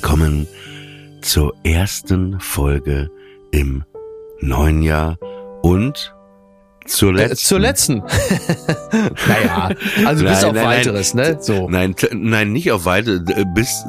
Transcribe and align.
Willkommen 0.00 0.46
zur 1.22 1.54
ersten 1.64 2.38
Folge 2.38 3.10
im 3.50 3.82
neuen 4.38 4.82
Jahr 4.82 5.18
und 5.62 6.14
zur 6.86 7.10
Äh, 7.10 7.26
letzten. 7.26 7.36
zur 7.48 7.58
letzten. 7.58 7.94
naja, 9.28 9.70
also 10.06 10.22
bis 10.24 10.32
Nein, 10.34 10.44
auf 10.44 10.52
nein, 10.52 10.64
weiteres, 10.66 11.14
ne? 11.14 11.38
So. 11.40 11.68
Nein, 11.68 11.96
nein, 12.12 12.52
nicht 12.52 12.70
auf 12.70 12.84
weite, 12.84 13.24
äh, 13.26 13.44
bis 13.56 13.84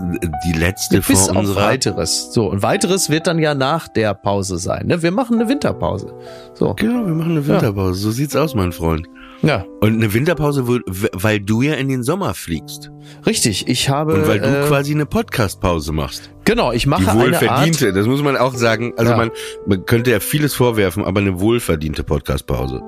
die 0.48 0.58
letzte 0.58 0.98
Bis 1.02 1.28
vor 1.28 1.30
auf 1.30 1.38
unserer. 1.38 1.62
weiteres. 1.68 2.34
So, 2.34 2.50
und 2.50 2.64
weiteres 2.64 3.12
wird 3.12 3.28
dann 3.28 3.38
ja 3.38 3.54
nach 3.54 3.88
der 3.88 4.16
Pause 4.16 4.58
sein. 4.58 4.88
Ne? 4.88 5.04
Wir 5.04 5.12
machen 5.12 5.40
eine 5.40 5.48
Winterpause. 5.48 6.12
So. 6.56 6.74
Genau, 6.74 7.06
wir 7.06 7.14
machen 7.14 7.34
eine 7.34 7.48
Winterpause. 7.48 8.00
So 8.00 8.10
sieht's 8.10 8.36
aus, 8.36 8.56
mein 8.56 8.72
Freund. 8.72 9.06
Ja, 9.42 9.66
Und 9.80 9.94
eine 9.94 10.14
Winterpause, 10.14 10.68
weil 10.68 11.40
du 11.40 11.62
ja 11.62 11.76
in 11.76 11.88
den 11.88 12.04
Sommer 12.04 12.34
fliegst. 12.34 12.92
richtig. 13.26 13.68
Ich 13.68 13.88
habe. 13.90 14.14
Und 14.16 14.28
weil 14.28 14.40
du 14.40 14.48
äh, 14.50 14.68
quasi 14.68 14.94
eine 14.94 15.06
Podcast-Pause 15.06 15.94
machst. 15.94 16.30
Genau, 16.44 16.72
ich 16.74 16.84
Die 16.84 16.90
mache 16.90 17.10
eine 17.10 17.12
Art. 17.12 17.20
wohlverdiente, 17.42 17.94
das 17.94 18.06
muss 18.06 18.22
man 18.22 18.36
auch 18.36 18.54
sagen. 18.54 18.94
Also 18.98 19.12
Ja. 19.12 19.18
man, 19.18 19.32
man 19.66 19.86
könnte 19.86 20.12
ja 20.12 20.20
vieles 20.20 20.54
vorwerfen, 20.54 21.04
aber 21.06 21.22
eine 21.22 21.40
wohlverdiente 21.40 22.04
Podcast-Pause. 22.04 22.82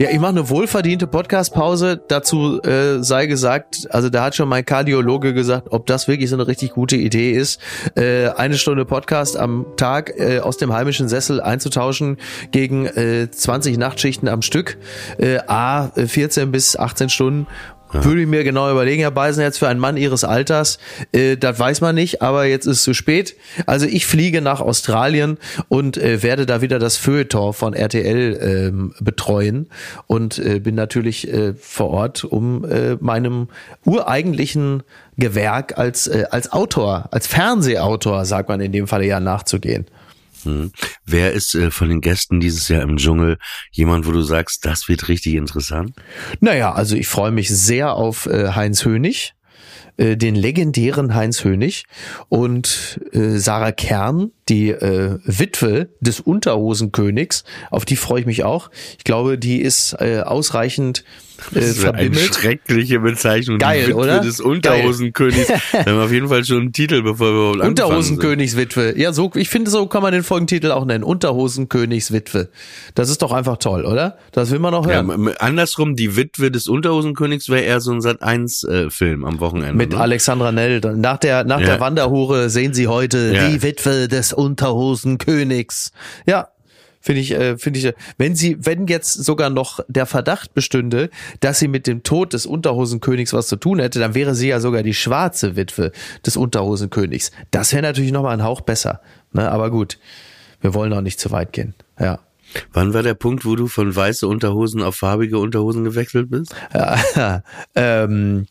Ja, 0.00 0.10
ich 0.10 0.20
mache 0.20 0.30
eine 0.30 0.48
wohlverdiente 0.48 1.08
Podcast-Pause. 1.08 2.00
Dazu 2.06 2.62
äh, 2.62 3.02
sei 3.02 3.26
gesagt, 3.26 3.88
also 3.90 4.08
da 4.08 4.22
hat 4.22 4.36
schon 4.36 4.48
mein 4.48 4.64
Kardiologe 4.64 5.34
gesagt, 5.34 5.72
ob 5.72 5.86
das 5.86 6.06
wirklich 6.06 6.30
so 6.30 6.36
eine 6.36 6.46
richtig 6.46 6.70
gute 6.70 6.94
Idee 6.94 7.32
ist, 7.32 7.60
äh, 7.96 8.28
eine 8.28 8.58
Stunde 8.58 8.84
Podcast 8.84 9.36
am 9.36 9.66
Tag 9.76 10.12
äh, 10.16 10.38
aus 10.38 10.56
dem 10.56 10.72
heimischen 10.72 11.08
Sessel 11.08 11.40
einzutauschen 11.40 12.18
gegen 12.52 12.86
äh, 12.86 13.28
20 13.28 13.76
Nachtschichten 13.76 14.28
am 14.28 14.42
Stück, 14.42 14.78
äh, 15.18 15.38
a 15.48 15.88
14 15.96 16.52
bis 16.52 16.76
18 16.76 17.08
Stunden. 17.08 17.48
Würde 17.92 18.22
ich 18.22 18.26
mir 18.26 18.44
genau 18.44 18.70
überlegen, 18.70 19.00
Herr 19.00 19.10
Beisenherz, 19.10 19.58
für 19.58 19.68
einen 19.68 19.80
Mann 19.80 19.96
Ihres 19.96 20.24
Alters, 20.24 20.78
äh, 21.12 21.36
das 21.36 21.58
weiß 21.58 21.80
man 21.80 21.94
nicht, 21.94 22.22
aber 22.22 22.44
jetzt 22.44 22.66
ist 22.66 22.78
es 22.78 22.82
zu 22.82 22.94
spät. 22.94 23.36
Also 23.66 23.86
ich 23.86 24.06
fliege 24.06 24.40
nach 24.40 24.60
Australien 24.60 25.38
und 25.68 25.96
äh, 25.96 26.22
werde 26.22 26.46
da 26.46 26.60
wieder 26.60 26.78
das 26.78 26.96
Feuilleton 26.96 27.52
von 27.52 27.74
RTL 27.74 28.38
ähm, 28.40 28.94
betreuen 29.00 29.68
und 30.06 30.38
äh, 30.38 30.60
bin 30.60 30.74
natürlich 30.74 31.32
äh, 31.32 31.54
vor 31.54 31.90
Ort, 31.90 32.24
um 32.24 32.64
äh, 32.64 32.96
meinem 33.00 33.48
ureigentlichen 33.84 34.82
Gewerk 35.16 35.78
als, 35.78 36.06
äh, 36.06 36.24
als 36.30 36.52
Autor, 36.52 37.08
als 37.10 37.26
Fernsehautor, 37.26 38.24
sagt 38.24 38.48
man 38.48 38.60
in 38.60 38.72
dem 38.72 38.86
Falle 38.86 39.06
ja, 39.06 39.20
nachzugehen. 39.20 39.86
Hm. 40.44 40.72
Wer 41.04 41.32
ist 41.32 41.54
äh, 41.54 41.70
von 41.70 41.88
den 41.88 42.00
Gästen 42.00 42.40
dieses 42.40 42.68
Jahr 42.68 42.82
im 42.82 42.96
Dschungel 42.96 43.38
jemand, 43.70 44.06
wo 44.06 44.12
du 44.12 44.22
sagst, 44.22 44.64
das 44.64 44.88
wird 44.88 45.08
richtig 45.08 45.34
interessant? 45.34 45.92
Naja, 46.40 46.72
also 46.72 46.96
ich 46.96 47.08
freue 47.08 47.32
mich 47.32 47.48
sehr 47.48 47.94
auf 47.94 48.26
äh, 48.26 48.52
Heinz 48.52 48.84
Hönig, 48.84 49.34
äh, 49.96 50.16
den 50.16 50.34
legendären 50.34 51.14
Heinz 51.14 51.44
Hönig 51.44 51.84
und 52.28 53.00
äh, 53.12 53.38
Sarah 53.38 53.72
Kern, 53.72 54.30
die 54.48 54.70
äh, 54.70 55.18
Witwe 55.24 55.90
des 56.00 56.20
Unterhosenkönigs, 56.20 57.44
auf 57.70 57.84
die 57.84 57.96
freue 57.96 58.20
ich 58.20 58.26
mich 58.26 58.44
auch. 58.44 58.70
Ich 58.96 59.04
glaube, 59.04 59.38
die 59.38 59.60
ist 59.60 59.94
äh, 59.98 60.20
ausreichend 60.20 61.04
äh, 61.52 61.54
Das 61.54 61.64
ist 61.64 61.84
eine 61.84 62.14
schreckliche 62.16 63.00
Bezeichnung. 63.00 63.58
Geil, 63.58 63.92
oder? 63.92 64.20
des 64.20 64.40
Unterhosenkönigs. 64.40 65.46
da 65.72 65.78
haben 65.86 65.96
wir 65.96 66.04
auf 66.04 66.12
jeden 66.12 66.28
Fall 66.28 66.44
schon 66.44 66.58
einen 66.62 66.72
Titel, 66.72 67.02
bevor 67.02 67.26
wir 67.28 67.32
überhaupt 67.32 67.54
anfangen. 67.60 67.70
Unterhosenkönigswitwe. 67.70 68.98
Ja, 68.98 69.12
so, 69.12 69.30
ich 69.34 69.48
finde, 69.48 69.70
so 69.70 69.86
kann 69.86 70.02
man 70.02 70.12
den 70.12 70.22
Folgentitel 70.22 70.70
auch 70.72 70.84
nennen. 70.84 71.04
Unterhosenkönigswitwe. 71.04 72.48
Das 72.94 73.08
ist 73.10 73.22
doch 73.22 73.32
einfach 73.32 73.56
toll, 73.58 73.84
oder? 73.84 74.18
Das 74.32 74.50
will 74.50 74.58
man 74.58 74.72
noch 74.72 74.86
Ja, 74.86 74.94
hören. 75.02 75.10
m- 75.10 75.34
andersrum, 75.38 75.96
die 75.96 76.16
Witwe 76.16 76.50
des 76.50 76.68
Unterhosenkönigs 76.68 77.48
wäre 77.48 77.62
eher 77.62 77.80
so 77.80 77.92
ein 77.92 78.00
Sat-1-Film 78.00 79.24
am 79.24 79.40
Wochenende. 79.40 79.74
Mit 79.74 79.92
ne? 79.92 79.98
Alexandra 80.00 80.52
Nell. 80.52 80.80
Nach 80.96 81.18
der, 81.18 81.44
nach 81.44 81.60
Ja. 81.60 81.66
der 81.66 81.80
Wanderhure 81.80 82.50
sehen 82.50 82.74
Sie 82.74 82.88
heute 82.88 83.32
Ja. 83.34 83.48
die 83.48 83.62
Witwe 83.62 84.08
des 84.08 84.32
Unterhosenkönigs. 84.32 85.92
Ja. 86.26 86.48
Finde 87.08 87.22
ich, 87.22 87.30
äh, 87.30 87.56
finde 87.56 87.78
ich, 87.78 87.86
äh, 87.86 87.94
wenn 88.18 88.36
sie, 88.36 88.58
wenn 88.60 88.86
jetzt 88.86 89.14
sogar 89.14 89.48
noch 89.48 89.80
der 89.88 90.04
Verdacht 90.04 90.52
bestünde, 90.52 91.08
dass 91.40 91.58
sie 91.58 91.66
mit 91.66 91.86
dem 91.86 92.02
Tod 92.02 92.34
des 92.34 92.44
Unterhosenkönigs 92.44 93.32
was 93.32 93.46
zu 93.46 93.56
tun 93.56 93.78
hätte, 93.78 93.98
dann 93.98 94.14
wäre 94.14 94.34
sie 94.34 94.48
ja 94.48 94.60
sogar 94.60 94.82
die 94.82 94.92
schwarze 94.92 95.56
Witwe 95.56 95.92
des 96.26 96.36
Unterhosenkönigs. 96.36 97.30
Das 97.50 97.72
wäre 97.72 97.80
natürlich 97.80 98.12
nochmal 98.12 98.34
ein 98.34 98.44
Hauch 98.44 98.60
besser. 98.60 99.00
Ne? 99.32 99.50
Aber 99.50 99.70
gut, 99.70 99.98
wir 100.60 100.74
wollen 100.74 100.92
auch 100.92 101.00
nicht 101.00 101.18
zu 101.18 101.30
weit 101.30 101.54
gehen. 101.54 101.72
Ja. 101.98 102.18
Wann 102.74 102.92
war 102.92 103.02
der 103.02 103.14
Punkt, 103.14 103.46
wo 103.46 103.56
du 103.56 103.68
von 103.68 103.96
weiße 103.96 104.28
Unterhosen 104.28 104.82
auf 104.82 104.96
farbige 104.96 105.38
Unterhosen 105.38 105.84
gewechselt 105.84 106.28
bist? 106.28 106.54
Ja, 106.74 107.42
ähm, 107.74 108.48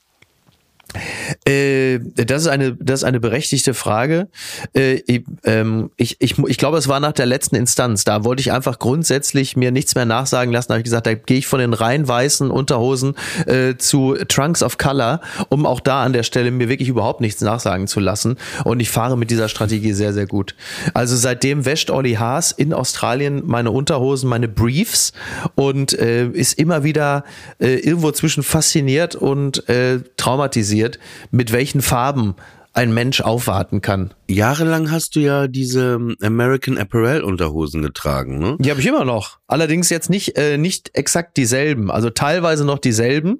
äh, 1.45 1.99
das 2.15 2.43
ist 2.43 2.47
eine, 2.47 2.75
das 2.75 3.01
ist 3.01 3.03
eine 3.03 3.19
berechtigte 3.19 3.73
Frage. 3.73 4.27
Äh, 4.75 5.01
ich, 5.07 5.23
ähm, 5.43 5.91
ich, 5.97 6.17
ich, 6.19 6.37
ich 6.37 6.57
glaube, 6.57 6.77
es 6.77 6.87
war 6.87 6.99
nach 6.99 7.11
der 7.11 7.25
letzten 7.25 7.55
Instanz. 7.55 8.03
Da 8.03 8.23
wollte 8.23 8.41
ich 8.41 8.51
einfach 8.51 8.79
grundsätzlich 8.79 9.55
mir 9.55 9.71
nichts 9.71 9.95
mehr 9.95 10.05
nachsagen 10.05 10.53
lassen. 10.53 10.69
Da 10.69 10.73
habe 10.75 10.81
ich 10.81 10.85
gesagt, 10.85 11.07
da 11.07 11.13
gehe 11.13 11.37
ich 11.37 11.47
von 11.47 11.59
den 11.59 11.73
rein 11.73 12.07
weißen 12.07 12.51
Unterhosen 12.51 13.15
äh, 13.45 13.75
zu 13.77 14.15
Trunks 14.27 14.63
of 14.63 14.77
Color, 14.77 15.21
um 15.49 15.65
auch 15.65 15.79
da 15.79 16.03
an 16.03 16.13
der 16.13 16.23
Stelle 16.23 16.51
mir 16.51 16.69
wirklich 16.69 16.89
überhaupt 16.89 17.21
nichts 17.21 17.41
nachsagen 17.41 17.87
zu 17.87 17.99
lassen. 17.99 18.37
Und 18.63 18.79
ich 18.79 18.89
fahre 18.89 19.17
mit 19.17 19.31
dieser 19.31 19.49
Strategie 19.49 19.93
sehr, 19.93 20.13
sehr 20.13 20.27
gut. 20.27 20.55
Also 20.93 21.15
seitdem 21.15 21.65
wäscht 21.65 21.89
Olli 21.89 22.13
Haas 22.13 22.51
in 22.51 22.73
Australien 22.73 23.43
meine 23.45 23.71
Unterhosen, 23.71 24.29
meine 24.29 24.47
Briefs 24.47 25.13
und 25.55 25.93
ist 25.93 26.53
immer 26.53 26.83
wieder 26.83 27.23
irgendwo 27.59 28.11
zwischen 28.11 28.43
fasziniert 28.43 29.15
und 29.15 29.67
äh, 29.69 29.99
traumatisiert, 30.87 30.99
mit 31.31 31.51
welchen 31.51 31.81
Farben 31.81 32.35
ein 32.73 32.93
Mensch 32.93 33.21
aufwarten 33.21 33.81
kann. 33.81 34.13
Jahrelang 34.27 34.91
hast 34.91 35.15
du 35.15 35.19
ja 35.19 35.47
diese 35.47 35.95
ähm, 35.95 36.15
American 36.21 36.77
Apparel 36.77 37.23
Unterhosen 37.23 37.81
getragen, 37.81 38.37
ne? 38.37 38.55
Die 38.59 38.69
habe 38.69 38.79
ich 38.79 38.85
immer 38.85 39.03
noch. 39.03 39.39
Allerdings 39.47 39.89
jetzt 39.89 40.11
nicht, 40.11 40.37
äh, 40.37 40.59
nicht 40.59 40.91
exakt 40.93 41.37
dieselben, 41.37 41.89
also 41.89 42.11
teilweise 42.11 42.65
noch 42.65 42.77
dieselben. 42.77 43.39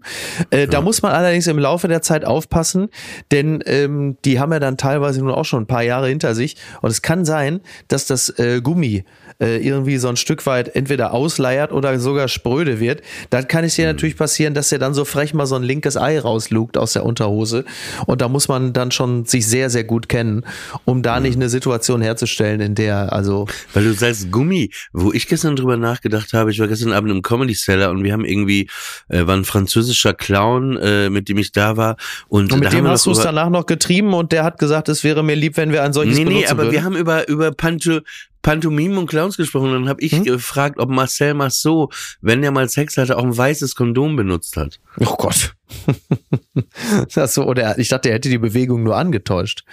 Äh, 0.49 0.65
Da 0.65 0.81
muss 0.81 1.03
man 1.03 1.11
allerdings 1.11 1.45
im 1.45 1.59
Laufe 1.59 1.87
der 1.87 2.01
Zeit 2.01 2.25
aufpassen, 2.25 2.87
denn 3.31 3.61
ähm, 3.67 4.17
die 4.25 4.39
haben 4.39 4.51
ja 4.51 4.59
dann 4.59 4.75
teilweise 4.75 5.19
nun 5.19 5.29
auch 5.29 5.45
schon 5.45 5.63
ein 5.63 5.67
paar 5.67 5.83
Jahre 5.83 6.07
hinter 6.07 6.33
sich. 6.33 6.55
Und 6.81 6.89
es 6.89 7.03
kann 7.03 7.23
sein, 7.23 7.59
dass 7.89 8.07
das 8.07 8.29
äh, 8.39 8.61
Gummi 8.63 9.03
äh, 9.39 9.57
irgendwie 9.57 9.97
so 9.97 10.07
ein 10.07 10.17
Stück 10.17 10.45
weit 10.45 10.75
entweder 10.75 11.13
ausleiert 11.13 11.71
oder 11.71 11.99
sogar 11.99 12.27
spröde 12.27 12.79
wird, 12.79 13.01
dann 13.29 13.47
kann 13.47 13.63
es 13.63 13.75
dir 13.75 13.85
natürlich 13.85 14.17
passieren, 14.17 14.53
dass 14.53 14.71
er 14.71 14.79
dann 14.79 14.93
so 14.93 15.05
frech 15.05 15.33
mal 15.33 15.45
so 15.45 15.55
ein 15.55 15.63
linkes 15.63 15.97
Ei 15.97 16.19
rauslugt 16.19 16.77
aus 16.77 16.93
der 16.93 17.05
Unterhose. 17.05 17.65
Und 18.05 18.21
da 18.21 18.27
muss 18.27 18.47
man 18.47 18.73
dann 18.73 18.91
schon 18.91 19.25
sich 19.25 19.47
sehr, 19.47 19.69
sehr 19.69 19.83
gut 19.83 20.09
kennen, 20.09 20.43
um 20.85 21.01
da 21.01 21.19
nicht 21.19 21.35
eine 21.35 21.49
Situation 21.49 22.01
herzustellen, 22.01 22.61
in 22.61 22.75
der, 22.75 23.13
also. 23.13 23.47
Weil 23.73 23.83
du 23.83 23.93
sagst 23.93 24.31
Gummi, 24.31 24.71
wo 24.91 25.13
ich 25.13 25.27
gestern 25.27 25.55
drüber 25.55 25.77
nachgedacht 25.77 26.33
habe, 26.33 26.51
ich 26.51 26.59
war 26.59 26.67
gestern 26.67 26.91
Abend 26.93 27.11
im 27.11 27.21
Comedy 27.21 27.53
Cellar 27.53 27.91
und 27.91 28.03
wir 28.03 28.13
haben 28.13 28.25
irgendwie, 28.25 28.69
äh, 29.09 29.27
war 29.27 29.35
ein 29.35 29.45
französischer 29.45 30.13
Clown, 30.13 30.77
äh, 30.77 31.09
mit 31.09 31.29
dem 31.29 31.37
ich 31.37 31.51
da 31.51 31.77
war. 31.77 31.97
Und, 32.27 32.51
Und 32.51 32.59
mit 32.59 32.73
dem 32.73 32.87
hast 32.87 33.05
du 33.05 33.11
es 33.11 33.19
danach 33.19 33.49
noch 33.49 33.65
getrieben 33.65 34.13
und 34.13 34.31
der 34.31 34.43
hat 34.43 34.57
gesagt, 34.57 34.89
es 34.89 35.03
wäre 35.03 35.23
mir 35.23 35.35
lieb, 35.35 35.57
wenn 35.57 35.71
wir 35.71 35.83
ein 35.83 35.93
solches 35.93 36.17
Nee, 36.17 36.25
nee, 36.25 36.47
aber 36.47 36.63
würden. 36.63 36.71
wir 36.71 36.83
haben 36.83 36.95
über, 36.95 37.27
über 37.27 37.51
Panto, 37.51 37.99
Pantomimen 38.47 38.97
und 38.97 39.07
Clowns 39.07 39.35
gesprochen. 39.35 39.73
Dann 39.73 39.89
habe 39.89 39.99
ich 40.01 40.13
Hm? 40.13 40.23
gefragt, 40.23 40.79
ob 40.79 40.89
Marcel 40.89 41.33
Marceau, 41.33 41.89
wenn 42.21 42.41
er 42.43 42.51
mal 42.51 42.69
Sex 42.69 42.95
hatte, 42.95 43.17
auch 43.17 43.23
ein 43.25 43.37
weißes 43.37 43.75
Kondom 43.75 44.15
benutzt 44.15 44.55
hat. 44.55 44.79
Oh 45.01 45.15
Gott. 45.17 45.53
das 47.13 47.33
so, 47.33 47.43
oder 47.43 47.77
ich 47.77 47.89
dachte, 47.89 48.07
er 48.07 48.15
hätte 48.15 48.29
die 48.29 48.37
Bewegung 48.37 48.83
nur 48.83 48.95
angetäuscht. 48.95 49.65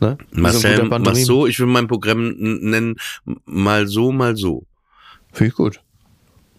Ne? 0.00 0.18
Marcel. 0.30 0.84
Marceau, 0.84 1.46
ich 1.46 1.58
will 1.58 1.66
mein 1.68 1.88
Programm 1.88 2.34
nennen, 2.36 2.96
mal 3.46 3.86
so, 3.86 4.12
mal 4.12 4.36
so. 4.36 4.64
Finde 5.32 5.48
ich 5.48 5.54
gut. 5.54 5.80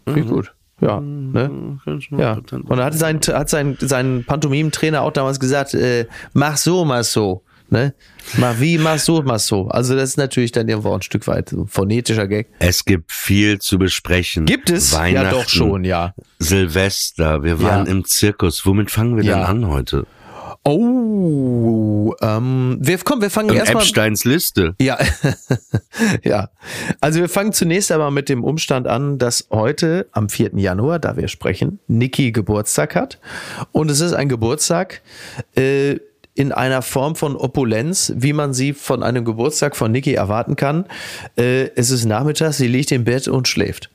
Finde 0.05 0.21
ich 0.21 0.25
Mhm. 0.25 0.29
gut. 0.31 0.53
Ja. 0.81 0.99
Ne? 1.01 1.77
Ja. 2.17 2.33
Und 2.49 2.69
da 2.77 2.85
hat 2.85 2.95
sein, 2.95 3.19
hat 3.27 3.49
sein, 3.49 3.77
sein 3.79 4.23
Pantomim-Trainer 4.25 5.01
auch 5.03 5.11
damals 5.11 5.39
gesagt, 5.39 5.75
äh, 5.75 6.07
mach 6.33 6.57
so, 6.57 6.83
mach 6.83 7.03
so. 7.03 7.43
Ne? 7.71 7.93
Mach 8.37 8.59
wie, 8.59 8.77
mach 8.77 8.97
so, 8.99 9.21
mach 9.23 9.39
so. 9.39 9.67
Also 9.67 9.95
das 9.95 10.09
ist 10.09 10.17
natürlich 10.17 10.51
dann 10.51 10.67
irgendwo 10.67 10.93
ein 10.93 11.01
Stück 11.01 11.27
weit 11.27 11.49
so 11.49 11.61
ein 11.61 11.67
phonetischer 11.67 12.27
Gag. 12.27 12.47
Es 12.59 12.83
gibt 12.85 13.11
viel 13.11 13.59
zu 13.59 13.77
besprechen. 13.77 14.45
Gibt 14.45 14.69
es? 14.69 14.91
Ja, 14.91 14.99
Weihnachten, 14.99 15.29
doch 15.35 15.49
schon, 15.49 15.83
ja. 15.83 16.13
Silvester, 16.39 17.43
wir 17.43 17.61
waren 17.61 17.85
Ja. 17.85 17.91
im 17.91 18.05
Zirkus. 18.05 18.65
Womit 18.65 18.89
fangen 18.91 19.17
wir 19.17 19.23
Ja. 19.23 19.37
denn 19.37 19.45
an 19.45 19.67
heute? 19.67 20.05
Oh, 20.65 22.13
ähm, 22.21 22.77
wir, 22.81 22.97
komm, 22.99 23.21
wir 23.21 23.29
fangen 23.29 23.55
erstmal. 23.55 23.81
Epsteins 23.83 24.25
Liste. 24.25 24.75
Ja, 24.81 24.97
ja. 26.23 26.49
Also 27.01 27.19
wir 27.21 27.29
fangen 27.29 27.53
zunächst 27.53 27.91
aber 27.91 28.11
mit 28.11 28.29
dem 28.29 28.43
Umstand 28.43 28.87
an, 28.87 29.17
dass 29.17 29.47
heute 29.51 30.07
am 30.11 30.29
4. 30.29 30.51
Januar, 30.55 30.99
da 30.99 31.15
wir 31.17 31.27
sprechen, 31.27 31.79
Niki 31.87 32.31
Geburtstag 32.31 32.95
hat. 32.95 33.19
Und 33.71 33.89
es 33.89 33.99
ist 34.01 34.13
ein 34.13 34.27
Geburtstag 34.29 35.01
äh, 35.55 35.97
in 36.39 36.53
einer 36.53 36.81
Form 36.81 37.17
von 37.17 37.35
Opulenz, 37.35 38.13
wie 38.15 38.31
man 38.31 38.53
sie 38.53 38.71
von 38.71 39.03
einem 39.03 39.25
Geburtstag 39.25 39.75
von 39.75 39.91
Niki 39.91 40.13
erwarten 40.13 40.55
kann. 40.55 40.85
Äh, 41.37 41.71
es 41.75 41.91
ist 41.91 42.05
nachmittags, 42.05 42.55
sie 42.55 42.69
liegt 42.69 42.93
im 42.93 43.03
Bett 43.03 43.27
und 43.27 43.49
schläft. 43.49 43.89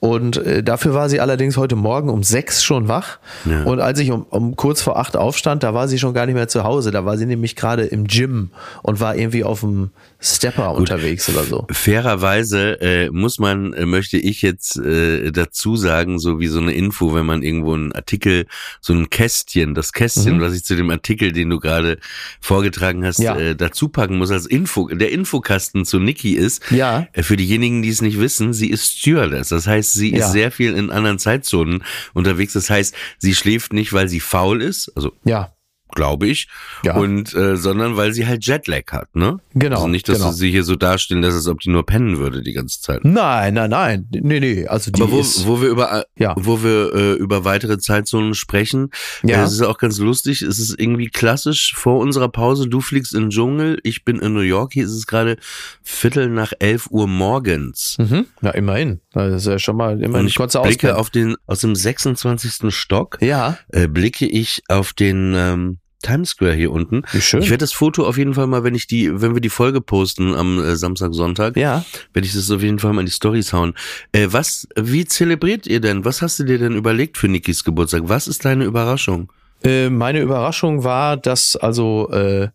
Und 0.00 0.36
äh, 0.38 0.64
dafür 0.64 0.92
war 0.92 1.08
sie 1.08 1.20
allerdings 1.20 1.56
heute 1.56 1.76
Morgen 1.76 2.10
um 2.10 2.24
sechs 2.24 2.64
schon 2.64 2.88
wach. 2.88 3.18
Ja. 3.44 3.62
Und 3.62 3.78
als 3.78 4.00
ich 4.00 4.10
um, 4.10 4.26
um 4.28 4.56
kurz 4.56 4.82
vor 4.82 4.98
acht 4.98 5.16
aufstand, 5.16 5.62
da 5.62 5.72
war 5.72 5.86
sie 5.86 6.00
schon 6.00 6.14
gar 6.14 6.26
nicht 6.26 6.34
mehr 6.34 6.48
zu 6.48 6.64
Hause. 6.64 6.90
Da 6.90 7.04
war 7.04 7.16
sie 7.16 7.26
nämlich 7.26 7.54
gerade 7.54 7.84
im 7.84 8.08
Gym 8.08 8.50
und 8.82 8.98
war 8.98 9.14
irgendwie 9.14 9.44
auf 9.44 9.60
dem 9.60 9.90
Stepper 10.24 10.72
unterwegs 10.74 11.28
oder 11.28 11.44
so. 11.44 11.66
Fairerweise 11.70 12.80
äh, 12.80 13.10
muss 13.10 13.38
man, 13.38 13.74
äh, 13.74 13.84
möchte 13.84 14.16
ich 14.16 14.40
jetzt 14.40 14.76
äh, 14.78 15.30
dazu 15.30 15.76
sagen, 15.76 16.18
so 16.18 16.40
wie 16.40 16.46
so 16.46 16.58
eine 16.60 16.72
Info, 16.72 17.14
wenn 17.14 17.26
man 17.26 17.42
irgendwo 17.42 17.74
einen 17.74 17.92
Artikel, 17.92 18.46
so 18.80 18.94
ein 18.94 19.10
Kästchen, 19.10 19.74
das 19.74 19.92
Kästchen, 19.92 20.36
Mhm. 20.38 20.40
was 20.40 20.54
ich 20.54 20.64
zu 20.64 20.76
dem 20.76 20.90
Artikel, 20.90 21.32
den 21.32 21.50
du 21.50 21.58
gerade 21.60 21.98
vorgetragen 22.40 23.04
hast, 23.04 23.18
Ja. 23.18 23.36
äh, 23.36 23.54
dazu 23.54 23.88
packen 23.88 24.16
muss 24.16 24.30
als 24.30 24.46
Info. 24.46 24.88
Der 24.88 25.12
Infokasten 25.12 25.84
zu 25.84 25.98
Niki 25.98 26.32
ist, 26.34 26.70
Ja. 26.70 27.06
äh, 27.12 27.22
für 27.22 27.36
diejenigen, 27.36 27.82
die 27.82 27.90
es 27.90 28.00
nicht 28.00 28.18
wissen, 28.18 28.52
sie 28.54 28.70
ist 28.70 28.98
Stewardess. 28.98 29.48
Das 29.50 29.66
heißt, 29.66 29.92
sie 29.92 30.12
Ja. 30.14 30.24
ist 30.26 30.32
sehr 30.32 30.50
viel 30.50 30.74
in 30.74 30.90
anderen 30.90 31.18
Zeitzonen 31.18 31.84
unterwegs. 32.14 32.54
Das 32.54 32.70
heißt, 32.70 32.94
sie 33.18 33.34
schläft 33.34 33.72
nicht, 33.72 33.92
weil 33.92 34.08
sie 34.08 34.20
faul 34.20 34.62
ist, 34.62 34.90
also 34.96 35.12
Ja, 35.24 35.52
glaube 35.94 36.26
ich, 36.26 36.48
Ja. 36.84 36.96
und 36.96 37.34
äh, 37.34 37.56
sondern 37.56 37.96
weil 37.96 38.12
sie 38.12 38.26
halt 38.26 38.44
Jetlag 38.46 38.84
hat, 38.92 39.14
ne? 39.16 39.38
Genau, 39.54 39.76
Also 39.76 39.88
nicht, 39.88 40.08
dass 40.08 40.18
genau. 40.18 40.32
sie 40.32 40.50
hier 40.50 40.64
so 40.64 40.76
dastehen 40.76 41.20
lässt, 41.22 41.36
als 41.36 41.48
ob 41.48 41.60
die 41.60 41.70
nur 41.70 41.86
pennen 41.86 42.18
würde 42.18 42.42
die 42.42 42.52
ganze 42.52 42.80
Zeit. 42.80 43.04
Nein, 43.04 43.54
nein, 43.54 43.70
nein. 43.70 44.08
Nee, 44.12 44.40
nee. 44.40 44.66
Also 44.66 44.90
die 44.90 45.00
Aber 45.02 45.12
wo, 45.12 45.20
ist. 45.20 45.46
wo 45.46 45.60
wir 45.60 45.68
über 45.68 46.04
Ja. 46.18 46.34
wo 46.38 46.62
wir 46.62 46.94
äh, 46.94 47.12
über 47.14 47.44
weitere 47.44 47.78
Zeitzonen 47.78 48.34
sprechen, 48.34 48.90
Ja. 49.22 49.36
ja. 49.38 49.44
es 49.44 49.52
ist 49.52 49.62
auch 49.62 49.78
ganz 49.78 49.98
lustig. 49.98 50.42
Es 50.42 50.58
ist 50.58 50.78
irgendwie 50.78 51.08
klassisch 51.08 51.74
vor 51.74 51.98
unserer 52.00 52.28
Pause. 52.28 52.68
Du 52.68 52.80
fliegst 52.80 53.14
in 53.14 53.22
den 53.24 53.30
Dschungel, 53.30 53.78
ich 53.82 54.04
bin 54.04 54.18
in 54.18 54.32
New 54.34 54.40
York. 54.40 54.72
Hier 54.72 54.84
ist 54.84 54.92
es 54.92 55.06
gerade 55.06 55.36
Viertel 55.82 56.28
nach 56.28 56.52
elf 56.58 56.88
Uhr 56.90 57.06
morgens. 57.06 57.96
Mhm. 57.98 58.26
Ja, 58.42 58.50
immerhin. 58.50 59.00
Das 59.12 59.32
ist 59.42 59.46
ja 59.46 59.58
schon 59.58 59.76
mal 59.76 59.94
Und 59.94 60.02
immerhin 60.02 60.26
ich 60.26 60.34
kurzer 60.36 60.62
blicke 60.62 60.96
auf 60.96 61.10
den 61.10 61.36
aus 61.46 61.60
dem 61.60 61.74
26. 61.74 62.72
Stock 62.74 63.18
Ja, 63.20 63.58
äh, 63.68 63.86
blicke 63.88 64.26
ich 64.26 64.62
auf 64.68 64.92
den 64.92 65.34
ähm, 65.36 65.78
Times 66.04 66.30
Square 66.30 66.54
hier 66.54 66.70
unten. 66.70 67.02
schön. 67.18 67.42
Ich 67.42 67.50
werde 67.50 67.62
das 67.62 67.72
Foto 67.72 68.06
auf 68.06 68.18
jeden 68.18 68.34
Fall 68.34 68.46
mal, 68.46 68.62
wenn 68.62 68.74
ich 68.74 68.86
die, 68.86 69.20
wenn 69.20 69.34
wir 69.34 69.40
die 69.40 69.48
Folge 69.48 69.80
posten 69.80 70.34
am 70.34 70.58
äh, 70.58 70.76
Samstag, 70.76 71.14
Sonntag, 71.14 71.56
ja. 71.56 71.84
werde 72.12 72.26
ich 72.26 72.34
das 72.34 72.50
auf 72.50 72.62
jeden 72.62 72.78
Fall 72.78 72.92
mal 72.92 73.00
in 73.00 73.06
die 73.06 73.12
Stories 73.12 73.52
hauen. 73.52 73.74
Äh, 74.12 74.28
was, 74.30 74.68
wie 74.76 75.04
zelebriert 75.04 75.66
ihr 75.66 75.80
denn? 75.80 76.04
Was 76.04 76.22
hast 76.22 76.38
du 76.38 76.44
dir 76.44 76.58
denn 76.58 76.76
überlegt 76.76 77.18
für 77.18 77.28
Nikis 77.28 77.64
Geburtstag? 77.64 78.02
Was 78.04 78.28
ist 78.28 78.44
deine 78.44 78.64
Überraschung? 78.64 79.32
Äh, 79.62 79.88
meine 79.88 80.20
Überraschung 80.20 80.84
war, 80.84 81.16
dass 81.16 81.56
also 81.56 82.10
äh, 82.10 82.48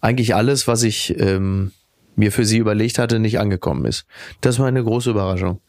eigentlich 0.00 0.34
alles, 0.34 0.68
was 0.68 0.82
ich 0.82 1.18
ähm, 1.18 1.72
mir 2.16 2.32
für 2.32 2.44
sie 2.44 2.58
überlegt 2.58 2.98
hatte, 2.98 3.18
nicht 3.18 3.38
angekommen 3.38 3.86
ist. 3.86 4.04
Das 4.40 4.58
war 4.58 4.66
eine 4.66 4.84
große 4.84 5.10
Überraschung. 5.10 5.60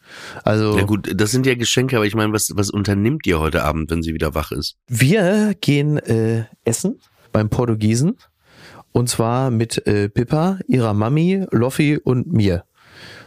Also 0.44 0.76
Ja 0.76 0.84
gut, 0.84 1.10
das 1.14 1.30
sind 1.30 1.46
ja 1.46 1.54
Geschenke, 1.54 1.96
aber 1.96 2.06
ich 2.06 2.14
meine, 2.14 2.32
was, 2.32 2.52
was 2.54 2.70
unternimmt 2.70 3.26
ihr 3.26 3.40
heute 3.40 3.64
Abend, 3.64 3.90
wenn 3.90 4.02
sie 4.02 4.14
wieder 4.14 4.34
wach 4.34 4.52
ist? 4.52 4.76
wir 4.86 5.54
gehen 5.60 5.96
äh, 5.98 6.44
essen 6.64 7.00
beim 7.32 7.48
Portugiesen 7.48 8.16
und 8.92 9.08
zwar 9.08 9.50
mit 9.50 9.86
äh, 9.86 10.08
Pippa, 10.08 10.58
ihrer 10.68 10.94
Mami, 10.94 11.46
Loffi 11.50 11.98
und 12.02 12.32
mir. 12.32 12.64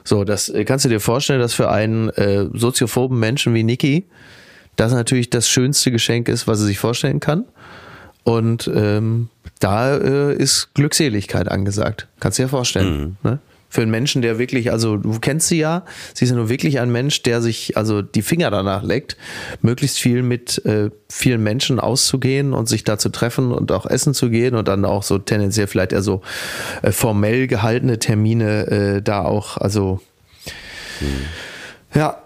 So, 0.04 0.24
das 0.24 0.50
äh, 0.50 0.64
kannst 0.64 0.86
du 0.86 0.90
dir 0.90 1.00
vorstellen, 1.00 1.40
dass 1.40 1.54
für 1.54 1.70
einen 1.70 2.10
äh, 2.10 2.48
soziophoben 2.54 3.20
Menschen 3.20 3.54
wie 3.54 3.64
Niki 3.64 4.06
das 4.76 4.94
natürlich 4.94 5.30
das 5.30 5.50
schönste 5.50 5.92
Geschenk 5.92 6.28
ist, 6.28 6.48
was 6.48 6.60
er 6.60 6.66
sich 6.66 6.80
vorstellen 6.80 7.20
kann. 7.20 7.46
Und 8.24 8.70
ähm, 8.74 9.30
da 9.60 9.96
äh, 9.98 10.36
ist 10.36 10.74
Glückseligkeit 10.74 11.50
angesagt. 11.50 12.08
Kannst 12.20 12.40
du 12.40 12.44
dir 12.44 12.50
vorstellen. 12.50 13.18
Ne? 13.24 13.40
Für 13.70 13.82
einen 13.82 13.92
Menschen, 13.92 14.22
der 14.22 14.40
wirklich, 14.40 14.72
also 14.72 14.98
du 14.98 15.20
kennst 15.20 15.48
sie 15.48 15.58
ja, 15.58 15.84
sie 16.14 16.26
ist 16.26 16.32
ja 16.32 16.38
nur 16.38 16.50
wirklich 16.50 16.80
ein 16.80 16.92
Mensch, 16.92 17.24
der 17.24 17.42
sich 17.42 17.76
also 17.76 18.02
die 18.02 18.22
Finger 18.22 18.50
danach 18.50 18.84
leckt, 18.84 19.18
möglichst 19.62 20.00
viel 20.00 20.22
mit 20.22 20.64
äh, 20.66 20.92
vielen 21.10 21.44
Menschen 21.44 21.80
auszugehen 21.80 22.54
und 22.54 22.70
sich 22.70 22.84
da 22.84 22.98
zu 22.98 23.10
treffen 23.10 23.52
und 23.52 23.72
auch 23.72 23.86
essen 23.86 24.14
zu 24.14 24.30
gehen 24.30 24.56
und 24.56 24.68
dann 24.68 24.86
auch 24.86 25.04
so 25.04 25.18
tendenziell 25.18 25.68
vielleicht 25.68 25.92
eher 25.92 26.04
so 26.04 26.22
äh, 26.82 26.92
formell 26.92 27.48
gehaltene 27.48 28.00
Termine 28.00 28.68
äh, 28.68 29.02
da 29.02 29.24
auch, 29.24 29.58
also 29.58 30.00
ja. 31.94 32.18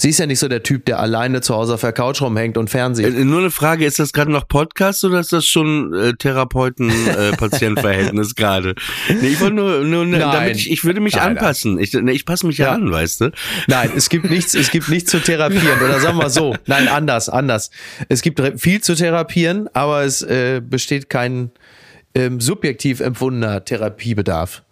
Sie 0.00 0.08
ist 0.08 0.18
ja 0.18 0.24
nicht 0.24 0.38
so 0.38 0.48
der 0.48 0.62
Typ, 0.62 0.86
der 0.86 0.98
alleine 0.98 1.42
zu 1.42 1.54
Hause 1.54 1.74
auf 1.74 1.82
der 1.82 1.92
Couch 1.92 2.22
rumhängt 2.22 2.56
und 2.56 2.70
Fernsehen. 2.70 3.14
Äh, 3.14 3.24
nur 3.26 3.40
eine 3.40 3.50
Frage, 3.50 3.84
ist 3.84 3.98
das 3.98 4.14
gerade 4.14 4.32
noch 4.32 4.48
Podcast 4.48 5.04
oder 5.04 5.20
ist 5.20 5.30
das 5.30 5.44
schon 5.44 5.92
äh, 5.92 6.14
Therapeuten-Patient-Verhältnis 6.14 8.34
gerade? 8.34 8.76
Nee, 9.08 9.28
ich 9.28 9.38
wollte 9.42 9.56
nur, 9.56 9.84
nur 9.84 10.06
Nein. 10.06 10.20
damit 10.20 10.56
ich, 10.56 10.70
ich 10.70 10.84
würde 10.84 11.00
mich 11.00 11.16
Nein, 11.16 11.36
anpassen. 11.36 11.78
Ich, 11.78 11.92
nee, 11.92 12.12
ich 12.12 12.24
passe 12.24 12.46
mich 12.46 12.56
ja, 12.56 12.68
Ja. 12.68 12.72
an, 12.76 12.90
weißt 12.90 13.20
du? 13.20 13.30
Nein, 13.66 13.90
es 13.94 14.08
gibt 14.08 14.30
nichts, 14.30 14.54
es 14.54 14.70
gibt 14.70 14.88
nichts 14.88 15.10
zu 15.10 15.20
therapieren. 15.20 15.78
Oder 15.84 16.00
sagen 16.00 16.16
wir 16.16 16.30
so. 16.30 16.56
Nein, 16.64 16.88
anders, 16.88 17.28
anders. 17.28 17.70
Es 18.08 18.22
gibt 18.22 18.40
viel 18.58 18.80
zu 18.80 18.94
therapieren, 18.94 19.68
aber 19.74 20.04
es 20.04 20.22
äh, 20.22 20.62
besteht 20.64 21.10
kein 21.10 21.50
ähm, 22.14 22.40
subjektiv 22.40 23.00
empfundener 23.00 23.66
Therapiebedarf. 23.66 24.62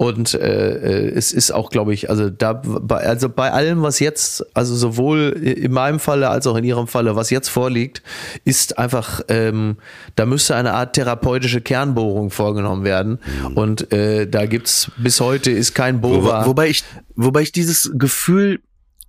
Und 0.00 0.32
äh, 0.32 1.08
äh, 1.08 1.12
es 1.14 1.30
ist 1.30 1.50
auch, 1.50 1.68
glaube 1.68 1.92
ich, 1.92 2.08
also 2.08 2.30
da 2.30 2.54
bei, 2.54 3.06
also 3.06 3.28
bei 3.28 3.52
allem, 3.52 3.82
was 3.82 4.00
jetzt, 4.00 4.42
also 4.56 4.74
sowohl 4.74 5.36
in 5.42 5.72
meinem 5.72 6.00
Falle 6.00 6.30
als 6.30 6.46
auch 6.46 6.56
in 6.56 6.64
Ihrem 6.64 6.86
Falle, 6.86 7.16
was 7.16 7.28
jetzt 7.28 7.50
vorliegt, 7.50 8.02
ist 8.46 8.78
einfach, 8.78 9.20
ähm, 9.28 9.76
da 10.16 10.24
müsste 10.24 10.56
eine 10.56 10.72
Art 10.72 10.94
therapeutische 10.94 11.60
Kernbohrung 11.60 12.30
vorgenommen 12.30 12.82
werden. 12.84 13.18
Und 13.54 13.92
äh, 13.92 14.26
da 14.26 14.46
gibt's 14.46 14.90
bis 14.96 15.20
heute 15.20 15.50
ist 15.50 15.74
kein 15.74 16.00
Bohrer. 16.00 16.44
Wo, 16.46 16.50
wobei 16.52 16.70
ich, 16.70 16.82
wobei 17.14 17.42
ich 17.42 17.52
dieses 17.52 17.90
Gefühl, 17.92 18.60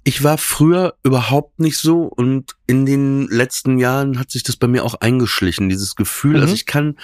ich 0.04 0.26
war 0.26 0.38
früher 0.38 0.96
überhaupt 1.04 1.60
nicht 1.60 1.78
so 1.78 2.02
und 2.04 2.56
in 2.68 2.86
den 2.86 3.28
letzten 3.30 3.78
Jahren 3.78 4.20
hat 4.20 4.32
sich 4.32 4.44
das 4.44 4.58
bei 4.58 4.68
mir 4.68 4.84
auch 4.84 4.96
eingeschlichen, 4.96 5.70
dieses 5.70 5.96
Gefühl, 5.96 6.36
Mhm. 6.38 6.42
also 6.42 6.54
ich 6.54 6.66
kann, 6.66 6.98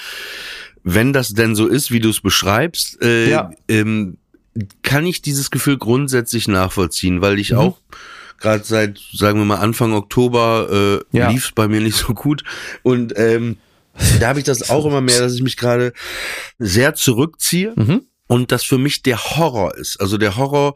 wenn 0.89 1.12
das 1.12 1.29
denn 1.34 1.53
so 1.56 1.67
ist, 1.67 1.91
wie 1.91 2.00
du 2.00 2.10
es 2.10 2.22
beschreibst, 2.22 3.01
äh, 3.01 3.29
Ja. 3.29 3.51
ähm, 3.67 4.17
kann 4.84 5.06
ich 5.06 5.22
dieses 5.22 5.51
Gefühl 5.51 5.77
grundsätzlich 5.77 6.48
nachvollziehen, 6.48 7.22
weil 7.22 7.38
ich 7.39 7.51
Mhm. 7.51 7.58
auch 7.58 7.79
gerade 8.39 8.63
seit, 8.63 9.00
sagen 9.13 9.38
wir 9.39 9.46
mal, 9.46 9.58
Anfang 9.58 9.94
Oktober 9.94 11.01
äh, 11.12 11.17
Ja. 11.17 11.29
lief 11.29 11.46
es 11.48 11.51
bei 11.51 11.67
mir 11.67 11.82
nicht 11.82 11.98
so 11.98 12.13
gut 12.13 12.44
und 12.84 13.13
ähm, 13.17 13.58
da 14.20 14.29
habe 14.29 14.39
ich 14.39 14.46
das 14.46 14.70
auch 14.70 14.86
immer 14.86 15.01
mehr, 15.01 15.20
dass 15.20 15.34
ich 15.34 15.41
mich 15.41 15.58
gerade 15.58 15.91
sehr 16.60 16.94
zurückziehe 16.96 17.74
Mhm. 17.75 18.03
und 18.27 18.51
das 18.51 18.63
für 18.63 18.77
mich 18.77 19.01
der 19.03 19.17
Horror 19.22 19.75
ist. 19.75 20.00
Also 20.00 20.17
der 20.17 20.38
Horror, 20.38 20.75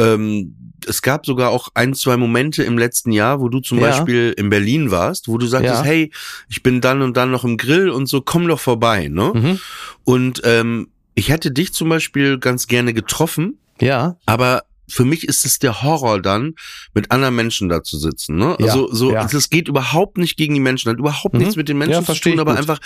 ähm, 0.00 0.54
es 0.86 1.02
gab 1.02 1.26
sogar 1.26 1.50
auch 1.50 1.68
ein, 1.74 1.92
zwei 1.94 2.16
Momente 2.16 2.62
im 2.62 2.78
letzten 2.78 3.12
Jahr, 3.12 3.40
wo 3.40 3.48
du 3.50 3.60
zum 3.60 3.78
Ja. 3.78 3.88
Beispiel 3.88 4.34
in 4.36 4.48
Berlin 4.48 4.90
warst, 4.90 5.28
wo 5.28 5.36
du 5.36 5.46
sagtest, 5.46 5.80
Ja. 5.80 5.84
hey, 5.84 6.10
ich 6.48 6.62
bin 6.62 6.80
dann 6.80 7.02
und 7.02 7.16
dann 7.16 7.30
noch 7.30 7.44
im 7.44 7.56
Grill 7.58 7.90
und 7.90 8.06
so, 8.06 8.22
komm 8.22 8.48
doch 8.48 8.60
vorbei, 8.60 9.08
ne? 9.08 9.32
Mhm. 9.34 9.58
Und 10.04 10.40
ähm, 10.44 10.88
ich 11.14 11.28
hätte 11.28 11.50
dich 11.50 11.72
zum 11.74 11.88
Beispiel 11.90 12.38
ganz 12.38 12.66
gerne 12.66 12.94
getroffen, 12.94 13.58
Ja, 13.80 14.16
aber 14.26 14.62
für 14.90 15.04
mich 15.04 15.26
ist 15.28 15.44
es 15.46 15.58
der 15.58 15.82
Horror 15.82 16.20
dann, 16.20 16.54
mit 16.94 17.10
anderen 17.10 17.34
Menschen 17.36 17.68
da 17.68 17.82
zu 17.82 17.98
sitzen. 17.98 18.36
Ne? 18.36 18.56
Ja, 18.58 18.66
Also 18.66 18.92
so, 18.92 19.12
ja. 19.12 19.26
das 19.26 19.48
geht 19.50 19.68
überhaupt 19.68 20.18
nicht 20.18 20.36
gegen 20.36 20.54
die 20.54 20.60
Menschen, 20.60 20.90
hat 20.90 20.98
überhaupt 20.98 21.34
Mhm. 21.34 21.40
nichts 21.40 21.56
mit 21.56 21.68
den 21.68 21.78
Menschen 21.78 22.04
Ja, 22.04 22.14
zu 22.14 22.20
tun, 22.20 22.38
aber 22.40 22.52
gut. 22.52 22.58
einfach 22.60 22.78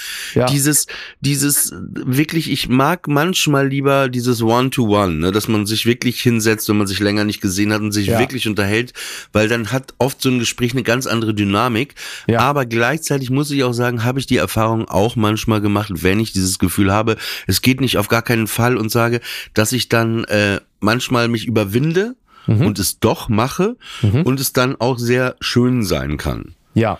dieses, 0.48 0.86
dieses 1.20 1.72
wirklich, 1.90 2.50
ich 2.50 2.68
mag 2.68 3.08
manchmal 3.08 3.68
lieber 3.68 4.08
dieses 4.08 4.42
One-to-One, 4.42 5.14
ne? 5.14 5.32
dass 5.32 5.48
man 5.48 5.66
sich 5.66 5.86
wirklich 5.86 6.20
hinsetzt, 6.20 6.68
wenn 6.68 6.76
man 6.76 6.86
sich 6.86 7.00
länger 7.00 7.24
nicht 7.24 7.40
gesehen 7.40 7.72
hat 7.72 7.80
und 7.80 7.92
sich 7.92 8.08
wirklich 8.08 8.46
unterhält, 8.46 8.92
weil 9.32 9.48
dann 9.48 9.72
hat 9.72 9.94
oft 9.98 10.20
so 10.20 10.28
ein 10.28 10.38
Gespräch 10.38 10.72
eine 10.72 10.82
ganz 10.82 11.06
andere 11.06 11.34
Dynamik. 11.34 11.94
Aber 12.36 12.66
gleichzeitig 12.66 13.30
muss 13.30 13.50
ich 13.50 13.64
auch 13.64 13.72
sagen, 13.72 14.04
habe 14.04 14.18
ich 14.18 14.26
die 14.26 14.36
Erfahrung 14.36 14.86
auch 14.88 15.16
manchmal 15.16 15.60
gemacht, 15.60 15.90
wenn 16.02 16.20
ich 16.20 16.32
dieses 16.32 16.58
Gefühl 16.58 16.92
habe, 16.92 17.16
es 17.46 17.62
geht 17.62 17.80
nicht 17.80 17.98
auf 17.98 18.08
gar 18.08 18.22
keinen 18.22 18.46
Fall 18.46 18.76
und 18.76 18.90
sage, 18.90 19.20
dass 19.54 19.72
ich 19.72 19.88
dann 19.88 20.24
äh, 20.24 20.60
manchmal 20.84 21.28
mich 21.28 21.46
überwinde 21.46 22.14
Mhm. 22.46 22.66
und 22.66 22.78
es 22.78 22.98
doch 23.00 23.30
mache 23.30 23.76
und 24.02 24.38
es 24.38 24.52
dann 24.52 24.76
auch 24.78 24.98
sehr 24.98 25.34
schön 25.40 25.82
sein 25.82 26.18
kann. 26.18 26.54
ja. 26.74 26.98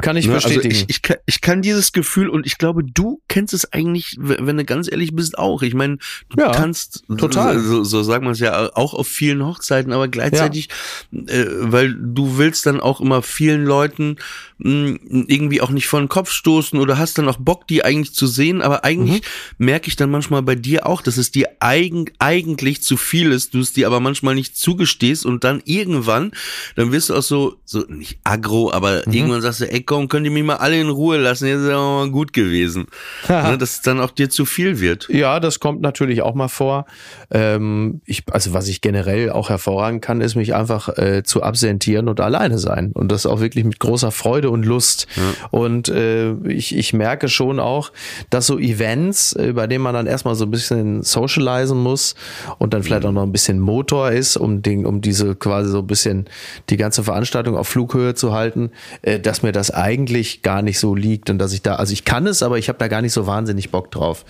Kann 0.00 0.16
ich 0.16 0.28
Ne, 0.28 0.34
also 0.34 0.46
bestätigen. 0.46 0.72
ich, 0.76 0.84
ich, 0.88 1.02
kann, 1.02 1.16
ich 1.26 1.40
kann 1.40 1.60
dieses 1.60 1.90
Gefühl 1.90 2.28
und 2.28 2.46
ich 2.46 2.56
glaube, 2.56 2.84
du 2.84 3.20
kennst 3.26 3.52
es 3.52 3.72
eigentlich, 3.72 4.16
wenn 4.20 4.56
du 4.56 4.64
ganz 4.64 4.88
ehrlich 4.88 5.12
bist, 5.16 5.36
auch. 5.38 5.60
Ich 5.62 5.74
meine, 5.74 5.98
du 6.28 6.40
Ja, 6.40 6.52
tanzt, 6.52 7.02
total. 7.18 7.58
so, 7.58 7.82
so 7.82 8.04
sagt 8.04 8.22
man 8.22 8.34
es 8.34 8.38
ja, 8.38 8.70
auch 8.76 8.94
auf 8.94 9.08
vielen 9.08 9.44
Hochzeiten, 9.44 9.92
aber 9.92 10.06
gleichzeitig, 10.06 10.68
äh, 11.12 11.46
weil 11.58 11.92
du 11.98 12.38
willst 12.38 12.64
dann 12.66 12.78
auch 12.78 13.00
immer 13.00 13.22
vielen 13.22 13.64
Leuten 13.64 14.18
irgendwie 14.58 15.60
auch 15.60 15.70
nicht 15.70 15.86
vor 15.86 16.00
den 16.00 16.08
Kopf 16.08 16.30
stoßen 16.30 16.78
oder 16.78 16.96
hast 16.98 17.18
dann 17.18 17.28
auch 17.28 17.36
Bock, 17.36 17.66
die 17.68 17.84
eigentlich 17.84 18.14
zu 18.14 18.26
sehen, 18.26 18.62
aber 18.62 18.84
eigentlich 18.84 19.20
Mhm. 19.20 19.66
merke 19.66 19.88
ich 19.88 19.96
dann 19.96 20.10
manchmal 20.10 20.42
bei 20.42 20.54
dir 20.54 20.86
auch, 20.86 21.02
dass 21.02 21.18
es 21.18 21.30
dir 21.30 21.48
eigen, 21.60 22.06
eigentlich 22.18 22.82
zu 22.82 22.96
viel 22.96 23.32
ist, 23.32 23.52
du 23.54 23.60
es 23.60 23.72
dir 23.74 23.86
aber 23.86 24.00
manchmal 24.00 24.34
nicht 24.34 24.56
zugestehst 24.56 25.26
und 25.26 25.44
dann 25.44 25.60
irgendwann, 25.66 26.32
dann 26.74 26.90
wirst 26.90 27.10
du 27.10 27.14
auch 27.14 27.22
so, 27.22 27.56
so 27.66 27.80
nicht 27.88 28.18
aggro, 28.24 28.72
aber 28.72 29.02
Mhm. 29.06 29.12
irgendwann 29.12 29.42
sagst 29.42 29.60
du, 29.60 29.70
ey 29.70 29.82
komm, 29.82 30.08
könnt 30.08 30.24
ihr 30.24 30.32
mich 30.32 30.44
mal 30.44 30.56
alle 30.56 30.80
in 30.80 30.88
Ruhe 30.88 31.18
lassen, 31.18 31.46
jetzt 31.48 31.60
ist 31.60 31.68
aber 31.68 32.04
mal 32.06 32.10
gut 32.10 32.32
gewesen. 32.32 32.86
ne, 33.28 33.58
dass 33.58 33.74
es 33.74 33.82
dann 33.82 34.00
auch 34.00 34.10
dir 34.10 34.30
zu 34.30 34.46
viel 34.46 34.80
wird. 34.80 35.08
Ja, 35.10 35.38
das 35.38 35.60
kommt 35.60 35.82
natürlich 35.82 36.22
auch 36.22 36.34
mal 36.34 36.48
vor. 36.48 36.86
Ähm, 37.30 38.00
ich, 38.06 38.22
also 38.30 38.54
was 38.54 38.68
ich 38.68 38.80
generell 38.80 39.30
auch 39.30 39.50
hervorragen 39.50 40.00
kann, 40.00 40.20
ist 40.22 40.34
mich 40.34 40.54
einfach 40.54 40.88
äh, 40.96 41.22
zu 41.24 41.42
absentieren 41.42 42.08
und 42.08 42.20
alleine 42.20 42.58
sein. 42.58 42.92
Und 42.94 43.12
das 43.12 43.26
auch 43.26 43.40
wirklich 43.40 43.64
mit 43.64 43.78
großer 43.80 44.10
Freude 44.10 44.45
und 44.50 44.64
Lust. 44.64 45.06
Und 45.50 45.88
äh, 45.88 46.34
ich, 46.48 46.76
ich 46.76 46.92
merke 46.92 47.28
schon 47.28 47.60
auch, 47.60 47.92
dass 48.30 48.46
so 48.46 48.58
Events, 48.58 49.32
äh, 49.34 49.52
bei 49.54 49.66
denen 49.66 49.82
man 49.82 49.94
dann 49.94 50.06
erstmal 50.06 50.34
so 50.34 50.44
ein 50.44 50.50
bisschen 50.50 51.02
socialisen 51.02 51.78
muss 51.78 52.14
und 52.58 52.74
dann 52.74 52.82
vielleicht 52.82 53.04
auch 53.04 53.12
noch 53.12 53.22
ein 53.22 53.32
bisschen 53.32 53.58
Motor 53.60 54.10
ist, 54.10 54.36
um, 54.36 54.62
den, 54.62 54.86
um 54.86 55.00
diese 55.00 55.34
quasi 55.34 55.70
so 55.70 55.78
ein 55.78 55.86
bisschen 55.86 56.26
die 56.70 56.76
ganze 56.76 57.02
Veranstaltung 57.02 57.56
auf 57.56 57.68
Flughöhe 57.68 58.14
zu 58.14 58.32
halten, 58.32 58.70
äh, 59.02 59.18
dass 59.20 59.42
mir 59.42 59.52
das 59.52 59.70
eigentlich 59.70 60.42
gar 60.42 60.62
nicht 60.62 60.78
so 60.78 60.94
liegt 60.94 61.30
und 61.30 61.38
dass 61.38 61.52
ich 61.52 61.62
da, 61.62 61.76
also 61.76 61.92
ich 61.92 62.04
kann 62.04 62.26
es, 62.26 62.42
aber 62.42 62.58
ich 62.58 62.68
habe 62.68 62.78
da 62.78 62.88
gar 62.88 63.02
nicht 63.02 63.12
so 63.12 63.26
wahnsinnig 63.26 63.70
Bock 63.70 63.90
drauf. 63.90 64.24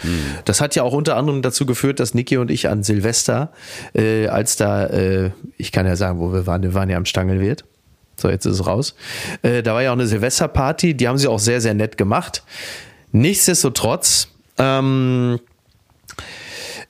Das 0.45 0.61
hat 0.61 0.75
ja 0.75 0.83
auch 0.83 0.93
unter 0.93 1.17
anderem 1.17 1.43
dazu 1.43 1.67
geführt, 1.67 2.01
dass 2.01 2.15
Niki 2.15 2.37
und 2.37 2.51
ich 2.51 2.69
an 2.69 2.83
Silvester, 2.83 3.53
äh, 3.95 4.29
als 4.29 4.57
da, 4.57 4.87
äh, 4.87 5.31
ich 5.57 5.73
kann 5.73 5.87
ja 5.87 5.97
sagen, 5.97 6.19
wo 6.19 6.33
wir 6.33 6.47
waren, 6.47 6.63
wir 6.63 6.75
waren 6.75 6.91
ja 6.91 6.97
am 6.97 7.05
Stangelwirt. 7.05 7.65
So, 8.17 8.31
jetzt 8.31 8.47
ist 8.47 8.61
es 8.61 8.67
raus. 8.67 8.95
Äh, 9.43 9.63
da 9.63 9.75
war 9.75 9.83
ja 9.83 9.91
auch 9.91 9.95
eine 9.95 10.07
Silvesterparty, 10.07 10.95
die 10.95 11.09
haben 11.09 11.19
sie 11.19 11.29
auch 11.29 11.39
sehr, 11.39 11.61
sehr 11.61 11.75
nett 11.75 11.99
gemacht. 11.99 12.43
Nichtsdestotrotz, 13.13 14.29
ähm, 14.59 15.39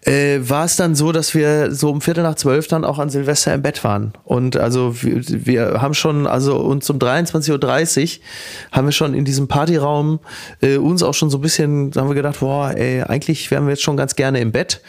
äh, 0.06 0.38
war 0.48 0.64
es 0.64 0.76
dann 0.76 0.94
so, 0.94 1.10
dass 1.10 1.34
wir 1.34 1.72
so 1.72 1.90
um 1.90 2.00
Viertel 2.00 2.22
nach 2.22 2.36
zwölf 2.36 2.68
dann 2.68 2.84
auch 2.84 3.00
an 3.00 3.10
Silvester 3.10 3.52
im 3.52 3.62
Bett 3.62 3.82
waren. 3.82 4.12
Und 4.25 4.56
also 4.56 5.02
wir, 5.02 5.22
wir 5.46 5.82
haben 5.82 5.94
schon, 5.94 6.28
also 6.28 6.56
uns 6.58 6.88
um 6.88 6.98
23.30 6.98 8.18
Uhr 8.18 8.22
haben 8.70 8.86
wir 8.86 8.92
schon 8.92 9.14
in 9.14 9.25
diesem 9.25 9.48
Partyraum 9.48 10.20
äh, 10.60 10.76
uns 10.76 11.02
auch 11.02 11.14
schon 11.14 11.28
so 11.28 11.38
ein 11.38 11.40
bisschen, 11.40 11.90
haben 11.96 12.08
wir 12.08 12.14
gedacht, 12.14 12.38
boah, 12.38 12.70
ey, 12.70 13.02
eigentlich 13.02 13.50
wären 13.50 13.64
wir 13.64 13.70
jetzt 13.70 13.82
schon 13.82 13.96
ganz 13.96 14.14
gerne 14.14 14.40
im 14.40 14.52
Bett. 14.52 14.80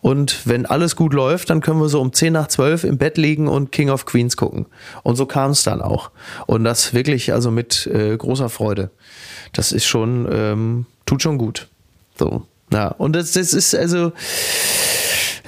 Und 0.00 0.40
wenn 0.44 0.66
alles 0.66 0.96
gut 0.96 1.14
läuft, 1.14 1.50
dann 1.50 1.60
können 1.60 1.80
wir 1.80 1.88
so 1.88 2.00
um 2.00 2.12
10 2.12 2.32
nach 2.32 2.48
12 2.48 2.82
im 2.82 2.98
Bett 2.98 3.16
liegen 3.16 3.46
und 3.46 3.70
King 3.70 3.90
of 3.90 4.06
Queens 4.06 4.36
gucken. 4.36 4.66
Und 5.04 5.14
so 5.14 5.24
kam 5.24 5.52
es 5.52 5.62
dann 5.62 5.82
auch. 5.82 6.10
Und 6.46 6.64
das 6.64 6.92
wirklich 6.92 7.32
also 7.32 7.52
mit 7.52 7.86
äh, 7.86 8.16
großer 8.16 8.48
Freude. 8.48 8.90
Das 9.52 9.70
ist 9.70 9.84
schon, 9.84 10.28
ähm, 10.32 10.86
tut 11.06 11.22
schon 11.22 11.38
gut. 11.38 11.68
So. 12.18 12.42
Ja, 12.72 12.88
und 12.88 13.14
das, 13.14 13.32
das 13.32 13.52
ist 13.52 13.74
also, 13.74 14.12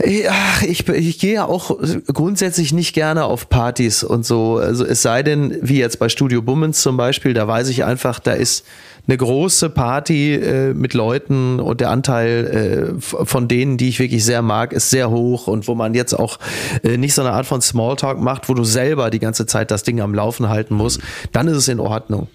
ja, 0.04 0.34
ich, 0.66 0.86
ich 0.88 1.18
gehe 1.18 1.34
ja 1.34 1.46
auch 1.46 1.78
grundsätzlich 2.12 2.72
nicht 2.72 2.92
gerne 2.92 3.24
auf 3.24 3.48
Partys 3.48 4.04
und 4.04 4.26
so. 4.26 4.58
Also 4.58 4.84
es 4.84 5.02
sei 5.02 5.22
denn, 5.22 5.56
wie 5.62 5.78
jetzt 5.78 5.98
bei 5.98 6.08
Studio 6.08 6.42
Bummens 6.42 6.82
zum 6.82 6.96
Beispiel, 6.96 7.32
da 7.32 7.48
weiß 7.48 7.68
ich 7.68 7.84
einfach, 7.84 8.18
da 8.20 8.32
ist 8.32 8.64
eine 9.08 9.16
große 9.16 9.70
Party 9.70 10.34
äh, 10.34 10.74
mit 10.74 10.92
Leuten 10.92 11.60
und 11.60 11.80
der 11.80 11.90
Anteil 11.90 12.96
äh, 12.98 13.00
von 13.00 13.48
denen, 13.48 13.78
die 13.78 13.88
ich 13.88 13.98
wirklich 13.98 14.24
sehr 14.24 14.42
mag, 14.42 14.72
ist 14.72 14.90
sehr 14.90 15.10
hoch 15.10 15.46
und 15.46 15.68
wo 15.68 15.74
man 15.74 15.94
jetzt 15.94 16.12
auch 16.12 16.38
äh, 16.82 16.96
nicht 16.96 17.14
so 17.14 17.22
eine 17.22 17.32
Art 17.32 17.46
von 17.46 17.62
Smalltalk 17.62 18.20
macht, 18.20 18.48
wo 18.48 18.54
du 18.54 18.64
selber 18.64 19.10
die 19.10 19.20
ganze 19.20 19.46
Zeit 19.46 19.70
das 19.70 19.84
Ding 19.84 20.00
am 20.00 20.14
Laufen 20.14 20.48
halten 20.48 20.74
musst, 20.74 21.00
dann 21.32 21.48
ist 21.48 21.56
es 21.56 21.68
in 21.68 21.80
Ordnung. 21.80 22.28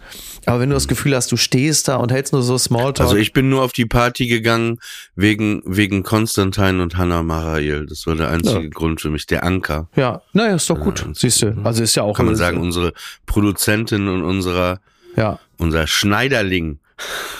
Aber 0.45 0.59
wenn 0.59 0.69
du 0.69 0.73
das 0.75 0.87
Gefühl 0.87 1.15
hast, 1.15 1.31
du 1.31 1.37
stehst 1.37 1.87
da 1.87 1.97
und 1.97 2.11
hältst 2.11 2.33
nur 2.33 2.41
so 2.41 2.57
Smalltalk. 2.57 3.01
Also 3.07 3.15
ich 3.15 3.31
bin 3.33 3.49
nur 3.49 3.61
auf 3.63 3.71
die 3.73 3.85
Party 3.85 4.27
gegangen 4.27 4.79
wegen, 5.15 5.61
wegen 5.65 6.03
Konstantin 6.03 6.79
und 6.79 6.97
Hannah 6.97 7.23
Marail. 7.23 7.85
Das 7.85 8.07
war 8.07 8.15
der 8.15 8.29
einzige 8.29 8.63
Ja. 8.63 8.69
Grund 8.69 9.01
für 9.01 9.09
mich, 9.09 9.27
der 9.27 9.43
Anker. 9.43 9.87
ja, 9.95 10.21
naja, 10.33 10.55
ist 10.55 10.69
doch 10.69 10.79
gut. 10.79 11.05
Siehst 11.13 11.41
du. 11.43 11.55
Also 11.63 11.83
ist 11.83 11.95
ja 11.95 12.03
auch 12.03 12.15
Kann 12.17 12.25
man 12.25 12.35
sagen, 12.35 12.57
unsere 12.59 12.93
Produzentin 13.25 14.07
und 14.07 14.23
unserer, 14.23 14.79
Ja. 15.15 15.39
unser 15.57 15.87
Schneiderling. 15.87 16.79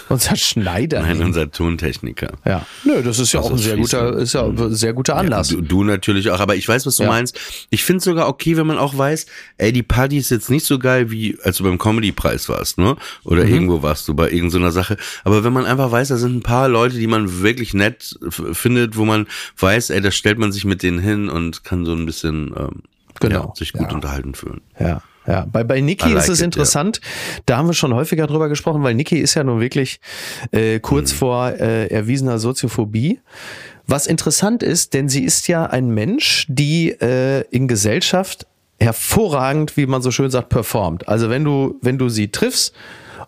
Unser 0.10 0.36
Schneider. 0.36 1.02
Nein, 1.02 1.22
unser 1.22 1.50
Tontechniker. 1.50 2.34
ja. 2.46 2.66
Nö, 2.84 3.02
das 3.02 3.18
ist 3.20 3.32
ja 3.32 3.40
Also 3.40 3.52
auch 3.52 3.54
ein 3.56 3.60
sehr 3.60 3.78
guter, 3.78 4.18
ist 4.18 4.34
ja 4.34 4.44
ein 4.46 4.74
sehr 4.76 4.92
guter 4.94 5.16
Anlass. 5.16 5.52
Ja, 5.52 5.58
du, 5.58 5.62
du 5.62 5.84
natürlich 5.86 6.30
auch, 6.32 6.40
aber 6.42 6.56
ich 6.56 6.68
weiß, 6.68 6.86
was 6.86 6.98
du 6.98 7.04
Ja. 7.04 7.10
meinst. 7.10 7.40
Ich 7.70 7.84
finde 7.86 8.04
sogar 8.04 8.28
okay, 8.28 8.58
wenn 8.58 8.68
man 8.68 8.78
auch 8.78 8.98
weiß, 8.98 9.26
ey, 9.58 9.72
die 9.72 9.84
Party 9.84 10.18
ist 10.18 10.30
jetzt 10.30 10.50
nicht 10.50 10.66
so 10.66 10.80
geil, 10.80 11.12
wie 11.12 11.38
als 11.44 11.58
du 11.58 11.64
beim 11.64 11.78
Comedy-Preis 11.78 12.50
warst, 12.50 12.78
ne? 12.78 12.98
Oder 13.24 13.46
Mhm. 13.46 13.54
irgendwo 13.54 13.84
warst 13.84 14.08
du 14.08 14.14
bei 14.14 14.30
irgendeiner 14.32 14.72
Sache. 14.72 14.98
Aber 15.24 15.44
wenn 15.46 15.54
man 15.54 15.66
einfach 15.66 15.92
weiß, 15.92 16.10
da 16.10 16.18
sind 16.18 16.36
ein 16.36 16.42
paar 16.44 16.68
Leute, 16.68 16.98
die 16.98 17.08
man 17.08 17.42
wirklich 17.42 17.74
nett 17.74 18.20
findet, 18.52 18.98
wo 18.98 19.06
man 19.06 19.28
weiß, 19.60 19.92
ey, 19.92 20.02
da 20.02 20.12
stellt 20.12 20.40
man 20.40 20.52
sich 20.52 20.66
mit 20.66 20.84
denen 20.84 21.00
hin 21.00 21.30
und 21.30 21.64
kann 21.64 21.86
so 21.86 21.94
ein 21.94 22.06
bisschen 22.06 22.54
ähm, 22.58 22.82
Genau. 23.20 23.50
ja, 23.50 23.56
sich 23.56 23.72
gut 23.74 23.94
unterhalten 23.94 24.34
fühlen. 24.34 24.62
Ja. 24.80 25.02
Ja, 25.32 25.48
bei, 25.50 25.64
bei 25.64 25.80
Niki 25.80 26.10
like 26.10 26.24
ist 26.24 26.28
es 26.30 26.40
it, 26.40 26.46
interessant. 26.46 27.00
Da 27.46 27.56
haben 27.56 27.70
wir 27.70 27.74
schon 27.74 27.94
häufiger 27.94 28.28
drüber 28.28 28.50
gesprochen, 28.50 28.84
weil 28.84 28.96
Niki 28.96 29.18
ist 29.18 29.34
ja 29.36 29.46
nun 29.46 29.62
wirklich 29.62 30.02
äh, 30.52 30.82
kurz 30.82 31.14
vor 31.14 31.52
äh, 31.52 31.88
erwiesener 31.88 32.38
Soziophobie. 32.38 33.22
Was 33.88 34.08
interessant 34.08 34.62
ist, 34.62 34.94
denn 34.94 35.08
sie 35.08 35.24
ist 35.24 35.48
ja 35.48 35.66
ein 35.66 35.90
Mensch, 35.90 36.46
die 36.50 36.90
äh, 36.90 37.46
in 37.50 37.70
Gesellschaft 37.70 38.46
hervorragend, 38.78 39.78
wie 39.78 39.86
man 39.86 40.02
so 40.02 40.12
schön 40.12 40.30
sagt, 40.30 40.50
performt. 40.50 41.08
Also 41.08 41.30
wenn 41.30 41.46
du, 41.46 41.80
wenn 41.82 41.98
du 41.98 42.10
sie 42.10 42.28
triffst 42.28 42.74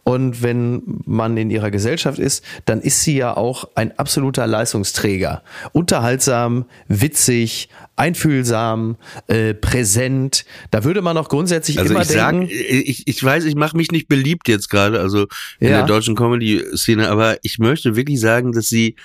und 0.04 0.44
wenn 0.44 0.82
man 1.06 1.38
in 1.38 1.50
ihrer 1.50 1.72
Gesellschaft 1.72 2.20
ist, 2.20 2.44
dann 2.66 2.82
ist 2.82 3.02
sie 3.02 3.16
ja 3.16 3.38
auch 3.38 3.70
ein 3.76 3.98
absoluter 3.98 4.46
Leistungsträger. 4.46 5.42
Unterhaltsam, 5.72 6.66
witzig, 6.90 7.70
einfühlsam, 7.96 8.98
äh, 9.28 9.54
präsent. 9.54 10.46
Da 10.72 10.84
würde 10.84 11.02
man 11.02 11.18
auch 11.18 11.30
grundsätzlich 11.30 11.80
Also 11.80 11.94
immer 11.94 12.02
ich 12.02 12.08
sag, 12.10 12.32
denken, 12.32 12.50
ich, 12.50 13.08
ich 13.08 13.24
weiß, 13.24 13.46
ich 13.46 13.56
mache 13.56 13.78
mich 13.78 13.92
nicht 13.92 14.08
beliebt 14.08 14.48
jetzt 14.48 14.70
gerade, 14.70 15.00
also 15.00 15.28
in 15.60 15.70
Ja. 15.70 15.78
der 15.78 15.86
deutschen 15.86 16.16
Comedy-Szene, 16.16 17.10
aber 17.10 17.38
ich 17.44 17.60
möchte 17.60 17.96
wirklich 17.96 18.20
sagen, 18.20 18.52
dass 18.52 18.68
sie 18.68 18.96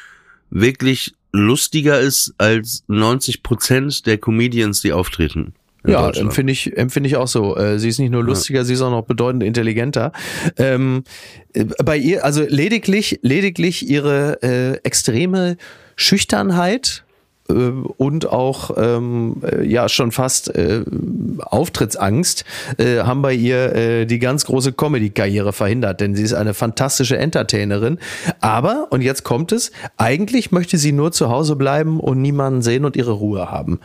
wirklich 0.50 1.12
lustiger 1.32 2.00
ist 2.00 2.32
als 2.38 2.84
90 2.88 3.42
Prozent 3.42 4.06
der 4.06 4.18
Comedians, 4.18 4.80
die 4.80 4.92
auftreten. 4.92 5.52
Ja, 5.86 6.10
empfinde 6.10 6.52
ich, 6.52 6.76
empfinde 6.76 7.08
ich 7.08 7.16
auch 7.16 7.28
so. 7.28 7.56
Äh, 7.56 7.78
sie 7.78 7.88
ist 7.88 7.98
nicht 7.98 8.10
nur 8.10 8.24
lustiger, 8.24 8.64
sie 8.64 8.74
ist 8.74 8.80
auch 8.82 8.90
noch 8.90 9.04
bedeutend 9.06 9.42
intelligenter. 9.42 10.12
Ähm, 10.56 11.04
äh, 11.52 11.64
bei 11.84 11.96
ihr, 11.96 12.24
also 12.24 12.44
lediglich, 12.46 13.20
lediglich 13.22 13.88
ihre 13.88 14.42
äh, 14.42 14.78
extreme 14.82 15.56
Schüchternheit 15.96 17.04
äh, 17.04 17.07
und 17.48 18.28
auch 18.28 18.72
ähm, 18.76 19.36
äh, 19.42 19.64
ja 19.64 19.88
schon 19.88 20.12
fast 20.12 20.54
äh, 20.54 20.84
Auftrittsangst 21.38 22.44
äh, 22.76 22.98
haben 22.98 23.22
bei 23.22 23.32
ihr 23.32 23.74
äh, 23.74 24.06
die 24.06 24.18
ganz 24.18 24.44
große 24.44 24.72
Comedy-Karriere 24.72 25.54
verhindert, 25.54 26.00
denn 26.00 26.14
sie 26.14 26.22
ist 26.22 26.34
eine 26.34 26.52
fantastische 26.52 27.16
Entertainerin. 27.16 27.98
Aber, 28.40 28.88
und 28.90 29.00
jetzt 29.00 29.24
kommt 29.24 29.52
es, 29.52 29.72
eigentlich 29.96 30.52
möchte 30.52 30.76
sie 30.76 30.92
nur 30.92 31.10
zu 31.10 31.30
Hause 31.30 31.56
bleiben 31.56 32.00
und 32.00 32.20
niemanden 32.20 32.60
sehen 32.60 32.84
und 32.84 32.96
ihre 32.96 33.12
Ruhe 33.12 33.50
haben. 33.50 33.80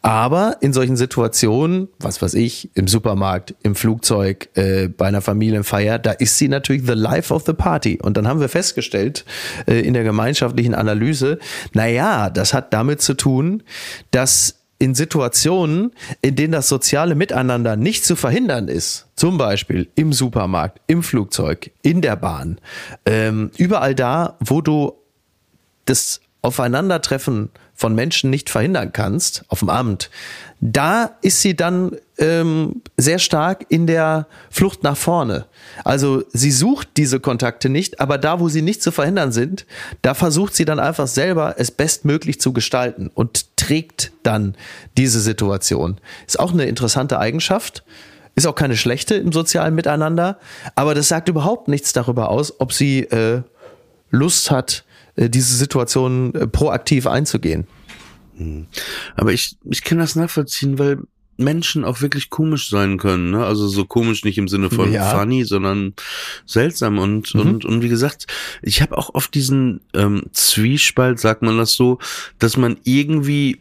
Aber 0.00 0.58
in 0.60 0.72
solchen 0.72 0.96
Situationen, 0.96 1.88
was 1.98 2.22
weiß 2.22 2.34
ich, 2.34 2.70
im 2.74 2.86
Supermarkt, 2.86 3.56
im 3.64 3.74
Flugzeug, 3.74 4.48
äh, 4.54 4.86
bei 4.86 5.06
einer 5.06 5.22
Familienfeier, 5.22 5.98
da 5.98 6.12
ist 6.12 6.38
sie 6.38 6.48
natürlich 6.48 6.82
the 6.86 6.92
life 6.92 7.34
of 7.34 7.44
the 7.46 7.52
party. 7.52 7.98
Und 8.00 8.16
dann 8.16 8.28
haben 8.28 8.38
wir 8.38 8.48
festgestellt 8.48 9.24
äh, 9.66 9.80
in 9.80 9.94
der 9.94 10.04
gemeinschaftlichen 10.04 10.74
Analyse, 10.74 11.40
naja, 11.72 12.30
das 12.30 12.54
hat 12.54 12.72
damit 12.72 13.02
zu 13.02 13.07
tun, 13.14 13.62
dass 14.10 14.58
in 14.78 14.94
Situationen, 14.94 15.92
in 16.22 16.36
denen 16.36 16.52
das 16.52 16.68
soziale 16.68 17.14
Miteinander 17.14 17.76
nicht 17.76 18.04
zu 18.04 18.14
verhindern 18.14 18.68
ist, 18.68 19.08
zum 19.16 19.36
Beispiel 19.36 19.88
im 19.96 20.12
Supermarkt, 20.12 20.80
im 20.86 21.02
Flugzeug, 21.02 21.72
in 21.82 22.00
der 22.00 22.16
Bahn, 22.16 22.60
ähm, 23.04 23.50
überall 23.56 23.94
da, 23.94 24.36
wo 24.40 24.60
du 24.60 24.92
das 25.84 26.20
Aufeinandertreffen 26.42 27.50
von 27.78 27.94
Menschen 27.94 28.28
nicht 28.28 28.50
verhindern 28.50 28.92
kannst, 28.92 29.44
auf 29.46 29.60
dem 29.60 29.70
Amt, 29.70 30.10
da 30.60 31.12
ist 31.22 31.42
sie 31.42 31.54
dann 31.54 31.92
ähm, 32.18 32.82
sehr 32.96 33.20
stark 33.20 33.66
in 33.68 33.86
der 33.86 34.26
Flucht 34.50 34.82
nach 34.82 34.96
vorne. 34.96 35.46
Also 35.84 36.24
sie 36.32 36.50
sucht 36.50 36.88
diese 36.96 37.20
Kontakte 37.20 37.68
nicht, 37.68 38.00
aber 38.00 38.18
da, 38.18 38.40
wo 38.40 38.48
sie 38.48 38.62
nicht 38.62 38.82
zu 38.82 38.90
verhindern 38.90 39.30
sind, 39.30 39.64
da 40.02 40.14
versucht 40.14 40.56
sie 40.56 40.64
dann 40.64 40.80
einfach 40.80 41.06
selber 41.06 41.54
es 41.58 41.70
bestmöglich 41.70 42.40
zu 42.40 42.52
gestalten 42.52 43.12
und 43.14 43.56
trägt 43.56 44.10
dann 44.24 44.56
diese 44.96 45.20
Situation. 45.20 46.00
Ist 46.26 46.40
auch 46.40 46.52
eine 46.52 46.64
interessante 46.64 47.20
Eigenschaft. 47.20 47.84
Ist 48.34 48.48
auch 48.48 48.56
keine 48.56 48.76
schlechte 48.76 49.14
im 49.14 49.30
sozialen 49.30 49.76
Miteinander, 49.76 50.38
aber 50.74 50.96
das 50.96 51.06
sagt 51.06 51.28
überhaupt 51.28 51.68
nichts 51.68 51.92
darüber 51.92 52.28
aus, 52.28 52.60
ob 52.60 52.72
sie 52.72 53.02
äh, 53.04 53.42
Lust 54.10 54.50
hat, 54.50 54.84
diese 55.26 55.56
Situation 55.56 56.34
äh, 56.34 56.46
proaktiv 56.46 57.06
einzugehen. 57.06 57.66
Hm. 58.36 58.66
Aber 59.16 59.32
ich, 59.32 59.56
ich 59.64 59.82
kann 59.82 59.98
das 59.98 60.16
nachvollziehen, 60.16 60.78
weil 60.78 60.98
Menschen 61.38 61.84
auch 61.84 62.00
wirklich 62.00 62.30
komisch 62.30 62.68
sein 62.68 62.98
können. 62.98 63.30
Ne? 63.30 63.44
Also 63.44 63.68
so 63.68 63.84
komisch 63.84 64.24
nicht 64.24 64.38
im 64.38 64.48
Sinne 64.48 64.70
von 64.70 64.92
ja. 64.92 65.16
funny, 65.16 65.44
sondern 65.44 65.94
seltsam. 66.44 66.98
Und, 66.98 67.34
mhm. 67.34 67.40
und, 67.40 67.64
und 67.64 67.82
wie 67.82 67.88
gesagt, 67.88 68.26
ich 68.60 68.82
habe 68.82 68.98
auch 68.98 69.14
oft 69.14 69.32
diesen 69.34 69.80
ähm, 69.94 70.24
Zwiespalt, 70.32 71.20
sagt 71.20 71.42
man 71.42 71.56
das 71.56 71.74
so, 71.74 71.98
dass 72.38 72.56
man 72.56 72.76
irgendwie 72.82 73.60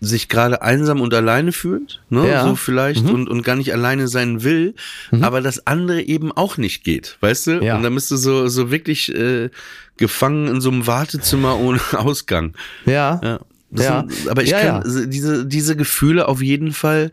sich 0.00 0.28
gerade 0.28 0.62
einsam 0.62 1.00
und 1.00 1.14
alleine 1.14 1.52
fühlt, 1.52 2.02
ne, 2.10 2.28
ja. 2.28 2.44
so 2.44 2.54
vielleicht 2.54 3.04
mhm. 3.04 3.14
und 3.14 3.28
und 3.28 3.42
gar 3.42 3.56
nicht 3.56 3.72
alleine 3.72 4.08
sein 4.08 4.42
will, 4.42 4.74
mhm. 5.10 5.24
aber 5.24 5.40
das 5.40 5.66
andere 5.66 6.02
eben 6.02 6.32
auch 6.32 6.58
nicht 6.58 6.84
geht, 6.84 7.16
weißt 7.20 7.46
du? 7.46 7.64
Ja. 7.64 7.76
Und 7.76 7.82
da 7.82 7.90
bist 7.90 8.10
du 8.10 8.16
so 8.16 8.48
so 8.48 8.70
wirklich 8.70 9.14
äh, 9.14 9.50
gefangen 9.96 10.48
in 10.48 10.60
so 10.60 10.70
einem 10.70 10.86
Wartezimmer 10.86 11.58
ohne 11.60 11.80
Ausgang. 11.92 12.54
Ja. 12.84 13.20
ja. 13.22 13.40
ja. 13.70 14.04
Sind, 14.08 14.28
aber 14.28 14.42
ich 14.42 14.50
ja, 14.50 14.80
kann 14.80 15.10
diese 15.10 15.46
diese 15.46 15.76
Gefühle 15.76 16.28
auf 16.28 16.42
jeden 16.42 16.72
Fall 16.72 17.10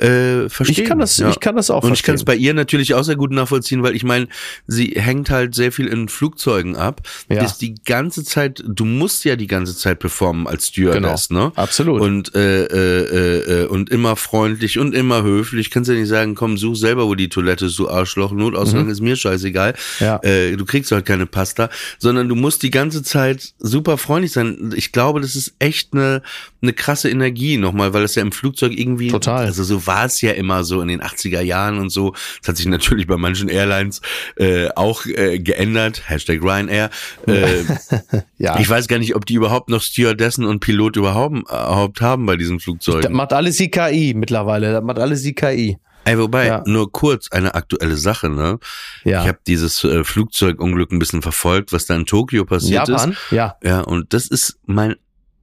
äh, 0.00 0.48
verstehen. 0.48 0.82
Ich 0.82 0.88
kann 0.88 0.98
das, 0.98 1.16
ja. 1.16 1.30
ich 1.30 1.40
kann 1.40 1.56
das 1.56 1.70
auch 1.70 1.84
Und 1.84 1.92
ich 1.92 2.02
kann 2.02 2.14
es 2.14 2.24
bei 2.24 2.34
ihr 2.34 2.54
natürlich 2.54 2.94
auch 2.94 3.02
sehr 3.02 3.16
gut 3.16 3.30
nachvollziehen, 3.30 3.82
weil 3.82 3.94
ich 3.94 4.04
meine, 4.04 4.28
sie 4.66 4.94
hängt 4.96 5.30
halt 5.30 5.54
sehr 5.54 5.72
viel 5.72 5.86
in 5.86 6.08
Flugzeugen 6.08 6.76
ab. 6.76 7.02
Ja. 7.28 7.44
Ist 7.44 7.58
die 7.58 7.74
ganze 7.74 8.24
Zeit, 8.24 8.62
du 8.66 8.84
musst 8.84 9.24
ja 9.24 9.36
die 9.36 9.46
ganze 9.46 9.76
Zeit 9.76 9.98
performen 9.98 10.46
als 10.46 10.68
Stewardess, 10.68 11.28
genau. 11.28 11.46
ne? 11.46 11.52
Absolut. 11.56 12.00
Und 12.00 12.34
äh, 12.34 12.64
äh, 12.64 12.66
äh, 12.66 13.62
äh, 13.62 13.66
und 13.66 13.90
immer 13.90 14.16
freundlich 14.16 14.78
und 14.78 14.94
immer 14.94 15.22
höflich. 15.22 15.70
Kannst 15.70 15.90
ja 15.90 15.96
nicht 15.96 16.08
sagen, 16.08 16.34
komm, 16.34 16.56
such 16.56 16.76
selber, 16.76 17.06
wo 17.06 17.14
die 17.14 17.28
Toilette 17.28 17.66
ist, 17.66 17.78
du 17.78 17.88
Arschloch. 17.88 18.32
Notausgang 18.32 18.84
mhm. 18.84 18.90
ist 18.90 19.00
mir 19.00 19.16
scheißegal. 19.16 19.74
Ja. 20.00 20.20
Äh, 20.22 20.56
du 20.56 20.64
kriegst 20.64 20.92
halt 20.92 21.06
keine 21.06 21.26
Pasta, 21.26 21.70
sondern 21.98 22.28
du 22.28 22.34
musst 22.34 22.62
die 22.62 22.70
ganze 22.70 23.02
Zeit 23.02 23.54
super 23.58 23.98
freundlich 23.98 24.32
sein. 24.32 24.72
Ich 24.76 24.92
glaube, 24.92 25.20
das 25.20 25.36
ist 25.36 25.54
echt 25.58 25.92
eine 25.92 26.22
eine 26.66 26.72
krasse 26.72 27.08
Energie 27.08 27.56
nochmal, 27.58 27.92
weil 27.92 28.02
es 28.02 28.14
ja 28.14 28.22
im 28.22 28.32
Flugzeug 28.32 28.72
irgendwie 28.76 29.08
total 29.08 29.46
also 29.46 29.62
so 29.62 29.85
war 29.86 30.04
es 30.04 30.20
ja 30.20 30.32
immer 30.32 30.64
so 30.64 30.80
in 30.80 30.88
den 30.88 31.02
80er 31.02 31.40
Jahren 31.40 31.78
und 31.78 31.90
so. 31.90 32.12
Das 32.40 32.48
hat 32.48 32.56
sich 32.56 32.66
natürlich 32.66 33.06
bei 33.06 33.16
manchen 33.16 33.48
Airlines 33.48 34.00
äh, 34.36 34.68
auch 34.76 35.06
äh, 35.06 35.38
geändert. 35.38 36.08
Hashtag 36.08 36.42
Ryanair. 36.42 36.90
Äh, 37.26 37.64
ja. 38.38 38.58
Ich 38.58 38.68
weiß 38.68 38.88
gar 38.88 38.98
nicht, 38.98 39.14
ob 39.14 39.26
die 39.26 39.34
überhaupt 39.34 39.68
noch 39.68 39.82
Stewardessen 39.82 40.44
und 40.44 40.60
Pilot 40.60 40.96
überhaupt, 40.96 41.38
überhaupt 41.38 42.00
haben 42.00 42.26
bei 42.26 42.36
diesen 42.36 42.60
Flugzeugen. 42.60 43.02
Das 43.02 43.12
macht 43.12 43.32
alles 43.32 43.56
die 43.56 43.70
KI 43.70 44.14
mittlerweile. 44.14 44.72
Das 44.72 44.82
macht 44.82 44.98
alles 44.98 45.22
die 45.22 45.34
KI. 45.34 45.78
Ey, 46.06 46.16
wobei, 46.20 46.46
ja. 46.46 46.62
nur 46.66 46.92
kurz 46.92 47.32
eine 47.32 47.56
aktuelle 47.56 47.96
Sache, 47.96 48.30
ne? 48.30 48.60
Ja. 49.02 49.22
Ich 49.22 49.28
habe 49.28 49.40
dieses 49.44 49.82
äh, 49.82 50.04
Flugzeugunglück 50.04 50.92
ein 50.92 51.00
bisschen 51.00 51.20
verfolgt, 51.20 51.72
was 51.72 51.86
da 51.86 51.96
in 51.96 52.06
Tokio 52.06 52.44
passiert 52.44 52.86
Japan? 52.86 53.10
ist. 53.10 53.18
Ja. 53.32 53.56
Ja, 53.64 53.80
und 53.80 54.14
das 54.14 54.28
ist 54.28 54.56
mein 54.66 54.94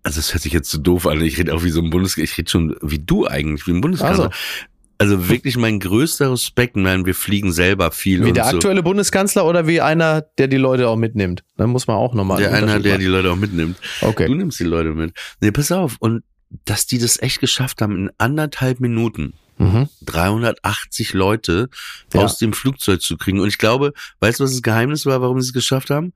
also 0.03 0.19
das 0.19 0.33
hört 0.33 0.43
sich 0.43 0.53
jetzt 0.53 0.69
zu 0.69 0.77
so 0.77 0.83
doof 0.83 1.07
an, 1.07 1.21
ich 1.21 1.37
rede 1.37 1.53
auch 1.53 1.63
wie 1.63 1.69
so 1.69 1.81
ein 1.81 1.89
Bundes, 1.89 2.17
ich 2.17 2.37
rede 2.37 2.49
schon 2.49 2.75
wie 2.81 2.99
du 2.99 3.25
eigentlich, 3.25 3.65
wie 3.67 3.71
ein 3.71 3.81
Bundeskanzler. 3.81 4.25
Also. 4.25 4.35
Also 4.99 5.27
wirklich 5.27 5.57
mein 5.57 5.79
größter 5.79 6.31
Respekt. 6.31 6.77
Nein, 6.77 7.05
wir 7.05 7.15
fliegen 7.15 7.51
selber 7.51 7.91
viel. 7.91 8.23
Wie 8.23 8.31
der 8.31 8.45
so. 8.45 8.57
aktuelle 8.57 8.83
Bundeskanzler 8.83 9.45
oder 9.45 9.67
wie 9.67 9.81
einer, 9.81 10.21
der 10.21 10.47
die 10.47 10.57
Leute 10.57 10.87
auch 10.87 10.95
mitnimmt? 10.95 11.43
Dann 11.57 11.71
muss 11.71 11.87
man 11.87 11.97
auch 11.97 12.13
nochmal. 12.13 12.37
Der 12.37 12.53
einer, 12.53 12.79
der 12.79 12.99
die 12.99 13.07
Leute 13.07 13.31
auch 13.31 13.35
mitnimmt. 13.35 13.75
Okay. 13.99 14.27
Du 14.27 14.35
nimmst 14.35 14.59
die 14.59 14.65
Leute 14.65 14.93
mit. 14.93 15.13
Nee, 15.41 15.51
pass 15.51 15.73
auf. 15.73 15.97
Und 15.99 16.23
dass 16.65 16.85
die 16.85 16.99
das 16.99 17.21
echt 17.21 17.41
geschafft 17.41 17.81
haben, 17.81 17.97
in 17.97 18.11
anderthalb 18.17 18.79
Minuten 18.79 19.33
mhm. 19.57 19.89
380 20.05 21.13
Leute 21.13 21.69
ja. 22.13 22.21
aus 22.21 22.37
dem 22.37 22.53
Flugzeug 22.53 23.01
zu 23.01 23.17
kriegen. 23.17 23.39
Und 23.39 23.47
ich 23.47 23.57
glaube, 23.57 23.93
weißt 24.19 24.39
du, 24.39 24.43
was 24.43 24.51
das 24.51 24.61
Geheimnis 24.61 25.05
war, 25.05 25.21
warum 25.21 25.41
sie 25.41 25.47
es 25.47 25.53
geschafft 25.53 25.89
haben? 25.89 26.13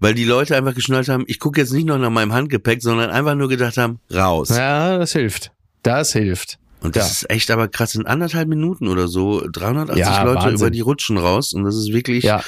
Weil 0.00 0.14
die 0.14 0.24
Leute 0.24 0.56
einfach 0.56 0.74
geschnallt 0.74 1.08
haben, 1.08 1.24
ich 1.28 1.38
gucke 1.38 1.60
jetzt 1.60 1.72
nicht 1.72 1.86
noch 1.86 1.98
nach 1.98 2.10
meinem 2.10 2.32
Handgepäck, 2.32 2.82
sondern 2.82 3.10
einfach 3.10 3.34
nur 3.34 3.48
gedacht 3.48 3.76
haben, 3.76 4.00
raus. 4.12 4.48
Ja, 4.48 4.98
das 4.98 5.12
hilft. 5.12 5.52
Das 5.82 6.12
hilft. 6.12 6.58
Und 6.82 6.96
das 6.96 7.04
ja. 7.04 7.10
ist 7.10 7.30
echt 7.30 7.50
aber 7.50 7.68
krass, 7.68 7.94
in 7.94 8.06
anderthalb 8.06 8.48
Minuten 8.48 8.88
oder 8.88 9.06
so, 9.06 9.42
380 9.52 9.98
ja, 9.98 10.22
Leute 10.22 10.36
Wahnsinn. 10.36 10.54
über 10.56 10.70
die 10.70 10.80
Rutschen 10.80 11.18
raus 11.18 11.52
und 11.52 11.64
das 11.64 11.76
ist 11.76 11.92
wirklich, 11.92 12.24
ja. 12.24 12.42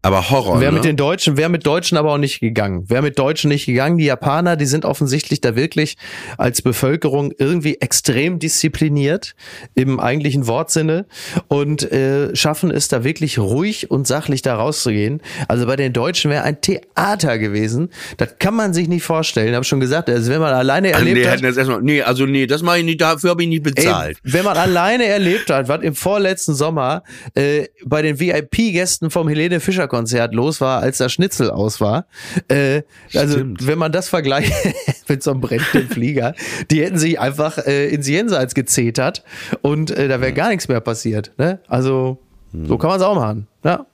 aber 0.00 0.30
Horror. 0.30 0.60
Wer 0.60 0.70
ne? 0.70 0.76
mit 0.76 0.84
den 0.84 0.96
Deutschen, 0.96 1.36
wer 1.36 1.50
mit 1.50 1.66
Deutschen 1.66 1.98
aber 1.98 2.12
auch 2.12 2.18
nicht 2.18 2.40
gegangen. 2.40 2.84
Wer 2.88 3.02
mit 3.02 3.18
Deutschen 3.18 3.48
nicht 3.48 3.66
gegangen, 3.66 3.98
die 3.98 4.06
Japaner, 4.06 4.56
die 4.56 4.64
sind 4.64 4.86
offensichtlich 4.86 5.42
da 5.42 5.54
wirklich 5.54 5.96
als 6.38 6.62
Bevölkerung 6.62 7.32
irgendwie 7.38 7.76
extrem 7.80 8.38
diszipliniert 8.38 9.34
im 9.74 10.00
eigentlichen 10.00 10.46
Wortsinne 10.46 11.06
und 11.48 11.90
äh, 11.92 12.34
schaffen 12.34 12.70
es 12.70 12.88
da 12.88 13.04
wirklich 13.04 13.38
ruhig 13.38 13.90
und 13.90 14.06
sachlich 14.06 14.40
da 14.40 14.56
rauszugehen. 14.56 15.20
Also 15.48 15.66
bei 15.66 15.76
den 15.76 15.92
Deutschen 15.92 16.30
wäre 16.30 16.44
ein 16.44 16.60
Theater 16.62 17.38
gewesen. 17.38 17.90
Das 18.16 18.38
kann 18.38 18.54
man 18.54 18.72
sich 18.72 18.88
nicht 18.88 19.04
vorstellen. 19.04 19.54
Habe 19.54 19.64
schon 19.64 19.80
gesagt, 19.80 20.08
also 20.08 20.30
wenn 20.30 20.40
man 20.40 20.54
alleine 20.54 20.92
erlebt 20.92 21.18
also, 21.18 21.28
nee, 21.28 21.32
hat. 21.32 21.44
Das 21.44 21.56
erstmal, 21.58 21.82
nee, 21.82 22.02
also 22.02 22.24
nee, 22.24 22.46
das 22.46 22.62
mache 22.62 22.78
ich 22.78 22.84
nicht, 22.84 23.00
dafür 23.00 23.30
habe 23.30 23.42
ich 23.42 23.48
nicht 23.48 23.62
bezahlt. 23.62 23.73
Ey, 23.76 24.16
wenn 24.22 24.44
man 24.44 24.56
alleine 24.56 25.04
erlebt 25.04 25.50
hat, 25.50 25.68
was 25.68 25.82
im 25.82 25.94
vorletzten 25.94 26.54
Sommer 26.54 27.02
äh, 27.34 27.66
bei 27.84 28.02
den 28.02 28.18
VIP-Gästen 28.18 29.10
vom 29.10 29.28
Helene 29.28 29.60
Fischer 29.60 29.88
Konzert 29.88 30.34
los 30.34 30.60
war, 30.60 30.80
als 30.80 30.98
der 30.98 31.08
Schnitzel 31.08 31.50
aus 31.50 31.80
war. 31.80 32.06
Äh, 32.48 32.82
also 33.14 33.40
wenn 33.60 33.78
man 33.78 33.92
das 33.92 34.08
vergleicht 34.08 34.52
mit 35.08 35.22
so 35.22 35.30
einem 35.30 35.40
brennenden 35.40 35.88
Flieger, 35.88 36.34
die 36.70 36.82
hätten 36.82 36.98
sich 36.98 37.18
einfach 37.20 37.58
äh, 37.58 37.88
ins 37.88 38.08
Jenseits 38.08 38.54
gezetert 38.54 39.22
und 39.62 39.90
äh, 39.90 40.08
da 40.08 40.20
wäre 40.20 40.32
gar 40.32 40.48
nichts 40.50 40.68
mehr 40.68 40.80
passiert. 40.80 41.32
Ne? 41.38 41.60
Also 41.68 42.18
so 42.52 42.78
kann 42.78 42.88
man 42.88 43.00
es 43.00 43.04
auch 43.04 43.16
machen. 43.16 43.48
Ja. 43.64 43.86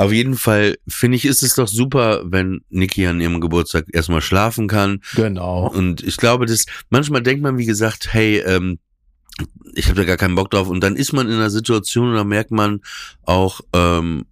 Auf 0.00 0.12
jeden 0.12 0.34
Fall 0.34 0.76
finde 0.88 1.18
ich, 1.18 1.26
ist 1.26 1.42
es 1.42 1.56
doch 1.56 1.68
super, 1.68 2.22
wenn 2.24 2.62
Niki 2.70 3.06
an 3.06 3.20
ihrem 3.20 3.38
Geburtstag 3.38 3.84
erstmal 3.92 4.22
schlafen 4.22 4.66
kann. 4.66 5.02
Genau. 5.14 5.68
Und 5.68 6.02
ich 6.02 6.16
glaube, 6.16 6.46
das 6.46 6.64
manchmal 6.88 7.22
denkt 7.22 7.42
man, 7.42 7.58
wie 7.58 7.66
gesagt, 7.66 8.14
hey, 8.14 8.38
ähm, 8.38 8.78
ich 9.74 9.86
habe 9.86 9.96
da 9.96 10.04
gar 10.04 10.16
keinen 10.16 10.34
Bock 10.34 10.50
drauf. 10.50 10.68
Und 10.68 10.80
dann 10.82 10.96
ist 10.96 11.12
man 11.12 11.28
in 11.28 11.34
einer 11.34 11.50
Situation 11.50 12.10
und 12.10 12.16
da 12.16 12.24
merkt 12.24 12.50
man 12.50 12.80
auch, 13.24 13.60
ähm, 13.72 14.26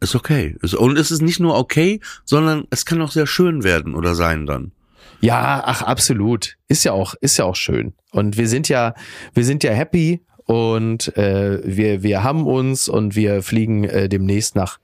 ist 0.00 0.14
okay. 0.14 0.56
Und 0.76 0.98
es 0.98 1.10
ist 1.10 1.22
nicht 1.22 1.40
nur 1.40 1.56
okay, 1.56 2.00
sondern 2.24 2.64
es 2.70 2.84
kann 2.84 3.00
auch 3.02 3.12
sehr 3.12 3.26
schön 3.26 3.62
werden 3.62 3.94
oder 3.94 4.14
sein 4.14 4.46
dann. 4.46 4.72
Ja, 5.20 5.62
ach, 5.64 5.82
absolut. 5.82 6.56
Ist 6.66 6.84
ja 6.84 6.92
auch, 6.92 7.14
ist 7.20 7.36
ja 7.38 7.44
auch 7.44 7.54
schön. 7.54 7.94
Und 8.10 8.36
wir 8.36 8.48
sind 8.48 8.68
ja, 8.68 8.94
wir 9.34 9.44
sind 9.44 9.62
ja 9.62 9.70
happy 9.72 10.20
und 10.44 11.16
äh, 11.16 11.60
wir, 11.64 12.02
wir 12.02 12.24
haben 12.24 12.46
uns 12.46 12.88
und 12.88 13.14
wir 13.14 13.42
fliegen 13.42 13.84
äh, 13.84 14.08
demnächst 14.08 14.56
nach 14.56 14.80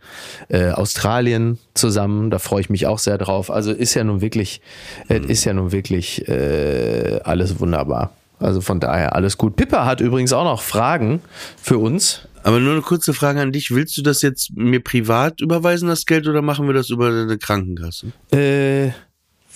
äh, 0.49 0.71
Australien 0.71 1.59
zusammen. 1.75 2.31
Da 2.31 2.39
freue 2.39 2.61
ich 2.61 2.71
mich 2.71 2.87
auch 2.87 3.01
sehr 3.01 3.19
drauf. 3.19 3.51
Also 3.51 3.73
ist 3.73 3.95
ja 3.95 4.05
nun 4.05 4.21
wirklich, 4.21 4.61
äh, 5.09 5.19
ist 5.19 5.45
ja 5.45 5.53
nun 5.53 5.73
wirklich 5.73 6.29
äh, 6.29 7.19
alles 7.25 7.59
wunderbar. 7.59 8.13
Also 8.39 8.61
von 8.61 8.81
daher 8.81 9.15
alles 9.15 9.37
gut. 9.37 9.57
Pippa 9.57 9.85
hat 9.85 10.01
übrigens 10.01 10.33
auch 10.33 10.45
noch 10.45 10.63
Fragen 10.63 11.21
für 11.61 11.79
uns. 11.79 12.23
Aber 12.45 12.61
nur 12.61 12.73
eine 12.73 12.83
kurze 12.83 13.15
Frage 13.15 13.41
an 13.41 13.53
dich. 13.53 13.73
Willst 13.73 13.97
du 13.99 14.03
das 14.03 14.23
jetzt 14.23 14.57
mir 14.57 14.81
privat 14.81 15.41
überweisen, 15.41 15.89
das 15.89 16.07
Geld, 16.07 16.27
oder 16.29 16.41
machen 16.41 16.67
wir 16.67 16.75
das 16.75 16.89
über 16.89 17.09
eine 17.09 17.37
Krankenkasse? 17.37 18.13
Äh, 18.33 18.93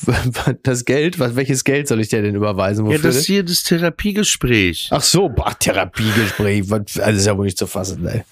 das 0.63 0.85
Geld, 0.85 1.19
was, 1.19 1.37
welches 1.37 1.65
Geld 1.65 1.89
soll 1.89 2.01
ich 2.01 2.09
dir 2.09 2.23
denn 2.23 2.35
überweisen? 2.35 2.85
Wofür 2.85 2.99
ja, 2.99 3.05
das 3.05 3.25
hier 3.25 3.45
das 3.45 3.63
Therapiegespräch. 3.63 4.89
Ach 4.91 5.03
so, 5.03 5.29
boah, 5.29 5.57
Therapiegespräch, 5.59 6.71
was, 6.71 6.99
also 6.99 7.19
ist 7.19 7.27
ja 7.27 7.37
wohl 7.37 7.45
nicht 7.47 7.59
zu 7.59 7.67
fassen, 7.67 8.07
ey. 8.07 8.25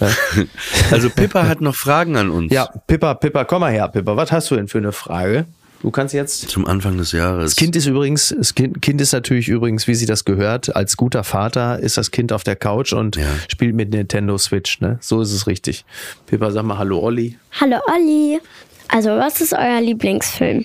Ja. 0.00 0.10
Also 0.90 1.08
Pippa 1.08 1.46
hat 1.46 1.60
noch 1.60 1.74
Fragen 1.74 2.16
an 2.16 2.30
uns. 2.30 2.52
Ja, 2.52 2.66
Pippa, 2.66 3.14
Pippa, 3.14 3.44
komm 3.44 3.60
mal 3.60 3.72
her, 3.72 3.88
Pippa. 3.88 4.16
Was 4.16 4.32
hast 4.32 4.50
du 4.50 4.56
denn 4.56 4.68
für 4.68 4.78
eine 4.78 4.92
Frage? 4.92 5.46
Du 5.84 5.90
kannst 5.90 6.14
jetzt. 6.14 6.48
Zum 6.48 6.66
Anfang 6.66 6.96
des 6.96 7.12
Jahres. 7.12 7.50
Das 7.50 7.56
Kind 7.56 7.76
ist 7.76 7.84
übrigens, 7.84 8.34
das 8.34 8.54
Kind, 8.54 8.80
kind 8.80 9.02
ist 9.02 9.12
natürlich 9.12 9.48
übrigens, 9.48 9.86
wie 9.86 9.94
sie 9.94 10.06
das 10.06 10.24
gehört, 10.24 10.74
als 10.74 10.96
guter 10.96 11.24
Vater 11.24 11.78
ist 11.78 11.98
das 11.98 12.10
Kind 12.10 12.32
auf 12.32 12.42
der 12.42 12.56
Couch 12.56 12.94
und 12.94 13.16
ja. 13.16 13.26
spielt 13.48 13.74
mit 13.74 13.90
Nintendo 13.90 14.38
Switch, 14.38 14.80
ne? 14.80 14.96
So 15.02 15.20
ist 15.20 15.30
es 15.30 15.46
richtig. 15.46 15.84
Pippa, 16.24 16.50
sag 16.52 16.64
mal 16.64 16.78
Hallo 16.78 17.00
Olli. 17.00 17.36
Hallo 17.60 17.76
Olli. 17.94 18.40
Also, 18.88 19.10
was 19.10 19.42
ist 19.42 19.52
euer 19.52 19.82
Lieblingsfilm? 19.82 20.64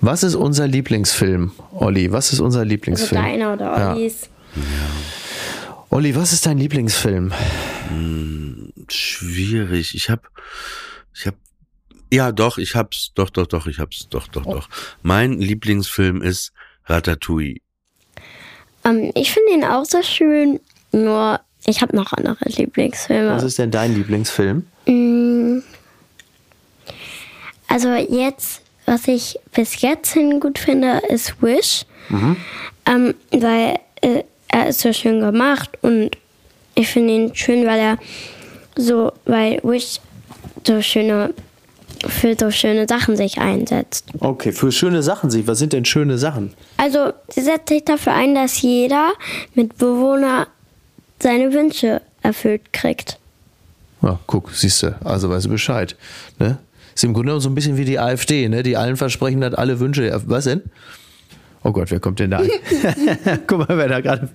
Was 0.00 0.22
ist 0.22 0.36
unser 0.36 0.68
Lieblingsfilm, 0.68 1.50
Olli? 1.72 2.12
Was 2.12 2.32
ist 2.32 2.38
unser 2.38 2.64
Lieblingsfilm? 2.64 3.20
Also 3.20 3.32
deiner 3.32 3.52
oder 3.52 3.94
Ollis? 3.96 4.30
Ja. 4.54 4.62
Olli, 5.90 6.14
was 6.14 6.32
ist 6.32 6.46
dein 6.46 6.58
Lieblingsfilm? 6.58 7.32
Hm, 7.88 8.72
schwierig. 8.88 9.96
Ich 9.96 10.08
habe 10.08 10.22
ich 11.12 11.26
habe 11.26 11.36
ja, 12.12 12.32
doch, 12.32 12.58
ich 12.58 12.74
hab's, 12.74 13.12
doch, 13.14 13.30
doch, 13.30 13.46
doch, 13.46 13.66
ich 13.66 13.78
hab's, 13.78 14.08
doch, 14.08 14.28
doch, 14.28 14.46
oh. 14.46 14.54
doch. 14.54 14.68
Mein 15.02 15.32
Lieblingsfilm 15.38 16.22
ist 16.22 16.52
Ratatouille. 16.86 17.60
Ähm, 18.84 19.10
ich 19.14 19.32
finde 19.32 19.52
ihn 19.52 19.64
auch 19.64 19.84
sehr 19.84 20.02
schön, 20.02 20.60
nur 20.92 21.40
ich 21.66 21.82
habe 21.82 21.96
noch 21.96 22.12
andere 22.12 22.48
Lieblingsfilme. 22.48 23.30
Was 23.30 23.42
ist 23.42 23.58
denn 23.58 23.70
dein 23.70 23.94
Lieblingsfilm? 23.94 24.66
Mm. 24.86 25.58
Also 27.68 27.92
jetzt, 27.92 28.62
was 28.86 29.08
ich 29.08 29.38
bis 29.52 29.80
jetzt 29.80 30.12
hin 30.12 30.38
gut 30.38 30.58
finde, 30.58 31.02
ist 31.08 31.42
Wish. 31.42 31.84
Mhm. 32.08 32.36
Ähm, 32.86 33.14
weil 33.32 33.80
äh, 34.00 34.22
er 34.46 34.68
ist 34.68 34.80
so 34.80 34.92
schön 34.92 35.20
gemacht 35.20 35.70
und 35.82 36.16
ich 36.76 36.88
finde 36.88 37.14
ihn 37.14 37.34
schön, 37.34 37.66
weil 37.66 37.80
er 37.80 37.98
so, 38.76 39.12
weil 39.24 39.60
Wish 39.64 39.98
so 40.64 40.80
schöne 40.80 41.34
für 42.06 42.36
so 42.38 42.50
schöne 42.50 42.86
Sachen 42.88 43.16
sich 43.16 43.38
einsetzt. 43.38 44.06
Okay, 44.20 44.52
für 44.52 44.72
schöne 44.72 45.02
Sachen 45.02 45.30
sich. 45.30 45.46
Was 45.46 45.58
sind 45.58 45.72
denn 45.72 45.84
schöne 45.84 46.18
Sachen? 46.18 46.54
Also, 46.76 47.12
sie 47.28 47.42
setzt 47.42 47.68
sich 47.68 47.84
dafür 47.84 48.14
ein, 48.14 48.34
dass 48.34 48.60
jeder 48.60 49.12
Mitbewohner 49.54 50.48
seine 51.20 51.52
Wünsche 51.52 52.02
erfüllt 52.22 52.72
kriegt. 52.72 53.18
Ja, 54.02 54.18
guck, 54.26 54.50
siehst 54.52 54.82
du, 54.82 54.96
also 55.04 55.30
weißt 55.30 55.46
du 55.46 55.50
Bescheid. 55.50 55.96
Ne? 56.38 56.58
Ist 56.94 57.04
im 57.04 57.14
Grunde 57.14 57.40
so 57.40 57.48
ein 57.48 57.54
bisschen 57.54 57.76
wie 57.76 57.84
die 57.84 57.98
AfD, 57.98 58.48
ne? 58.48 58.62
die 58.62 58.76
allen 58.76 58.96
versprechen 58.96 59.42
hat, 59.44 59.56
alle 59.56 59.80
Wünsche. 59.80 60.10
Was 60.26 60.44
denn? 60.44 60.62
Oh 61.62 61.72
Gott, 61.72 61.90
wer 61.90 61.98
kommt 61.98 62.20
denn 62.20 62.30
da? 62.30 62.42
Guck 63.46 63.68
mal, 63.68 63.76
wer 63.76 63.88
da 63.88 64.00
gerade. 64.00 64.28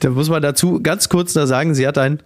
Da 0.00 0.10
muss 0.10 0.30
man 0.30 0.40
dazu 0.40 0.80
ganz 0.82 1.08
kurz 1.08 1.34
da 1.34 1.46
sagen, 1.46 1.74
sie 1.74 1.86
hat 1.86 1.98
ein 1.98 2.22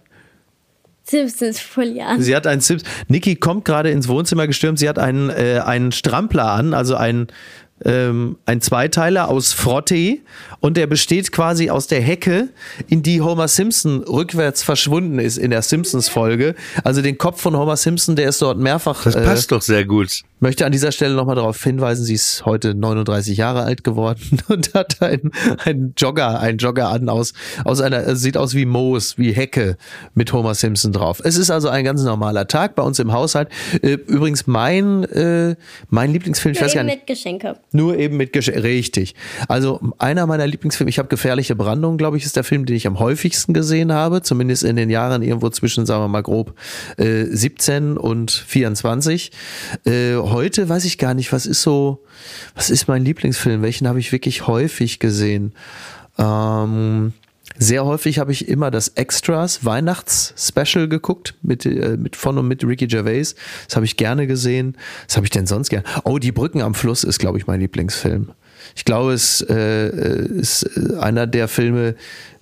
Simpsons-Pulli 1.07 2.01
an. 2.01 2.21
Sie 2.21 2.35
hat 2.35 2.47
einen 2.47 2.61
Simpsons. 2.61 2.91
Niki 3.07 3.35
kommt 3.35 3.65
gerade 3.65 3.91
ins 3.91 4.07
Wohnzimmer 4.07 4.47
gestürmt. 4.47 4.79
Sie 4.79 4.89
hat 4.89 4.99
einen, 4.99 5.29
äh, 5.29 5.61
einen 5.63 5.91
Strampler 5.91 6.51
an, 6.51 6.73
also 6.73 6.95
einen 6.95 7.27
ähm, 7.83 8.37
ein 8.45 8.61
Zweiteiler 8.61 9.27
aus 9.27 9.51
Frottee 9.51 10.21
und 10.61 10.77
der 10.77 10.87
besteht 10.87 11.31
quasi 11.31 11.69
aus 11.69 11.87
der 11.87 12.01
Hecke, 12.01 12.49
in 12.87 13.03
die 13.03 13.21
Homer 13.21 13.49
Simpson 13.49 14.03
rückwärts 14.03 14.63
verschwunden 14.63 15.19
ist 15.19 15.37
in 15.37 15.51
der 15.51 15.61
Simpsons-Folge. 15.61 16.55
Also 16.83 17.01
den 17.01 17.17
Kopf 17.17 17.41
von 17.41 17.57
Homer 17.57 17.75
Simpson, 17.75 18.15
der 18.15 18.29
ist 18.29 18.41
dort 18.41 18.57
mehrfach. 18.57 19.03
Das 19.03 19.15
passt 19.15 19.51
äh, 19.51 19.55
doch 19.55 19.61
sehr 19.61 19.83
gut. 19.83 20.21
Möchte 20.39 20.65
an 20.65 20.71
dieser 20.71 20.91
Stelle 20.91 21.15
nochmal 21.15 21.35
darauf 21.35 21.61
hinweisen, 21.61 22.05
sie 22.05 22.13
ist 22.13 22.45
heute 22.45 22.75
39 22.75 23.37
Jahre 23.37 23.63
alt 23.63 23.83
geworden 23.83 24.39
und 24.47 24.73
hat 24.73 25.01
einen, 25.01 25.31
einen 25.63 25.93
Jogger, 25.97 26.39
einen 26.39 26.57
Jogger 26.57 26.89
an 26.89 27.09
aus, 27.09 27.33
aus 27.65 27.81
einer, 27.81 28.15
sieht 28.15 28.37
aus 28.37 28.53
wie 28.53 28.65
Moos, 28.65 29.17
wie 29.17 29.33
Hecke 29.33 29.77
mit 30.13 30.31
Homer 30.31 30.55
Simpson 30.55 30.93
drauf. 30.93 31.21
Es 31.23 31.37
ist 31.37 31.51
also 31.51 31.67
ein 31.69 31.83
ganz 31.83 32.03
normaler 32.03 32.47
Tag 32.47 32.75
bei 32.75 32.83
uns 32.83 32.99
im 32.99 33.11
Haushalt. 33.11 33.49
Äh, 33.81 33.97
übrigens 34.07 34.47
mein, 34.47 35.03
äh, 35.05 35.55
mein 35.89 36.11
Lieblingsfilm, 36.11 36.53
ich 36.53 36.61
weiß 36.61 36.73
gar 36.73 36.83
nicht. 36.83 36.99
Mit 36.99 37.07
Geschenke. 37.07 37.57
Nur 37.75 37.97
eben 37.97 38.17
mit 38.17 38.31
Geschenke. 38.33 38.63
Richtig. 38.63 39.15
Also 39.47 39.79
einer 39.97 40.25
meiner 40.25 40.47
Lieblingsfilme, 40.47 40.89
ich 40.89 40.97
habe 40.97 41.09
Gefährliche 41.09 41.55
Brandung, 41.55 41.97
glaube 41.97 42.17
ich, 42.17 42.25
ist 42.25 42.35
der 42.35 42.43
Film, 42.43 42.65
den 42.65 42.75
ich 42.75 42.87
am 42.87 42.99
häufigsten 42.99 43.53
gesehen 43.53 43.91
habe, 43.91 44.21
zumindest 44.21 44.63
in 44.63 44.75
den 44.75 44.89
Jahren 44.89 45.21
irgendwo 45.21 45.49
zwischen, 45.49 45.85
sagen 45.85 46.03
wir 46.03 46.07
mal 46.07 46.23
grob, 46.23 46.53
äh, 46.97 47.25
17 47.25 47.97
und 47.97 48.31
24. 48.31 49.31
Äh, 49.85 50.15
heute 50.15 50.69
weiß 50.69 50.85
ich 50.85 50.97
gar 50.97 51.13
nicht, 51.13 51.33
was 51.33 51.45
ist 51.45 51.61
so, 51.61 52.03
was 52.55 52.69
ist 52.69 52.87
mein 52.87 53.03
Lieblingsfilm? 53.03 53.61
Welchen 53.61 53.87
habe 53.87 53.99
ich 53.99 54.11
wirklich 54.11 54.47
häufig 54.47 54.99
gesehen? 54.99 55.53
Ähm, 56.17 57.13
sehr 57.57 57.85
häufig 57.85 58.19
habe 58.19 58.31
ich 58.31 58.47
immer 58.47 58.71
das 58.71 58.89
Extras 58.89 59.65
Weihnachts-Special 59.65 60.87
geguckt 60.87 61.35
mit, 61.41 61.65
äh, 61.65 61.97
mit 61.97 62.15
von 62.15 62.37
und 62.37 62.47
mit 62.47 62.63
Ricky 62.63 62.87
Gervais. 62.87 63.35
Das 63.67 63.75
habe 63.75 63.85
ich 63.85 63.97
gerne 63.97 64.27
gesehen. 64.27 64.77
Was 65.07 65.15
habe 65.15 65.25
ich 65.25 65.31
denn 65.31 65.47
sonst 65.47 65.69
gerne? 65.69 65.85
Oh, 66.03 66.19
die 66.19 66.31
Brücken 66.31 66.61
am 66.61 66.73
Fluss 66.73 67.03
ist, 67.03 67.19
glaube 67.19 67.37
ich, 67.37 67.47
mein 67.47 67.59
Lieblingsfilm. 67.59 68.31
Ich 68.75 68.83
glaube, 68.85 69.13
es 69.13 69.41
äh, 69.41 69.89
ist 69.89 70.69
einer 70.99 71.27
der 71.27 71.47
Filme, 71.47 71.95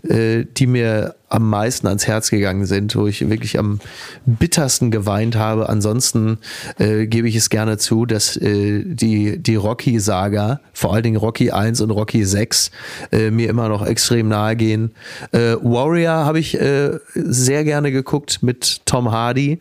äh, 0.04 0.46
die 0.58 0.67
mir 0.67 1.15
am 1.30 1.50
meisten 1.50 1.88
ans 1.88 2.08
Herz 2.08 2.30
gegangen 2.30 2.65
sind, 2.65 2.96
wo 2.96 3.08
ich 3.08 3.30
wirklich 3.30 3.58
am 3.58 3.80
bittersten 4.26 4.91
geweint 4.91 5.36
habe. 5.36 5.69
Ansonsten 5.69 6.39
äh, 6.78 7.08
gebe 7.08 7.30
ich 7.30 7.36
es 7.36 7.50
gerne 7.50 7.78
zu, 7.78 8.06
dass 8.06 8.36
äh, 8.36 8.84
die, 8.84 9.38
die 9.38 9.56
Rocky-Saga, 9.56 10.60
vor 10.74 10.93
allen 10.93 11.04
Dingen 11.04 11.17
Rocky 11.17 11.52
1 11.52 11.80
und 11.82 11.91
Rocky 11.91 12.26
6, 12.26 12.72
äh, 13.12 13.32
mir 13.32 13.50
immer 13.50 13.69
noch 13.69 13.86
extrem 13.86 14.28
nahe 14.28 14.56
gehen. 14.56 14.91
Äh, 15.32 15.56
Warrior 15.62 16.26
habe 16.26 16.39
ich 16.39 16.60
äh, 16.60 17.00
sehr 17.13 17.63
gerne 17.63 17.91
geguckt 17.91 18.39
mit 18.41 18.82
Tom 18.86 19.12
Hardy. 19.12 19.60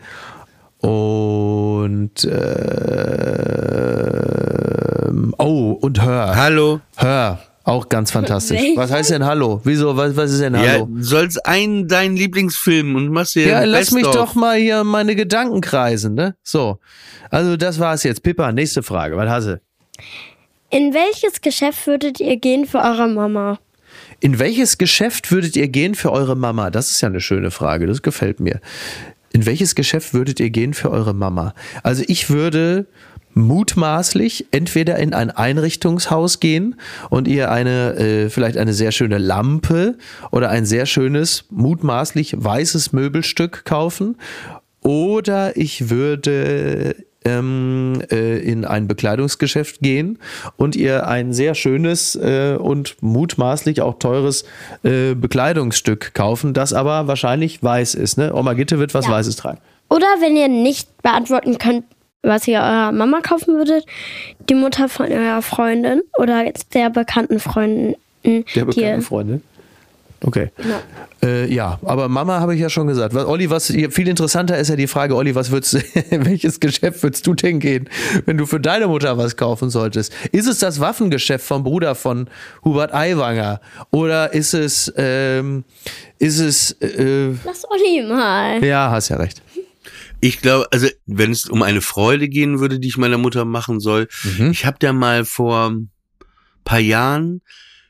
Und 0.81 2.25
äh, 2.25 2.33
oh, 5.38 5.72
und 5.81 6.03
Hör. 6.03 6.37
Hallo. 6.37 6.81
Hör. 6.96 7.38
Auch 7.64 7.88
ganz 7.88 8.11
fantastisch. 8.11 8.61
Was 8.75 8.90
heißt 8.90 9.11
denn 9.11 9.25
Hallo? 9.25 9.61
Wieso? 9.62 9.96
Was, 9.96 10.16
was 10.16 10.33
ist 10.33 10.40
denn 10.40 10.57
Hallo? 10.57 10.88
Ja, 10.92 11.03
soll's 11.03 11.38
einen 11.38 11.87
deinen 11.87 12.16
Lieblingsfilm 12.16 12.96
und 12.96 13.09
machst 13.11 13.37
dir 13.37 13.46
Ja, 13.46 13.64
lass 13.64 13.92
mich 13.92 14.03
doch 14.03 14.35
mal 14.35 14.59
hier 14.59 14.83
meine 14.83 15.14
Gedanken 15.14 15.61
kreisen, 15.61 16.14
ne? 16.14 16.35
So. 16.42 16.79
Also, 17.31 17.57
das 17.57 17.79
war's 17.79 18.03
jetzt. 18.03 18.25
Pippa, 18.25 18.51
nächste 18.51 18.83
Frage. 18.83 19.16
Was 19.16 19.31
hast 19.31 19.46
du? 19.46 19.61
In 20.70 20.92
welches 20.92 21.40
Geschäft 21.40 21.87
würdet 21.87 22.18
ihr 22.18 22.37
gehen 22.37 22.66
für 22.66 22.81
eure 22.81 23.09
Mama? 23.09 23.61
In 24.18 24.40
welches 24.40 24.79
Geschäft 24.79 25.31
würdet 25.31 25.55
ihr 25.55 25.68
gehen 25.68 25.94
für 25.94 26.11
eure 26.11 26.35
Mama? 26.35 26.70
Das 26.70 26.90
ist 26.90 27.01
ja 27.01 27.09
eine 27.09 27.20
schöne 27.20 27.53
Frage. 27.53 27.87
Das 27.87 28.03
gefällt 28.03 28.40
mir. 28.40 28.61
In 29.33 29.46
welches 29.46 29.77
Geschäft 29.77 30.14
würdet 30.14 30.40
ihr 30.40 30.51
gehen 30.51 30.75
für 30.75 30.90
eure 30.90 31.14
Mama? 31.14 31.55
Also, 31.85 32.03
ich 32.09 32.29
würde 32.29 32.87
mutmaßlich 33.35 34.47
entweder 34.51 34.99
in 34.99 35.14
ein 35.14 35.31
Einrichtungshaus 35.31 36.40
gehen 36.40 36.77
und 37.11 37.29
ihr 37.29 37.51
eine 37.51 37.95
äh, 37.95 38.31
vielleicht 38.31 38.57
eine 38.57 38.73
sehr 38.73 38.92
schöne 38.92 39.18
Lampe 39.18 39.97
oder 40.31 40.51
ein 40.51 40.66
sehr 40.66 40.87
schönes 40.87 41.45
mutmaßlich 41.51 42.35
weißes 42.38 42.92
Möbelstück 42.92 43.64
kaufen 43.64 44.16
oder 44.83 45.57
ich 45.57 45.90
würde 45.90 46.97
ähm, 47.25 48.03
äh, 48.11 48.38
in 48.38 48.64
ein 48.64 48.88
Bekleidungsgeschäft 48.88 49.81
gehen 49.81 50.18
und 50.57 50.77
ihr 50.77 51.07
ein 51.07 51.33
sehr 51.33 51.55
schönes 51.55 52.16
äh, 52.16 52.57
und 52.59 52.97
mutmaßlich 53.01 53.81
auch 53.81 53.99
teures 53.99 54.45
äh, 54.83 55.14
Bekleidungsstück 55.14 56.14
kaufen, 56.14 56.55
das 56.55 56.73
aber 56.73 57.07
wahrscheinlich 57.07 57.62
weiß 57.62 57.95
ist. 57.95 58.18
Ne? 58.18 58.35
Oma 58.35 58.55
Gitte 58.55 58.79
wird 58.79 58.95
was 58.95 59.07
ja. 59.07 59.12
Weißes 59.12 59.37
tragen. 59.37 59.59
Oder 59.88 60.07
wenn 60.21 60.37
ihr 60.37 60.49
nicht 60.49 61.03
beantworten 61.03 61.59
könnt, 61.59 61.85
was 62.23 62.47
ihr 62.47 62.61
eurer 62.61 62.93
Mama 62.93 63.21
kaufen 63.21 63.55
würdet, 63.55 63.85
die 64.49 64.55
Mutter 64.55 64.89
von 64.89 65.11
eurer 65.11 65.43
Freundin 65.43 66.03
oder 66.19 66.45
der 66.73 66.91
bekannten 66.91 67.41
Freundin. 67.41 67.97
Der 68.25 68.65
bekannten 68.65 69.03
Freundin? 69.03 69.43
Okay. 70.25 70.51
Ja. 70.59 71.29
Äh, 71.29 71.53
ja, 71.53 71.79
aber 71.85 72.09
Mama 72.09 72.39
habe 72.41 72.55
ich 72.55 72.61
ja 72.61 72.71
schon 72.71 72.87
gesagt. 72.87 73.15
Olli, 73.15 73.51
was 73.51 73.67
viel 73.67 74.09
interessanter 74.09 74.57
ist 74.57 74.69
ja 74.69 74.77
die 74.77 74.87
Frage, 74.87 75.17
Olli, 75.17 75.35
was 75.35 75.51
würdest 75.51 75.75
welches 76.11 76.61
Geschäft 76.61 77.03
würdest 77.03 77.27
du 77.27 77.35
denn 77.35 77.59
gehen, 77.59 77.89
wenn 78.25 78.39
du 78.39 78.47
für 78.47 78.61
deine 78.61 78.87
Mutter 78.87 79.19
was 79.19 79.37
kaufen 79.37 79.71
solltest? 79.71 80.13
Ist 80.31 80.47
es 80.47 80.59
das 80.59 80.81
Waffengeschäft 80.81 81.45
vom 81.45 81.65
Bruder 81.65 81.95
von 81.95 82.29
Hubert 82.65 82.95
Aiwanger? 82.95 83.61
Oder 83.91 84.33
ist 84.33 84.55
es, 84.55 84.93
ähm, 84.97 85.65
ist 86.19 86.39
es, 86.39 86.73
äh, 86.81 87.31
Lass 87.45 87.69
Olli 87.69 88.07
mal. 88.07 88.65
Ja, 88.65 88.91
hast 88.91 89.09
ja 89.09 89.17
recht. 89.17 89.43
Ich 90.25 90.41
glaube, 90.41 90.69
also 90.71 90.87
wenn 91.05 91.33
es 91.33 91.47
um 91.47 91.63
eine 91.63 91.81
Freude 91.81 92.29
gehen 92.29 92.61
würde, 92.61 92.79
die 92.79 92.87
ich 92.87 92.97
meiner 92.97 93.19
Mutter 93.19 93.45
machen 93.45 93.81
soll, 93.81 94.07
mhm. 94.23 94.53
ich 94.53 94.65
habe 94.65 94.77
da 94.79 94.93
mal 94.93 95.25
vor 95.25 95.75
paar 96.65 96.79
Jahren 96.79 97.43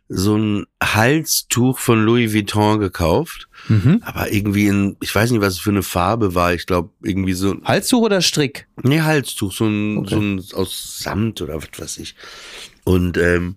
so 0.08 0.38
ein 0.38 0.66
Halstuch 0.82 1.78
von 1.78 2.02
Louis 2.02 2.32
Vuitton 2.32 2.80
gekauft. 2.80 3.48
Mhm. 3.68 4.00
Aber 4.02 4.32
irgendwie 4.32 4.66
in, 4.66 4.96
ich 5.02 5.14
weiß 5.14 5.30
nicht, 5.30 5.42
was 5.42 5.54
es 5.54 5.60
für 5.60 5.70
eine 5.70 5.82
Farbe 5.82 6.34
war. 6.34 6.54
Ich 6.54 6.64
glaube, 6.64 6.88
irgendwie 7.02 7.34
so 7.34 7.50
ein 7.50 7.64
Halstuch 7.64 8.00
oder 8.00 8.22
Strick? 8.22 8.66
Nee, 8.82 9.02
Halstuch, 9.02 9.52
so 9.52 9.66
ein, 9.66 9.98
Okay. 9.98 10.14
so 10.14 10.20
ein 10.20 10.42
aus 10.54 11.00
Samt 11.00 11.42
oder 11.42 11.56
was 11.56 11.68
weiß 11.78 11.98
ich. 11.98 12.14
Und 12.84 13.18
ähm, 13.18 13.56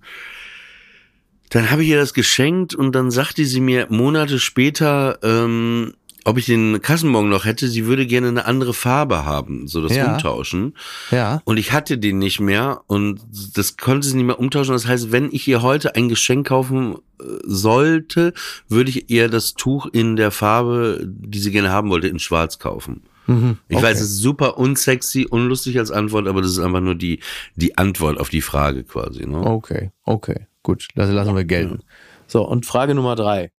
dann 1.50 1.72
habe 1.72 1.84
ich 1.84 1.90
ihr 1.90 1.98
das 1.98 2.14
geschenkt 2.14 2.76
und 2.76 2.92
dann 2.92 3.10
sagte 3.10 3.46
sie 3.46 3.62
mir 3.62 3.88
Monate 3.90 4.38
später, 4.40 5.20
ähm, 5.24 5.94
ob 6.26 6.38
ich 6.38 6.46
den 6.48 6.82
Kassenbon 6.82 7.30
noch 7.30 7.46
hätte, 7.46 7.68
sie 7.68 7.86
würde 7.86 8.06
gerne 8.06 8.28
eine 8.28 8.46
andere 8.46 8.74
Farbe 8.74 9.26
haben, 9.26 9.68
so 9.68 9.82
das 9.82 9.96
Ja. 9.96 10.14
Umtauschen. 10.14 10.76
Ja. 11.12 11.42
Und 11.46 11.58
ich 11.58 11.72
hatte 11.72 11.98
den 11.98 12.18
nicht 12.20 12.40
mehr 12.40 12.82
und 12.88 13.22
das 13.56 13.78
konnte 13.78 14.08
sie 14.08 14.18
nicht 14.18 14.26
mehr 14.26 14.40
umtauschen. 14.40 14.74
Das 14.74 14.88
heißt, 14.88 15.12
wenn 15.12 15.30
ich 15.32 15.48
ihr 15.48 15.62
heute 15.62 15.96
ein 15.96 16.10
Geschenk 16.10 16.48
kaufen 16.48 16.96
äh, 17.20 17.24
sollte, 17.44 18.34
würde 18.68 18.90
ich 18.90 19.10
ihr 19.10 19.30
das 19.30 19.54
Tuch 19.54 19.86
in 19.92 20.16
der 20.16 20.32
Farbe, 20.32 21.02
die 21.06 21.40
sie 21.40 21.52
gerne 21.52 21.72
haben 21.72 21.90
wollte, 21.90 22.08
in 22.08 22.20
Schwarz 22.20 22.60
kaufen. 22.60 23.04
Mhm. 23.28 23.58
Ich 23.70 23.78
Okay. 23.78 23.86
weiß, 23.86 24.02
es 24.02 24.10
ist 24.12 24.18
super 24.18 24.58
unsexy, 24.58 25.26
unlustig 25.30 25.80
als 25.80 25.90
Antwort, 25.92 26.28
aber 26.28 26.42
das 26.42 26.52
ist 26.52 26.60
einfach 26.60 26.82
nur 26.82 26.96
die, 26.96 27.20
die 27.56 27.78
Antwort 27.78 28.20
auf 28.20 28.30
die 28.30 28.42
Frage 28.42 28.84
quasi. 28.84 29.26
Ne? 29.26 29.40
Okay, 29.40 29.92
okay, 30.04 30.48
gut, 30.64 30.88
das 30.96 31.10
lassen 31.10 31.36
wir 31.36 31.44
gelten. 31.46 31.80
So, 32.28 32.48
und 32.48 32.66
Frage 32.66 32.94
Nummer 32.96 33.16
drei. 33.16 33.52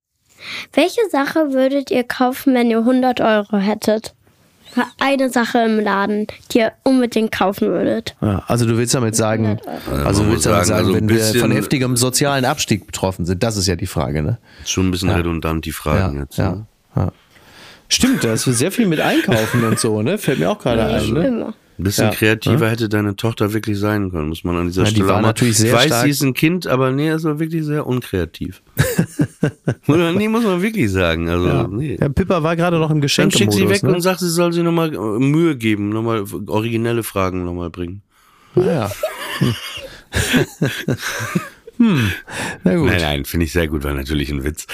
Welche 0.72 1.00
Sache 1.10 1.52
würdet 1.52 1.90
ihr 1.90 2.04
kaufen, 2.04 2.54
wenn 2.54 2.70
ihr 2.70 2.78
100 2.78 3.20
Euro 3.20 3.56
hättet? 3.58 4.14
Eine 5.00 5.30
Sache 5.30 5.60
im 5.60 5.80
Laden, 5.80 6.26
die 6.52 6.58
ihr 6.58 6.72
unbedingt 6.82 7.32
kaufen 7.32 7.68
würdet. 7.68 8.14
Ja, 8.20 8.42
also 8.46 8.66
du 8.66 8.76
willst 8.76 8.94
damit 8.94 9.16
sagen, 9.16 9.58
also 10.04 10.22
du 10.22 10.30
willst 10.30 10.44
damit 10.44 10.66
sagen, 10.66 10.66
sagen, 10.66 10.78
also 10.78 10.94
wenn 10.94 11.08
wir 11.08 11.24
von 11.40 11.50
heftigem 11.50 11.96
sozialen 11.96 12.44
Abstieg 12.44 12.86
betroffen 12.86 13.24
sind, 13.24 13.42
das 13.42 13.56
ist 13.56 13.66
ja 13.68 13.76
die 13.76 13.86
Frage, 13.86 14.22
ne? 14.22 14.38
Schon 14.66 14.88
ein 14.88 14.90
bisschen 14.90 15.08
redundant, 15.10 15.64
die 15.64 15.72
Fragen 15.72 16.16
Ja, 16.16 16.22
jetzt. 16.22 16.36
ja, 16.36 16.50
ne? 16.52 16.66
ja. 16.94 17.12
Stimmt, 17.88 18.24
da 18.24 18.34
ist 18.34 18.44
sehr 18.44 18.72
viel 18.72 18.86
mit 18.86 19.00
Einkaufen 19.00 19.64
und 19.64 19.78
so, 19.78 20.02
ne? 20.02 20.18
Fällt 20.18 20.40
mir 20.40 20.50
auch 20.50 20.58
gerade 20.58 20.84
ein, 20.84 21.10
ne? 21.10 21.26
Immer. 21.26 21.54
Ein 21.78 21.84
bisschen 21.84 22.06
Ja. 22.06 22.10
kreativer 22.14 22.70
hätte 22.70 22.88
deine 22.88 23.16
Tochter 23.16 23.52
wirklich 23.52 23.78
sein 23.78 24.10
können, 24.10 24.30
muss 24.30 24.44
man 24.44 24.56
an 24.56 24.66
dieser 24.68 24.82
Ja, 24.84 24.88
die 24.88 24.94
Stelle 24.94 25.08
war 25.08 25.16
auch 25.16 25.20
mal. 25.20 25.28
natürlich 25.28 25.58
sehr 25.58 25.72
ich 25.72 25.76
weiß, 25.76 25.86
stark- 25.86 26.04
sie 26.04 26.10
ist 26.10 26.22
ein 26.22 26.32
Kind, 26.32 26.66
aber 26.66 26.90
nee, 26.90 27.08
es 27.10 27.24
war 27.24 27.38
wirklich 27.38 27.64
sehr 27.66 27.86
unkreativ. 27.86 28.62
Oder 29.86 30.12
nee, 30.12 30.28
muss 30.28 30.42
man 30.44 30.62
wirklich 30.62 30.90
sagen. 30.90 31.28
Also, 31.28 31.46
Ja. 31.48 31.68
nee. 31.68 31.98
ja, 32.00 32.08
Pippa 32.08 32.42
war 32.42 32.56
gerade 32.56 32.78
noch 32.78 32.90
im 32.90 33.00
Dann 33.00 33.08
schick 33.08 33.30
Geschenkemodus, 33.30 33.56
sie 33.56 33.68
weg 33.68 33.82
ne? 33.82 33.92
und 33.94 34.00
sag, 34.00 34.18
sie 34.18 34.28
soll 34.30 34.52
sich 34.54 34.62
nochmal 34.64 34.90
Mühe 34.90 35.54
geben, 35.56 35.90
nochmal 35.90 36.24
originelle 36.46 37.02
Fragen 37.02 37.44
nochmal 37.44 37.68
bringen. 37.70 38.00
Naja. 38.54 38.90
hm. 41.78 42.10
Na 42.64 42.76
gut. 42.76 42.88
Nein, 42.90 43.00
nein, 43.00 43.24
finde 43.24 43.46
ich 43.46 43.52
sehr 43.52 43.68
gut, 43.68 43.84
war 43.84 43.94
natürlich 43.94 44.30
ein 44.30 44.44
Witz. 44.44 44.66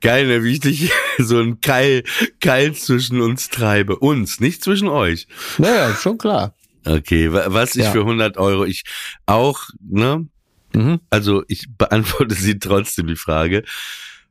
Geil, 0.00 0.26
ne, 0.26 0.44
wie 0.44 0.52
ich 0.52 0.60
dich 0.60 0.90
so 1.18 1.38
ein 1.40 1.60
Keil, 1.60 2.04
Keil 2.40 2.72
zwischen 2.74 3.20
uns 3.20 3.48
treibe. 3.48 3.96
Uns, 3.98 4.40
nicht 4.40 4.62
zwischen 4.62 4.88
euch. 4.88 5.26
Naja, 5.58 5.94
schon 5.94 6.18
klar. 6.18 6.54
Okay, 6.84 7.32
wa- 7.32 7.46
was 7.48 7.76
ich 7.76 7.84
Ja. 7.84 7.90
für 7.92 8.00
100 8.00 8.38
Euro, 8.38 8.64
ich 8.64 8.84
auch, 9.26 9.60
ne? 9.80 10.26
Mhm. 10.74 11.00
Also 11.10 11.44
ich 11.48 11.66
beantworte 11.76 12.34
sie 12.34 12.58
trotzdem 12.58 13.06
die 13.08 13.16
Frage. 13.16 13.62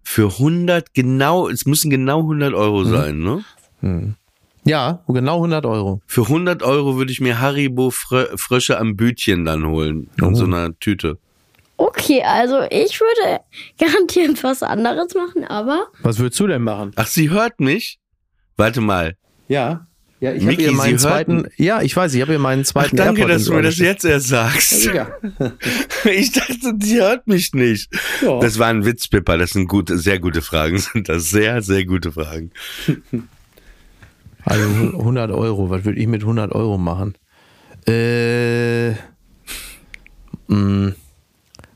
Für 0.04 0.28
100 0.40 0.94
genau, 0.94 1.48
es 1.48 1.66
müssen 1.66 1.90
genau 1.90 2.20
100 2.22 2.52
Mhm. 2.52 2.58
Euro 2.58 2.84
sein, 2.84 3.20
ne? 3.20 3.44
Ja, 4.64 5.04
genau 5.08 5.38
100 5.38 5.66
Euro. 5.66 6.02
Für 6.08 6.22
100 6.28 6.62
Euro 6.64 6.98
würde 6.98 7.12
ich 7.12 7.20
mir 7.22 7.40
Haribo 7.40 7.90
Frö 7.90 8.28
Frösche 8.38 8.78
am 8.80 8.96
Bütchen 8.96 9.44
dann 9.46 9.66
holen. 9.68 10.10
In 10.18 10.24
Oh. 10.24 10.36
so 10.36 10.46
einer 10.46 10.78
Tüte. 10.80 11.18
Okay, 11.82 12.22
also 12.24 12.62
ich 12.70 13.00
würde 13.00 13.42
garantiert 13.80 14.44
was 14.44 14.62
anderes 14.62 15.16
machen, 15.16 15.46
aber 15.46 15.88
Was 16.04 16.20
würdest 16.20 16.40
du 16.40 16.46
denn 16.46 16.62
machen? 16.62 16.92
Ach, 16.96 17.08
sie 17.08 17.32
hört 17.32 17.60
mich? 17.60 18.00
Warte 18.56 18.82
mal. 18.82 19.16
Ja. 19.48 19.88
Ja, 20.20 20.32
ich 20.34 20.46
habe 20.46 20.62
ihr 20.62 20.72
meinen 20.74 21.00
zweiten. 21.00 21.48
Ja, 21.58 21.82
ich 21.82 21.96
weiß, 21.96 22.14
ich 22.14 22.22
habe 22.22 22.34
ihr 22.34 22.40
meinen 22.40 22.62
Ach, 22.62 22.68
zweiten 22.68 22.96
danke, 22.98 23.22
AirPod 23.22 23.36
dass 23.36 23.46
du 23.46 23.54
mir 23.54 23.64
das 23.64 23.80
jetzt 23.80 24.06
erst 24.06 24.28
sagst. 24.28 24.86
Ja. 24.86 25.08
Ich 26.06 26.32
dachte, 26.32 26.74
sie 26.80 27.00
hört 27.00 27.28
mich 27.28 27.54
nicht. 27.54 27.92
Ja. 28.22 28.40
Das 28.40 28.60
war 28.60 28.68
ein 28.68 28.86
Witz, 28.86 29.08
Pippa. 29.08 29.38
Das 29.38 29.52
sind 29.52 29.68
gute, 29.68 29.98
sehr 29.98 30.20
gute 30.20 30.42
Fragen. 30.42 30.78
Sind 30.94 31.10
das 31.10 31.30
sehr, 31.30 31.62
sehr 31.62 31.86
gute 31.86 32.12
Fragen. 32.12 32.52
Also 34.46 34.64
100 34.64 35.32
Euro, 35.32 35.70
was 35.72 35.86
würde 35.86 36.00
ich 36.00 36.08
mit 36.08 36.22
100 36.22 36.52
Euro 36.52 36.78
machen? 36.78 37.16
Äh, 37.88 38.92
mh, 40.48 40.94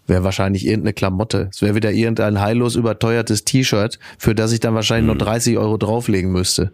wäre 0.07 0.23
wahrscheinlich 0.23 0.65
irgendeine 0.65 0.93
Klamotte. 0.93 1.49
Es 1.51 1.61
wäre 1.61 1.75
wieder 1.75 1.91
irgendein 1.91 2.39
heillos 2.39 2.75
überteuertes 2.75 3.43
T-Shirt, 3.45 3.99
für 4.17 4.35
das 4.35 4.51
ich 4.51 4.59
dann 4.59 4.75
wahrscheinlich 4.75 5.07
noch 5.13 5.17
30 5.23 5.57
Euro 5.57 5.77
drauflegen 5.77 6.31
müsste. 6.31 6.71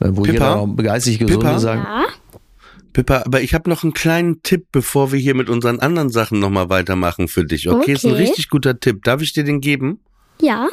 Äh, 0.00 0.08
Wo 0.10 0.22
Pippa? 0.22 0.60
jeder 0.64 0.82
geistig 0.82 1.18
gesunde 1.18 1.46
Pippa? 1.46 1.58
sagen. 1.58 1.82
ja. 1.84 2.04
Pippa, 2.92 3.22
aber 3.26 3.40
ich 3.40 3.54
habe 3.54 3.68
noch 3.68 3.82
einen 3.82 3.92
kleinen 3.92 4.42
Tipp, 4.42 4.66
bevor 4.70 5.10
wir 5.10 5.18
hier 5.18 5.34
mit 5.34 5.50
unseren 5.50 5.80
anderen 5.80 6.10
Sachen 6.10 6.38
nochmal 6.38 6.68
weitermachen 6.68 7.26
für 7.26 7.44
dich. 7.44 7.68
Okay, 7.68 7.92
ist 7.92 8.04
ein 8.04 8.12
Okay. 8.12 8.22
richtig 8.22 8.48
guter 8.50 8.78
Tipp. 8.78 9.02
Darf 9.02 9.20
ich 9.20 9.32
dir 9.32 9.42
den 9.42 9.60
geben? 9.60 9.98
Ja. 10.40 10.68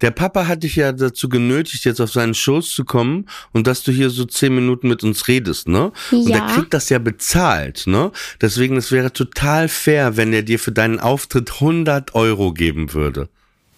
Der 0.00 0.10
Papa 0.10 0.46
hat 0.46 0.62
dich 0.62 0.76
ja 0.76 0.92
dazu 0.92 1.28
genötigt, 1.28 1.84
jetzt 1.84 2.00
auf 2.00 2.10
seinen 2.10 2.34
Schoß 2.34 2.70
zu 2.72 2.84
kommen 2.84 3.26
und 3.52 3.66
dass 3.66 3.82
du 3.82 3.92
hier 3.92 4.10
so 4.10 4.24
zehn 4.24 4.54
Minuten 4.54 4.88
mit 4.88 5.02
uns 5.04 5.28
redest, 5.28 5.68
ne? 5.68 5.92
Und 6.10 6.28
Ja. 6.28 6.38
er 6.38 6.54
kriegt 6.54 6.72
das 6.74 6.88
ja 6.88 6.98
bezahlt, 6.98 7.86
ne? 7.86 8.10
Deswegen, 8.40 8.76
es 8.76 8.92
wäre 8.92 9.12
total 9.12 9.68
fair, 9.68 10.16
wenn 10.16 10.32
er 10.32 10.42
dir 10.42 10.58
für 10.58 10.72
deinen 10.72 11.00
Auftritt 11.00 11.60
100 11.60 12.14
Euro 12.14 12.52
geben 12.52 12.92
würde. 12.94 13.28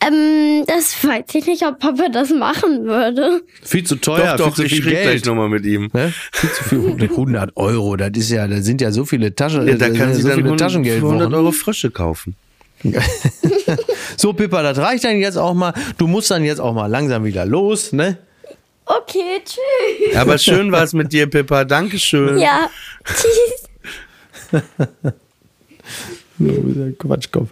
Ähm, 0.05 0.65
das 0.67 1.05
weiß 1.05 1.27
ich 1.35 1.47
nicht, 1.47 1.65
ob 1.65 1.79
Papa 1.79 2.09
das 2.13 2.31
machen 2.31 2.85
würde. 2.87 3.43
Viel 3.63 3.85
zu 3.85 3.95
teuer, 3.97 4.37
doch, 4.37 4.47
doch, 4.49 4.57
viel 4.57 4.57
zu 4.57 4.63
ich 4.65 4.73
viel 4.83 4.83
rede 4.89 5.03
gleich 5.03 5.13
Geld. 5.15 5.27
nochmal 5.27 5.49
mit 5.49 5.65
ihm. 5.65 5.91
Ne? 5.93 6.13
Viel 6.33 6.51
zu 6.51 6.65
viel. 6.65 6.79
100 7.09 7.57
Euro, 7.57 7.95
das 7.97 8.11
ist 8.17 8.31
ja, 8.31 8.49
da 8.49 8.61
sind 8.63 8.81
ja 8.81 8.91
so 8.91 9.05
viele 9.05 9.33
Taschen, 9.35 9.67
Ja, 9.69 9.77
da 9.77 9.87
kann 9.91 10.09
ja 10.11 10.15
sie 10.15 10.23
so 10.23 10.29
dann 10.29 10.39
viele 10.39 10.49
100, 10.49 10.59
Taschengeld. 10.69 11.01
für 11.01 11.07
100 11.07 11.33
Euro 11.33 11.53
Frösche 11.53 11.91
kaufen. 11.93 12.35
So, 14.17 14.33
Pippa, 14.33 14.63
das 14.63 14.79
reicht 14.79 15.05
dann 15.05 15.19
jetzt 15.19 15.37
auch 15.37 15.55
mal. 15.55 15.73
Du 15.99 16.07
musst 16.07 16.31
dann 16.31 16.45
jetzt 16.45 16.61
auch 16.61 16.75
mal 16.75 16.87
langsam 16.87 17.25
wieder 17.25 17.47
los, 17.47 17.93
ne? 17.93 18.19
Okay, 18.85 19.41
tschüss. 19.45 20.17
Aber 20.17 20.39
schön 20.39 20.71
war 20.73 20.83
es 20.83 20.93
mit 20.93 21.13
dir, 21.13 21.29
Pippa. 21.29 21.65
Dankeschön. 21.65 22.39
Ja, 22.39 22.69
tschüss. 23.05 24.63
Du 26.39 26.63
bist 26.63 26.77
ein 26.79 26.99
Quatschkopf. 26.99 27.49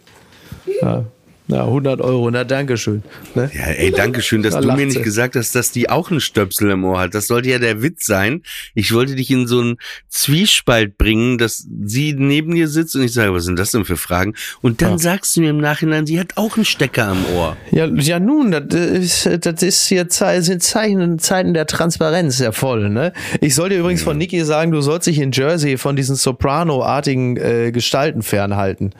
Ja. 0.82 1.04
Na, 1.50 1.64
100 1.64 2.00
Euro, 2.00 2.30
na, 2.30 2.44
Dankeschön. 2.44 3.02
Ne? 3.34 3.50
Ja, 3.52 3.64
ey, 3.66 3.90
danke 3.90 4.22
schön, 4.22 4.42
dass 4.42 4.54
Da 4.54 4.60
du 4.60 4.70
mir 4.72 4.86
nicht 4.86 5.02
gesagt 5.02 5.34
hast, 5.34 5.54
dass 5.56 5.72
die 5.72 5.90
auch 5.90 6.10
einen 6.10 6.20
Stöpsel 6.20 6.70
im 6.70 6.84
Ohr 6.84 7.00
hat. 7.00 7.14
Das 7.14 7.26
sollte 7.26 7.48
ja 7.48 7.58
der 7.58 7.82
Witz 7.82 8.06
sein. 8.06 8.42
Ich 8.74 8.94
wollte 8.94 9.16
dich 9.16 9.30
in 9.30 9.46
so 9.48 9.60
einen 9.60 9.76
Zwiespalt 10.08 10.96
bringen, 10.96 11.38
dass 11.38 11.66
sie 11.84 12.12
neben 12.16 12.54
dir 12.54 12.68
sitzt 12.68 12.94
und 12.94 13.02
ich 13.02 13.12
sage, 13.12 13.32
was 13.34 13.44
sind 13.44 13.58
das 13.58 13.72
denn 13.72 13.84
für 13.84 13.96
Fragen? 13.96 14.34
Und 14.62 14.80
dann 14.80 14.92
Ja. 14.92 14.98
sagst 14.98 15.36
du 15.36 15.40
mir 15.40 15.50
im 15.50 15.58
Nachhinein, 15.58 16.06
sie 16.06 16.20
hat 16.20 16.36
auch 16.36 16.56
einen 16.56 16.64
Stecker 16.64 17.08
am 17.08 17.24
Ohr. 17.34 17.56
Ja, 17.72 17.86
ja, 17.86 18.20
nun, 18.20 18.52
das 18.52 18.64
ist, 18.72 19.28
das 19.44 19.62
ist 19.62 19.86
hier 19.88 20.08
Ze- 20.08 20.42
sind 20.42 20.62
Zeichen, 20.62 21.18
Zeiten 21.18 21.52
der 21.54 21.66
Transparenz 21.66 22.38
ja 22.38 22.52
voll, 22.52 22.90
ne? 22.90 23.12
Ich 23.40 23.54
soll 23.56 23.70
dir 23.70 23.78
übrigens 23.80 24.02
von 24.02 24.16
Niki 24.18 24.44
sagen, 24.44 24.70
du 24.70 24.80
sollst 24.82 25.06
dich 25.08 25.18
in 25.18 25.32
Jersey 25.32 25.78
von 25.78 25.96
diesen 25.96 26.14
Soprano-artigen 26.16 27.36
äh, 27.38 27.72
Gestalten 27.72 28.22
fernhalten. 28.22 28.92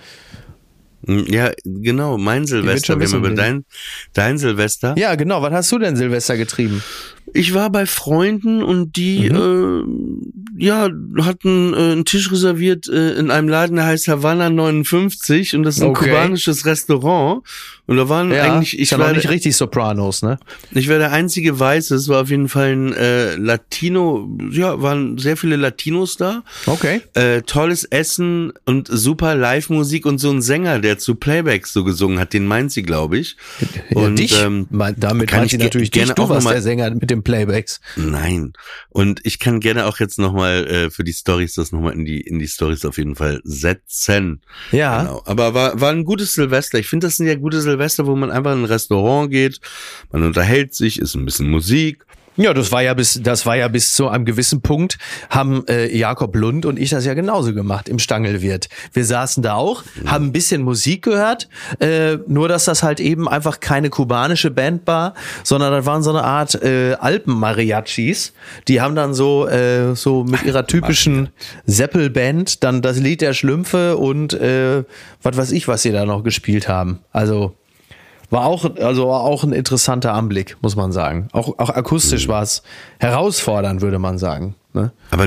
Ja, 1.07 1.51
genau, 1.65 2.19
mein 2.19 2.47
Silvester. 2.47 2.99
Wir 3.01 3.07
haben 3.09 3.17
über 3.19 3.31
dein, 3.31 3.65
dein 4.13 4.37
Silvester. 4.39 4.95
Ja, 4.99 5.15
genau. 5.15 5.41
Was 5.43 5.53
hast 5.53 5.73
du 5.73 5.79
denn 5.79 5.97
Silvester 5.97 6.37
getrieben? 6.37 6.83
Ich 7.33 7.55
war 7.55 7.71
bei 7.71 7.87
Freunden 7.87 8.63
und 8.63 8.97
die 8.97 9.31
Mhm. 9.31 9.87
äh, 10.59 10.65
ja 10.65 10.89
hatten 11.23 11.73
äh, 11.73 11.77
einen 11.93 12.05
Tisch 12.05 12.31
reserviert 12.33 12.89
äh, 12.89 13.13
in 13.15 13.31
einem 13.31 13.49
Laden, 13.49 13.77
der 13.77 13.87
heißt 13.87 14.09
Havana 14.09 14.51
59 14.51 15.55
und 15.55 15.63
das 15.63 15.77
ist 15.77 15.83
ein 15.83 15.91
Okay. 15.91 16.11
kubanisches 16.11 16.67
Restaurant 16.67 17.43
und 17.91 17.97
da 17.97 18.09
waren 18.09 18.33
eigentlich 18.33 18.79
ich 18.79 18.93
ja 18.93 19.01
war 19.01 19.13
nicht 19.13 19.29
richtig 19.29 19.57
Sopranos, 19.57 20.23
ne? 20.23 20.39
ich 20.71 20.89
war 20.89 20.99
der 20.99 21.11
einzige 21.11 21.59
Weiße, 21.59 21.97
es 21.97 22.07
war 22.09 22.23
auf 22.23 22.31
jeden 22.31 22.49
Fall 22.49 22.69
ein 22.71 22.93
äh, 22.93 23.35
Latino, 23.35 24.31
ja, 24.53 24.81
waren 24.81 25.19
sehr 25.19 25.37
viele 25.37 25.57
Latinos 25.57 26.17
da. 26.17 26.45
Okay. 26.67 27.01
Äh, 27.15 27.43
tolles 27.43 27.83
Essen 27.83 28.53
und 28.65 28.87
super 28.89 29.35
Live-Musik 29.35 30.07
und 30.07 30.19
so 30.19 30.31
ein 30.31 30.41
Sänger, 30.41 30.79
der 30.79 30.99
zu 30.99 31.17
Playbacks 31.17 31.73
so 31.73 31.83
gesungen 31.83 32.21
hat, 32.21 32.33
den 32.33 32.47
meint 32.47 32.71
sie, 32.71 32.83
glaube 32.83 33.19
ich. 33.19 33.37
Ja, 33.91 33.97
Und 34.03 34.21
dich, 34.21 34.41
ähm, 34.41 34.69
damit 34.71 35.29
kann 35.29 35.41
meint 35.41 35.47
ich 35.53 35.59
sie 35.59 35.65
natürlich 35.65 35.91
gerne 35.91 36.07
dich. 36.07 36.15
Du 36.15 36.23
auch 36.23 36.29
warst 36.29 36.45
mal- 36.45 36.53
der 36.53 36.63
Sänger 36.63 36.91
mit 36.95 37.11
den 37.11 37.25
Playbacks. 37.25 37.81
Nein. 37.97 38.53
Und 38.91 39.21
ich 39.25 39.41
kann 39.41 39.59
gerne 39.59 39.87
auch 39.87 39.99
jetzt 39.99 40.21
nochmal 40.21 40.65
äh, 40.69 40.91
für 40.91 41.03
die 41.03 41.13
Stories 41.13 41.55
das 41.55 41.73
nochmal 41.73 41.95
in 41.95 42.05
die, 42.05 42.21
in 42.21 42.39
die 42.39 42.47
Stories 42.47 42.85
auf 42.85 42.99
jeden 42.99 43.17
Fall 43.17 43.41
setzen. 43.43 44.43
Ja. 44.71 45.03
Genau. 45.03 45.23
Aber 45.27 45.55
war, 45.55 45.81
war 45.81 45.91
ein 45.91 46.05
gutes 46.05 46.35
Silvester. 46.35 46.79
Ich 46.79 46.87
finde, 46.87 47.09
das 47.09 47.17
sind 47.17 47.27
ja 47.27 47.35
gute 47.35 47.61
Silvester, 47.61 47.80
wo 48.07 48.17
man 48.17 48.31
einfach 48.31 48.53
in 48.53 48.63
ein 48.63 48.65
Restaurant 48.67 49.31
geht, 49.31 49.61
man 50.13 50.23
unterhält 50.23 50.75
sich, 50.75 50.99
ist 50.99 51.15
ein 51.15 51.25
bisschen 51.25 51.51
Musik. 51.51 52.05
Ja, 52.37 52.55
das 52.55 52.73
war 52.73 52.81
ja 52.81 52.95
bis, 52.95 53.21
das 53.23 53.45
war 53.45 53.57
ja 53.57 53.69
bis 53.69 53.93
zu 53.93 54.09
einem 54.09 54.25
gewissen 54.25 54.63
Punkt, 54.63 54.99
haben 55.29 55.67
äh, 55.67 55.95
Jakob 55.95 56.35
Lund 56.37 56.65
und 56.65 56.79
ich 56.79 56.89
das 56.89 57.05
ja 57.05 57.13
genauso 57.13 57.53
gemacht 57.53 57.87
im 57.89 57.99
Stangelwirt. 57.99 58.69
Wir 58.95 59.05
saßen 59.05 59.43
da 59.43 59.57
auch, 59.57 59.83
haben 60.07 60.27
ein 60.27 60.33
bisschen 60.33 60.63
Musik 60.63 61.03
gehört, 61.03 61.49
äh, 61.81 62.17
nur 62.29 62.49
dass 62.49 62.65
das 62.65 62.83
halt 62.83 62.99
eben 62.99 63.29
einfach 63.29 63.61
keine 63.61 63.91
kubanische 63.91 64.51
Band 64.51 64.87
war, 64.87 65.13
sondern 65.43 65.73
das 65.73 65.85
waren 65.87 66.03
so 66.03 66.11
eine 66.11 66.25
Art 66.25 66.55
äh, 66.63 66.95
Alpen-Mariachis. 66.95 68.33
Die 68.69 68.81
haben 68.81 68.95
dann 68.95 69.13
so, 69.13 69.47
äh, 69.47 69.95
so 69.95 70.25
mit 70.25 70.45
ihrer 70.45 70.67
typischen 70.67 71.29
Seppel-Band 71.67 72.63
dann 72.63 72.81
das 72.81 72.99
Lied 72.99 73.21
der 73.23 73.35
Schlümpfe 73.35 73.97
und 73.99 74.33
äh, 74.35 74.85
was 75.23 75.37
weiß 75.37 75.53
ich, 75.53 75.69
was 75.69 75.83
sie 75.83 75.93
da 75.93 76.07
noch 76.07 76.23
gespielt 76.23 76.69
haben. 76.69 77.01
Also 77.13 77.55
war 78.31 78.47
auch, 78.47 78.77
also 78.77 79.11
auch 79.11 79.45
ein 79.45 79.53
interessanter 79.53 80.15
Anblick, 80.15 80.57
muss 80.63 80.77
man 80.77 80.93
sagen. 80.93 81.29
Auch, 81.33 81.59
auch 81.59 81.71
akustisch 81.71 82.29
war 82.29 82.43
es 82.43 82.63
herausfordernd, 82.99 83.81
würde 83.81 83.99
man 83.99 84.19
sagen. 84.19 84.55
Ne? 84.73 84.93
Aber 85.11 85.25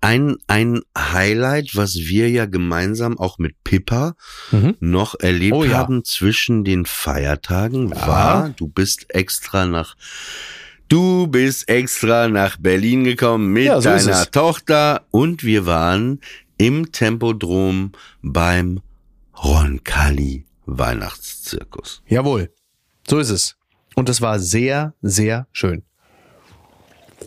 ein, 0.00 0.36
ein, 0.46 0.80
Highlight, 0.96 1.74
was 1.74 1.96
wir 1.96 2.30
ja 2.30 2.46
gemeinsam 2.46 3.18
auch 3.18 3.38
mit 3.38 3.62
Pippa 3.64 4.14
noch 4.78 5.18
erlebt 5.18 5.56
Oh 5.56 5.64
ja. 5.64 5.78
haben 5.78 6.04
zwischen 6.04 6.62
den 6.62 6.86
Feiertagen, 6.86 7.90
war, 7.90 8.50
du 8.50 8.68
bist 8.68 9.06
extra 9.14 9.66
nach 9.66 9.96
Du 10.88 11.26
bist 11.26 11.68
extra 11.68 12.28
nach 12.28 12.58
Berlin 12.58 13.02
gekommen 13.02 13.52
mit 13.52 13.64
Ja, 13.64 13.80
so 13.80 13.88
deiner. 13.88 14.30
Tochter 14.30 15.02
und 15.10 15.42
wir 15.42 15.66
waren 15.66 16.20
im 16.58 16.92
Tempodrom 16.92 17.90
beim 18.22 18.80
Roncalli 19.42 20.45
Weihnachtszirkus. 20.66 22.02
Jawohl. 22.06 22.50
So 23.08 23.18
ist 23.18 23.30
es. 23.30 23.56
Und 23.94 24.08
es 24.08 24.20
war 24.20 24.38
sehr, 24.38 24.94
sehr 25.00 25.46
schön. 25.52 25.82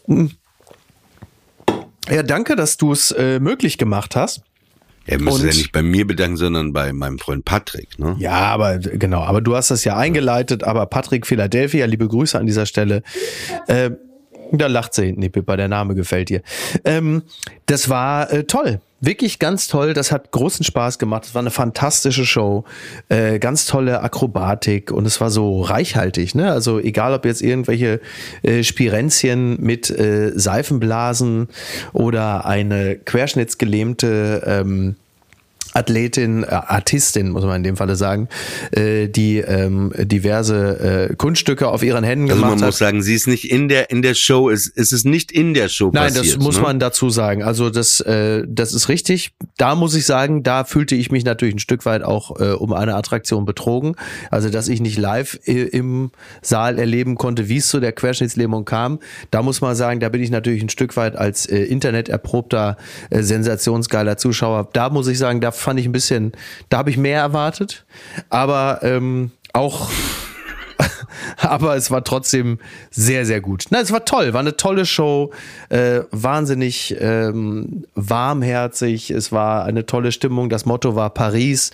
Hm. 0.05 0.31
Ja, 2.09 2.23
danke, 2.23 2.55
dass 2.55 2.77
du 2.77 2.91
es 2.91 3.11
äh, 3.11 3.39
möglich 3.39 3.77
gemacht 3.77 4.15
hast. 4.15 4.41
Er 5.05 5.19
müsste 5.19 5.41
Und- 5.43 5.47
ja 5.49 5.55
nicht 5.55 5.71
bei 5.71 5.81
mir 5.81 6.05
bedanken, 6.05 6.37
sondern 6.37 6.73
bei 6.73 6.91
meinem 6.93 7.17
Freund 7.17 7.45
Patrick, 7.45 7.97
ne? 7.97 8.15
Ja, 8.19 8.33
aber 8.33 8.77
genau, 8.77 9.21
aber 9.21 9.41
du 9.41 9.55
hast 9.55 9.71
das 9.71 9.83
ja 9.83 9.95
eingeleitet, 9.97 10.63
aber 10.63 10.85
Patrick 10.85 11.25
Philadelphia, 11.25 11.85
liebe 11.85 12.07
Grüße 12.07 12.37
an 12.37 12.45
dieser 12.45 12.65
Stelle. 12.65 13.01
Äh, 13.67 13.91
da 14.51 14.67
lacht 14.67 14.93
sie 14.95 15.05
hinten, 15.05 15.21
die 15.21 15.29
Pippa, 15.29 15.55
der 15.57 15.67
Name 15.67 15.95
gefällt 15.95 16.29
dir. 16.29 16.41
Ähm, 16.83 17.23
das 17.67 17.89
war 17.89 18.31
äh, 18.31 18.43
toll. 18.45 18.81
Wirklich 19.01 19.39
ganz 19.39 19.67
toll. 19.67 19.93
Das 19.93 20.11
hat 20.11 20.31
großen 20.31 20.65
Spaß 20.65 20.99
gemacht. 20.99 21.25
Es 21.25 21.33
war 21.33 21.41
eine 21.41 21.51
fantastische 21.51 22.25
Show. 22.25 22.65
Äh, 23.07 23.39
ganz 23.39 23.65
tolle 23.65 24.01
Akrobatik 24.01 24.91
und 24.91 25.05
es 25.05 25.21
war 25.21 25.29
so 25.29 25.61
reichhaltig. 25.61 26.35
Ne? 26.35 26.51
Also 26.51 26.79
egal, 26.79 27.13
ob 27.13 27.23
jetzt 27.25 27.41
irgendwelche 27.41 28.01
äh, 28.43 28.63
Spirenzchen 28.63 29.61
mit 29.61 29.89
äh, 29.89 30.31
Seifenblasen 30.35 31.47
oder 31.93 32.45
eine 32.45 32.97
querschnittsgelähmte 32.97 34.43
ähm, 34.45 34.95
Athletin, 35.73 36.43
äh, 36.43 36.47
Artistin, 36.47 37.29
muss 37.29 37.43
man 37.43 37.57
in 37.57 37.63
dem 37.63 37.77
Falle 37.77 37.95
sagen, 37.95 38.27
äh, 38.71 39.07
die 39.07 39.37
ähm, 39.37 39.91
diverse 39.97 41.09
äh, 41.09 41.15
Kunststücke 41.15 41.67
auf 41.67 41.83
ihren 41.83 42.03
Händen 42.03 42.25
Also 42.29 42.35
gemacht 42.35 42.51
man 42.51 42.59
hat. 42.61 42.67
muss 42.67 42.77
sagen, 42.77 43.01
sie 43.01 43.13
ist 43.13 43.27
nicht 43.27 43.49
in 43.51 43.69
der 43.69 43.89
in 43.89 44.01
der 44.01 44.13
Show, 44.13 44.49
es, 44.49 44.71
es 44.75 44.91
ist 44.91 45.05
nicht 45.05 45.31
in 45.31 45.53
der 45.53 45.69
Show 45.69 45.91
Nein, 45.93 46.13
passiert. 46.13 46.37
das 46.37 46.43
muss 46.43 46.55
ne? 46.57 46.61
man 46.63 46.79
dazu 46.79 47.09
sagen. 47.09 47.43
Also 47.43 47.69
das, 47.69 47.99
äh, 48.01 48.43
das 48.47 48.73
ist 48.73 48.89
richtig. 48.89 49.31
Da 49.57 49.75
muss 49.75 49.95
ich 49.95 50.05
sagen, 50.05 50.43
da 50.43 50.63
fühlte 50.63 50.95
ich 50.95 51.11
mich 51.11 51.23
natürlich 51.25 51.55
ein 51.55 51.59
Stück 51.59 51.85
weit 51.85 52.03
auch 52.03 52.39
äh, 52.39 52.51
um 52.51 52.73
eine 52.73 52.95
Attraktion 52.95 53.45
betrogen. 53.45 53.95
Also 54.31 54.49
dass 54.49 54.67
ich 54.67 54.81
nicht 54.81 54.97
live 54.97 55.39
äh, 55.45 55.63
im 55.63 56.11
Saal 56.41 56.79
erleben 56.79 57.15
konnte, 57.15 57.49
wie 57.49 57.57
es 57.57 57.67
zu 57.67 57.79
der 57.79 57.91
Querschnittslähmung 57.91 58.65
kam. 58.65 58.99
Da 59.31 59.41
muss 59.41 59.61
man 59.61 59.75
sagen, 59.75 59.99
da 59.99 60.09
bin 60.09 60.21
ich 60.21 60.31
natürlich 60.31 60.63
ein 60.63 60.69
Stück 60.69 60.97
weit 60.97 61.15
als 61.15 61.45
äh, 61.45 61.59
Internet 61.63 62.09
erprobter, 62.09 62.77
äh, 63.09 63.21
sensationsgeiler 63.21 64.17
Zuschauer. 64.17 64.69
Da 64.73 64.89
muss 64.89 65.07
ich 65.07 65.17
sagen, 65.17 65.41
da 65.41 65.51
fand 65.69 65.79
ich 65.79 65.85
ein 65.85 65.91
bisschen, 65.91 66.31
da 66.69 66.79
habe 66.79 66.89
ich 66.89 66.97
mehr 66.97 67.19
erwartet. 67.19 67.85
Aber 68.31 68.79
ähm, 68.81 69.29
auch 69.53 69.87
aber 71.37 71.75
es 71.75 71.91
war 71.91 72.03
trotzdem 72.03 72.57
sehr, 72.89 73.23
sehr 73.27 73.39
gut. 73.39 73.65
Na, 73.69 73.79
es 73.79 73.91
war 73.91 74.03
toll, 74.03 74.33
war 74.33 74.39
eine 74.39 74.57
tolle 74.57 74.87
Show, 74.87 75.29
äh, 75.69 76.01
wahnsinnig 76.09 76.95
ähm, 76.99 77.85
warmherzig, 77.93 79.11
es 79.11 79.31
war 79.31 79.65
eine 79.65 79.85
tolle 79.85 80.11
Stimmung, 80.11 80.49
das 80.49 80.65
Motto 80.65 80.95
war 80.95 81.11
Paris, 81.11 81.69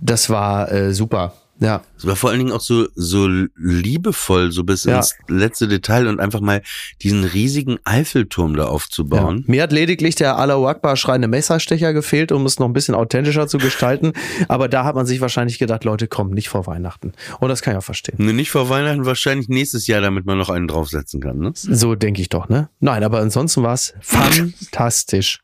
das 0.00 0.30
war 0.30 0.72
äh, 0.72 0.92
super. 0.92 1.34
Ja, 1.60 1.82
Es 1.96 2.06
war 2.06 2.14
vor 2.14 2.30
allen 2.30 2.38
Dingen 2.38 2.52
auch 2.52 2.60
so, 2.60 2.86
so 2.94 3.26
liebevoll, 3.56 4.52
so 4.52 4.62
bis 4.62 4.84
Ja. 4.84 4.98
ins 4.98 5.16
letzte 5.26 5.66
Detail 5.66 6.06
und 6.06 6.20
einfach 6.20 6.40
mal 6.40 6.62
diesen 7.02 7.24
riesigen 7.24 7.78
Eiffelturm 7.84 8.54
da 8.56 8.64
ja. 8.64 8.68
aufzubauen. 8.68 9.42
Mir 9.48 9.64
hat 9.64 9.72
lediglich 9.72 10.14
der 10.14 10.36
Allahu 10.38 10.68
Akbar 10.68 10.94
schreiende 10.96 11.26
Messerstecher 11.26 11.92
gefehlt, 11.92 12.30
um 12.30 12.46
es 12.46 12.60
noch 12.60 12.66
ein 12.68 12.72
bisschen 12.72 12.94
authentischer 12.94 13.48
zu 13.48 13.58
gestalten. 13.58 14.12
Aber 14.48 14.68
da 14.68 14.84
hat 14.84 14.94
man 14.94 15.04
sich 15.06 15.20
wahrscheinlich 15.20 15.58
gedacht, 15.58 15.82
Leute, 15.84 16.06
kommen 16.06 16.30
nicht 16.32 16.48
vor 16.48 16.66
Weihnachten. 16.68 17.12
Und 17.40 17.48
das 17.48 17.60
kann 17.60 17.74
ich 17.74 17.78
auch 17.78 17.82
verstehen. 17.84 18.14
Ne, 18.18 18.32
Nicht 18.32 18.50
vor 18.52 18.68
Weihnachten, 18.70 19.04
wahrscheinlich 19.04 19.48
nächstes 19.48 19.88
Jahr, 19.88 20.00
damit 20.00 20.26
man 20.26 20.38
noch 20.38 20.50
einen 20.50 20.68
draufsetzen 20.68 21.20
kann. 21.20 21.38
Ne? 21.38 21.50
So 21.54 21.96
denke 21.96 22.20
ich 22.22 22.28
doch, 22.28 22.48
ne? 22.48 22.68
Nein, 22.78 23.02
aber 23.02 23.18
ansonsten 23.18 23.64
war 23.64 23.74
es 23.74 23.94
fantastisch. 24.00 25.40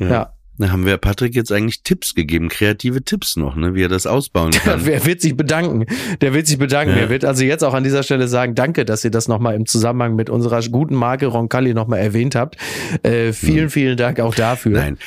ja. 0.00 0.32
Da 0.56 0.70
haben 0.70 0.86
wir 0.86 0.96
Patrick 0.98 1.34
jetzt 1.34 1.50
eigentlich 1.50 1.82
Tipps 1.82 2.14
gegeben, 2.14 2.48
kreative 2.48 3.02
Tipps 3.02 3.34
noch, 3.36 3.56
ne, 3.56 3.74
wie 3.74 3.82
er 3.82 3.88
das 3.88 4.06
ausbauen 4.06 4.50
kann. 4.64 4.86
Wer 4.86 5.04
wird 5.04 5.20
sich 5.20 5.36
bedanken? 5.36 5.86
Der 6.20 6.32
wird 6.32 6.46
sich 6.46 6.58
bedanken. 6.58 6.94
Ja. 6.94 7.00
Er 7.02 7.10
wird 7.10 7.24
also 7.24 7.42
jetzt 7.44 7.64
auch 7.64 7.74
an 7.74 7.82
dieser 7.82 8.02
Stelle 8.04 8.28
sagen, 8.28 8.54
danke, 8.54 8.84
dass 8.84 9.04
ihr 9.04 9.10
das 9.10 9.26
nochmal 9.26 9.56
im 9.56 9.66
Zusammenhang 9.66 10.14
mit 10.14 10.30
unserer 10.30 10.62
guten 10.62 10.94
Marke 10.94 11.26
Roncalli 11.26 11.74
nochmal 11.74 11.98
erwähnt 11.98 12.34
habt. 12.36 12.56
Äh, 13.02 13.32
vielen, 13.32 13.68
vielen 13.70 13.96
Dank 13.96 14.20
auch 14.20 14.34
dafür. 14.34 14.72
Nein. 14.72 14.98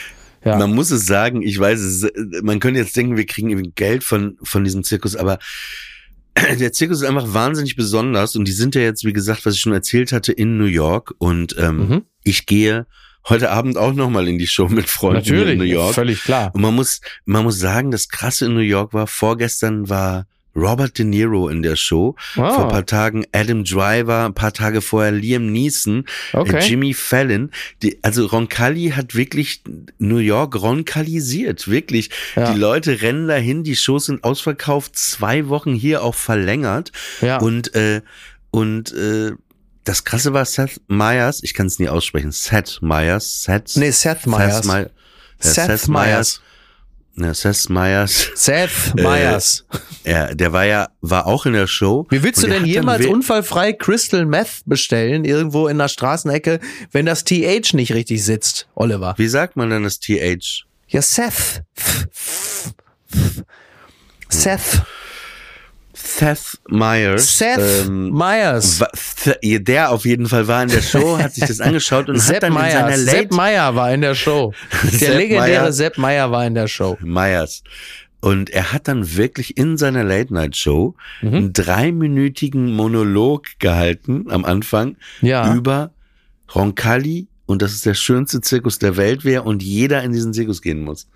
Ja. 0.43 0.57
Man 0.57 0.73
muss 0.75 0.91
es 0.91 1.05
sagen, 1.05 1.41
ich 1.41 1.57
weiß 1.59 1.79
es, 1.79 2.07
man 2.43 2.59
könnte 2.59 2.79
jetzt 2.79 2.95
denken, 2.95 3.17
wir 3.17 3.25
kriegen 3.25 3.49
irgendwie 3.49 3.71
Geld 3.75 4.03
von, 4.03 4.37
von 4.43 4.63
diesem 4.63 4.83
Zirkus, 4.83 5.15
aber 5.15 5.39
der 6.59 6.71
Zirkus 6.73 7.01
ist 7.01 7.07
einfach 7.07 7.33
wahnsinnig 7.33 7.75
besonders 7.75 8.35
und 8.35 8.47
die 8.47 8.51
sind 8.53 8.75
ja 8.75 8.81
jetzt, 8.81 9.03
wie 9.05 9.13
gesagt, 9.13 9.45
was 9.45 9.55
ich 9.55 9.61
schon 9.61 9.73
erzählt 9.73 10.11
hatte, 10.11 10.31
in 10.31 10.57
New 10.57 10.65
York 10.65 11.13
und 11.17 11.55
ähm, 11.57 11.77
Mhm. 11.89 12.01
ich 12.23 12.45
gehe 12.45 12.85
heute 13.29 13.49
Abend 13.51 13.77
auch 13.77 13.93
nochmal 13.93 14.27
in 14.27 14.37
die 14.37 14.47
Show 14.47 14.67
mit 14.67 14.89
Freunden 14.89 15.17
Natürlich, 15.19 15.53
in 15.53 15.57
New 15.59 15.63
York. 15.65 15.93
völlig 15.93 16.23
klar. 16.23 16.51
Und 16.53 16.61
man 16.61 16.73
muss, 16.75 17.01
man 17.25 17.43
muss 17.43 17.59
sagen, 17.59 17.91
das 17.91 18.09
Krasse 18.09 18.45
in 18.45 18.53
New 18.53 18.59
York 18.61 18.93
war, 18.93 19.07
vorgestern 19.07 19.89
war 19.89 20.25
Robert 20.55 20.97
De 20.97 21.05
Niro 21.05 21.49
in 21.49 21.61
der 21.61 21.75
Show. 21.75 22.15
Ah. 22.35 22.49
Vor 22.51 22.63
ein 22.65 22.71
paar 22.71 22.85
Tagen 22.87 23.25
Adam 23.31 23.63
Driver, 23.63 24.25
ein 24.25 24.33
paar 24.33 24.53
Tage 24.53 24.81
vorher 24.81 25.11
Liam 25.11 25.51
Neeson, 25.51 26.05
Okay. 26.33 26.57
äh, 26.57 26.67
Jimmy 26.67 26.95
Fallon. 26.95 27.51
Die, 27.83 27.99
also 28.01 28.25
Roncalli 28.25 28.89
hat 28.95 29.13
wirklich 29.13 29.61
New 29.99 30.17
York 30.17 30.55
roncallisiert, 30.59 31.67
wirklich. 31.67 32.09
Ja. 32.35 32.51
Die 32.51 32.59
Leute 32.59 33.01
rennen 33.03 33.27
dahin, 33.27 33.63
die 33.63 33.75
Shows 33.75 34.05
sind 34.05 34.23
ausverkauft, 34.23 34.95
zwei 34.95 35.47
Wochen 35.47 35.75
hier 35.75 36.01
auch 36.03 36.15
verlängert. 36.15 36.91
Ja. 37.21 37.37
Und, 37.37 37.75
äh, 37.75 38.01
und 38.49 38.91
äh, 38.93 39.33
das 39.87 40.03
Krasse 40.03 40.33
war 40.33 40.45
Seth 40.45 40.81
Meyers, 40.87 41.41
ich 41.43 41.53
kann 41.53 41.67
es 41.67 41.79
nie 41.79 41.87
aussprechen, 41.89 42.31
Seth 42.31 42.79
Meyers, 42.81 43.43
Seth, 43.43 43.75
Nee, 43.75 43.91
Seth 43.91 44.25
Meyers. 44.27 44.55
Seth, 44.57 44.65
My- 44.65 44.85
ja, 45.43 45.53
Seth 45.53 45.87
Meyers. 45.87 46.41
ja, 47.15 47.33
Seth 47.33 47.69
Meyers, 47.69 48.27
Seth 48.35 48.71
Äh, 48.97 49.01
Meyers. 49.03 49.65
ja, 50.03 50.33
der 50.33 50.51
war 50.53 50.65
ja, 50.65 50.89
war 51.01 51.25
auch 51.27 51.45
in 51.45 51.53
der 51.53 51.67
Show. 51.67 52.05
Wie 52.09 52.21
willst 52.23 52.43
du 52.43 52.47
denn 52.47 52.65
jemals 52.65 53.05
unfallfrei 53.05 53.73
Crystal 53.73 54.25
Meth 54.25 54.61
bestellen, 54.65 55.23
irgendwo 55.25 55.67
in 55.67 55.77
der 55.77 55.87
Straßenecke, 55.87 56.59
wenn 56.91 57.05
das 57.05 57.23
TH 57.23 57.73
nicht 57.73 57.93
richtig 57.93 58.23
sitzt, 58.23 58.67
Oliver? 58.75 59.13
Wie 59.17 59.27
sagt 59.27 59.55
man 59.55 59.69
denn 59.69 59.83
das 59.83 59.99
TH? 59.99 60.65
Ja, 60.89 61.01
Seth. 61.01 61.63
Seth. 64.29 64.81
Seth 66.17 66.57
Meyers. 66.67 67.37
Seth 67.37 67.85
ähm, 67.87 68.09
Meyers. 68.09 68.79
Der 69.43 69.91
auf 69.91 70.05
jeden 70.05 70.25
Fall 70.27 70.47
war 70.47 70.63
in 70.63 70.69
der 70.69 70.81
Show, 70.81 71.17
hat 71.19 71.33
sich 71.35 71.45
das 71.45 71.59
angeschaut 71.61 72.09
und 72.09 72.15
hat 72.15 72.23
Sepp 72.23 72.41
dann 72.41 72.53
in 72.53 72.59
seiner. 72.71 72.89
Late 72.89 72.99
Sepp 73.05 73.31
Meyer 73.33 73.75
war 73.75 73.93
in 73.93 74.01
der 74.01 74.15
Show. 74.15 74.53
Der 74.99 75.15
legendäre 75.15 75.61
Meyer. 75.61 75.71
Sepp 75.73 75.97
Meyer 75.97 76.31
war 76.31 76.45
in 76.45 76.55
der 76.55 76.67
Show. 76.67 76.97
Meyers. 77.01 77.63
Und 78.19 78.49
er 78.49 78.73
hat 78.73 78.87
dann 78.87 79.15
wirklich 79.15 79.57
in 79.57 79.77
seiner 79.77 80.03
Late-Night-Show 80.03 80.95
Mhm. 81.21 81.33
einen 81.33 81.53
dreiminütigen 81.53 82.73
Monolog 82.73 83.45
gehalten 83.59 84.25
am 84.29 84.43
Anfang 84.43 84.95
Ja. 85.21 85.53
über 85.53 85.91
Roncalli 86.55 87.27
und 87.45 87.61
dass 87.61 87.71
es 87.73 87.81
der 87.81 87.93
schönste 87.93 88.41
Zirkus 88.41 88.79
der 88.79 88.97
Welt 88.97 89.23
wäre 89.23 89.43
und 89.43 89.61
jeder 89.61 90.01
in 90.03 90.11
diesen 90.13 90.33
Zirkus 90.33 90.61
gehen 90.63 90.81
muss. 90.83 91.07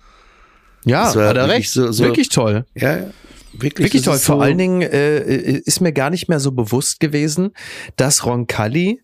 Ja, 0.84 1.06
hat 1.12 1.36
er 1.36 1.48
recht. 1.48 1.70
so- 1.70 1.90
so- 1.92 2.04
wirklich 2.04 2.28
toll. 2.28 2.64
Ja, 2.74 2.96
ja. 2.98 3.06
Wirklich, 3.52 3.86
Wirklich 3.86 4.02
toll. 4.02 4.18
Vor 4.18 4.36
so- 4.36 4.40
allen 4.42 4.58
Dingen 4.58 4.82
äh, 4.82 5.20
ist 5.58 5.80
mir 5.80 5.92
gar 5.92 6.10
nicht 6.10 6.28
mehr 6.28 6.40
so 6.40 6.52
bewusst 6.52 7.00
gewesen, 7.00 7.52
dass 7.96 8.24
Roncalli 8.26 9.00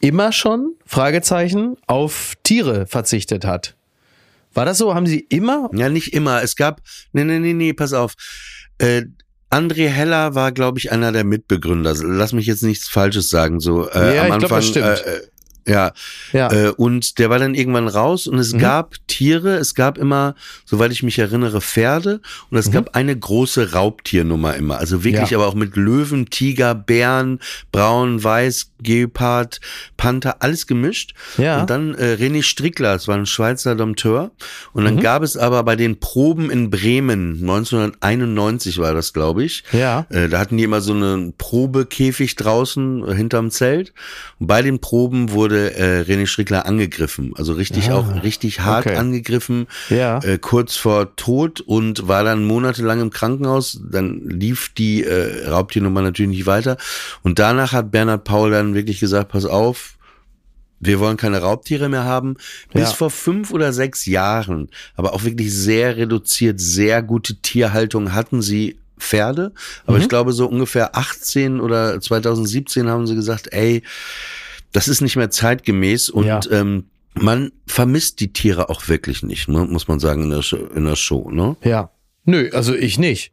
immer 0.00 0.32
schon, 0.32 0.74
Fragezeichen, 0.86 1.76
auf 1.86 2.34
Tiere 2.42 2.86
verzichtet 2.86 3.44
hat. 3.44 3.76
War 4.54 4.64
das 4.64 4.78
so? 4.78 4.94
Haben 4.94 5.06
sie 5.06 5.20
immer? 5.28 5.70
Ja, 5.74 5.88
nicht 5.88 6.12
immer. 6.14 6.42
Es 6.42 6.56
gab, 6.56 6.80
nee, 7.12 7.24
nee, 7.24 7.38
nee, 7.38 7.52
nee, 7.52 7.72
pass 7.72 7.92
auf. 7.92 8.14
Äh, 8.78 9.02
André 9.50 9.88
Heller 9.88 10.34
war, 10.34 10.52
glaube 10.52 10.78
ich, 10.78 10.90
einer 10.92 11.12
der 11.12 11.24
Mitbegründer. 11.24 11.94
Lass 12.02 12.32
mich 12.32 12.46
jetzt 12.46 12.62
nichts 12.62 12.88
Falsches 12.88 13.30
sagen. 13.30 13.60
So 13.60 13.88
äh, 13.90 14.16
Ja, 14.16 14.22
am 14.22 14.32
ich 14.32 14.38
glaub, 14.38 14.52
Anfang. 14.52 14.58
das 14.58 14.68
stimmt. 14.68 14.86
Äh, 14.86 15.16
äh, 15.16 15.20
ja, 15.66 15.92
Ja. 16.32 16.50
äh, 16.52 16.68
und 16.70 17.18
der 17.18 17.30
war 17.30 17.38
dann 17.38 17.54
irgendwann 17.54 17.88
raus 17.88 18.26
und 18.26 18.38
es 18.38 18.52
Mhm. 18.54 18.58
gab 18.58 18.94
Tiere, 19.06 19.56
es 19.56 19.74
gab 19.74 19.98
immer, 19.98 20.34
soweit 20.64 20.92
ich 20.92 21.02
mich 21.02 21.18
erinnere, 21.18 21.60
Pferde 21.60 22.20
und 22.50 22.58
es 22.58 22.70
gab 22.70 22.94
eine 22.96 23.16
große 23.16 23.72
Raubtiernummer 23.72 24.54
immer. 24.56 24.78
Also 24.78 25.04
wirklich 25.04 25.30
Mhm. 25.30 25.32
Ja. 25.32 25.38
aber 25.38 25.46
auch 25.48 25.54
mit 25.54 25.76
Löwen, 25.76 26.30
Tiger, 26.30 26.74
Bären, 26.74 27.38
Braun, 27.72 28.22
Weiß, 28.22 28.72
Gepard, 28.82 29.60
Panther, 29.96 30.36
alles 30.42 30.66
gemischt. 30.66 31.12
Ja. 31.36 31.60
Und 31.60 31.70
dann 31.70 31.94
äh, 31.94 32.16
René 32.18 32.42
Strickler, 32.42 32.94
das 32.94 33.08
war 33.08 33.16
ein 33.16 33.26
Schweizer 33.26 33.74
Dompteur. 33.74 34.30
Und 34.72 34.82
Mhm. 34.82 34.86
dann 34.86 35.00
gab 35.00 35.22
es 35.22 35.36
aber 35.36 35.62
bei 35.64 35.76
den 35.76 36.00
Proben 36.00 36.50
in 36.50 36.70
Bremen, 36.70 37.40
1991 37.44 38.78
war 38.78 38.94
das, 38.94 39.12
glaube 39.12 39.44
ich. 39.44 39.64
Ja. 39.72 40.06
Äh, 40.10 40.28
da 40.28 40.38
hatten 40.38 40.56
die 40.56 40.64
immer 40.64 40.80
so 40.80 40.92
einen 40.92 41.34
Probekäfig 41.36 42.36
draußen 42.36 43.06
äh, 43.08 43.14
hinterm 43.14 43.50
Zelt. 43.50 43.92
Und 44.38 44.46
bei 44.46 44.62
den 44.62 44.78
Proben 44.80 45.30
wurde 45.32 45.49
äh, 45.56 46.00
René 46.02 46.26
Strickler 46.26 46.66
angegriffen. 46.66 47.32
Also 47.36 47.52
richtig 47.54 47.90
Ah, 47.90 47.96
auch 47.96 48.22
richtig 48.22 48.60
hart 48.60 48.86
okay. 48.86 48.96
angegriffen. 48.96 49.66
Ja. 49.88 50.18
Äh, 50.22 50.38
kurz 50.38 50.76
vor 50.76 51.16
Tod 51.16 51.60
und 51.60 52.08
war 52.08 52.24
dann 52.24 52.44
monatelang 52.44 53.00
im 53.00 53.10
Krankenhaus. 53.10 53.80
Dann 53.90 54.20
lief 54.28 54.70
die 54.76 55.04
äh, 55.04 55.48
Raubtiernummer 55.48 56.02
natürlich 56.02 56.30
nicht 56.30 56.46
weiter. 56.46 56.76
Und 57.22 57.38
danach 57.38 57.72
hat 57.72 57.90
Bernhard 57.90 58.24
Paul 58.24 58.50
dann 58.50 58.74
wirklich 58.74 59.00
gesagt, 59.00 59.30
pass 59.32 59.44
auf, 59.44 59.96
wir 60.82 60.98
wollen 60.98 61.18
keine 61.18 61.38
Raubtiere 61.42 61.88
mehr 61.90 62.04
haben. 62.04 62.36
Bis 62.72 62.90
Ja. 62.90 62.94
vor 62.94 63.10
fünf 63.10 63.50
oder 63.52 63.72
sechs 63.74 64.06
Jahren, 64.06 64.68
aber 64.96 65.12
auch 65.12 65.24
wirklich 65.24 65.52
sehr 65.52 65.96
reduziert, 65.98 66.58
sehr 66.58 67.02
gute 67.02 67.34
Tierhaltung 67.36 68.14
hatten 68.14 68.40
sie 68.40 68.78
Pferde. 68.98 69.52
Aber 69.86 69.96
Mhm. 69.96 70.02
ich 70.02 70.08
glaube, 70.10 70.32
so 70.34 70.46
ungefähr 70.46 70.94
18 70.96 71.60
oder 71.60 72.00
2017 72.00 72.88
haben 72.88 73.06
sie 73.06 73.14
gesagt, 73.14 73.48
ey, 73.52 73.82
das 74.72 74.88
ist 74.88 75.00
nicht 75.00 75.16
mehr 75.16 75.30
zeitgemäß 75.30 76.08
und 76.10 76.26
Ja. 76.26 76.40
ähm, 76.50 76.86
man 77.14 77.50
vermisst 77.66 78.20
die 78.20 78.32
Tiere 78.32 78.68
auch 78.70 78.88
wirklich 78.88 79.22
nicht, 79.22 79.48
ne? 79.48 79.66
muss 79.68 79.88
man 79.88 79.98
sagen, 79.98 80.22
in 80.24 80.30
der, 80.30 80.42
Show, 80.42 80.58
in 80.74 80.84
der 80.84 80.96
Show. 80.96 81.28
Ne? 81.30 81.56
Ja. 81.64 81.90
Nö, 82.24 82.50
also 82.52 82.74
ich 82.74 82.98
nicht. 82.98 83.32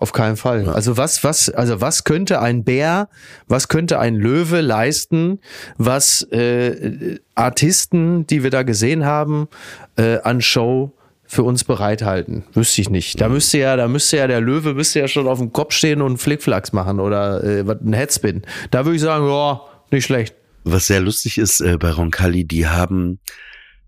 Auf 0.00 0.12
keinen 0.12 0.36
Fall. 0.36 0.68
Also 0.68 0.96
was, 0.96 1.24
was, 1.24 1.50
also 1.50 1.80
was 1.80 2.04
könnte 2.04 2.40
ein 2.40 2.62
Bär, 2.62 3.08
was 3.48 3.66
könnte 3.66 3.98
ein 3.98 4.14
Löwe 4.14 4.60
leisten, 4.60 5.40
was 5.76 6.22
äh, 6.30 7.18
Artisten, 7.34 8.24
die 8.26 8.44
wir 8.44 8.50
da 8.50 8.62
gesehen 8.62 9.04
haben, 9.04 9.48
äh, 9.96 10.18
an 10.20 10.40
Show 10.40 10.92
für 11.24 11.42
uns 11.42 11.64
bereithalten? 11.64 12.44
Wüsste 12.52 12.80
ich 12.80 12.90
nicht. 12.90 13.20
Da 13.20 13.28
müsste 13.28 13.58
ja, 13.58 13.74
da 13.76 13.88
müsste 13.88 14.18
ja 14.18 14.28
der 14.28 14.40
Löwe 14.40 14.72
müsste 14.74 15.00
ja 15.00 15.08
schon 15.08 15.26
auf 15.26 15.38
dem 15.38 15.52
Kopf 15.52 15.72
stehen 15.72 16.00
und 16.00 16.18
Flickflacks 16.18 16.72
machen 16.72 17.00
oder 17.00 17.42
äh, 17.42 17.66
was, 17.66 17.80
ein 17.80 17.92
Headspin. 17.92 18.42
Da 18.70 18.84
würde 18.84 18.94
ich 18.96 19.02
sagen, 19.02 19.26
ja, 19.26 19.62
nicht 19.90 20.04
schlecht. 20.04 20.36
Was 20.70 20.86
sehr 20.86 21.00
lustig 21.00 21.38
ist 21.38 21.60
äh, 21.60 21.76
bei 21.78 21.90
Roncalli, 21.90 22.44
die 22.44 22.66
haben, 22.66 23.18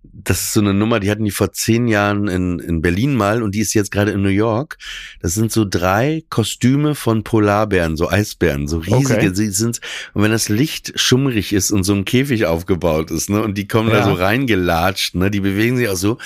das 0.03 0.41
ist 0.41 0.53
so 0.55 0.61
eine 0.61 0.73
Nummer, 0.73 0.99
die 1.01 1.11
hatten 1.11 1.25
die 1.25 1.31
vor 1.31 1.53
zehn 1.53 1.89
Jahren 1.89 2.27
in, 2.27 2.59
in 2.59 2.81
Berlin 2.81 3.15
mal 3.15 3.43
und 3.43 3.55
die 3.55 3.61
ist 3.61 3.75
jetzt 3.75 3.91
gerade 3.91 4.13
in 4.13 4.23
New 4.23 4.29
York. 4.29 4.79
Das 5.21 5.35
sind 5.35 5.53
so 5.53 5.67
drei 5.69 6.25
Kostüme 6.31 6.95
von 6.95 7.23
Polarbären, 7.23 7.97
so 7.97 8.09
Eisbären, 8.09 8.67
so 8.67 8.79
riesige. 8.79 9.15
Okay. 9.15 9.35
Sie 9.35 9.51
sind, 9.51 9.81
und 10.15 10.23
wenn 10.23 10.31
das 10.31 10.49
Licht 10.49 10.99
schummrig 10.99 11.53
ist 11.53 11.71
und 11.71 11.85
so 11.85 11.93
ein 11.95 12.05
Käfig 12.05 12.47
aufgebaut 12.47 13.11
ist, 13.11 13.29
ne, 13.31 13.43
und 13.43 13.59
die 13.59 13.69
kommen 13.69 13.91
da 13.91 13.99
Ja. 13.99 14.05
so 14.05 14.15
reingelatscht, 14.15 15.15
ne, 15.15 15.31
die 15.31 15.41
bewegen 15.41 15.77
sich 15.77 15.89
auch 15.89 15.97
so, 15.97 16.19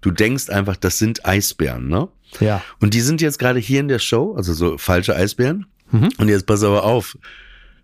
du 0.00 0.10
denkst 0.10 0.48
einfach, 0.50 0.76
das 0.76 0.98
sind 0.98 1.24
Eisbären, 1.24 1.88
ne? 1.88 2.08
Ja. 2.40 2.62
Und 2.80 2.94
die 2.94 3.00
sind 3.00 3.20
jetzt 3.20 3.38
gerade 3.38 3.58
hier 3.58 3.80
in 3.80 3.88
der 3.88 3.98
Show, 3.98 4.34
also 4.36 4.52
so 4.54 4.78
falsche 4.78 5.14
Eisbären. 5.16 5.66
Mhm. 5.90 6.10
Und 6.18 6.28
jetzt 6.28 6.46
pass 6.46 6.62
aber 6.62 6.84
auf. 6.84 7.16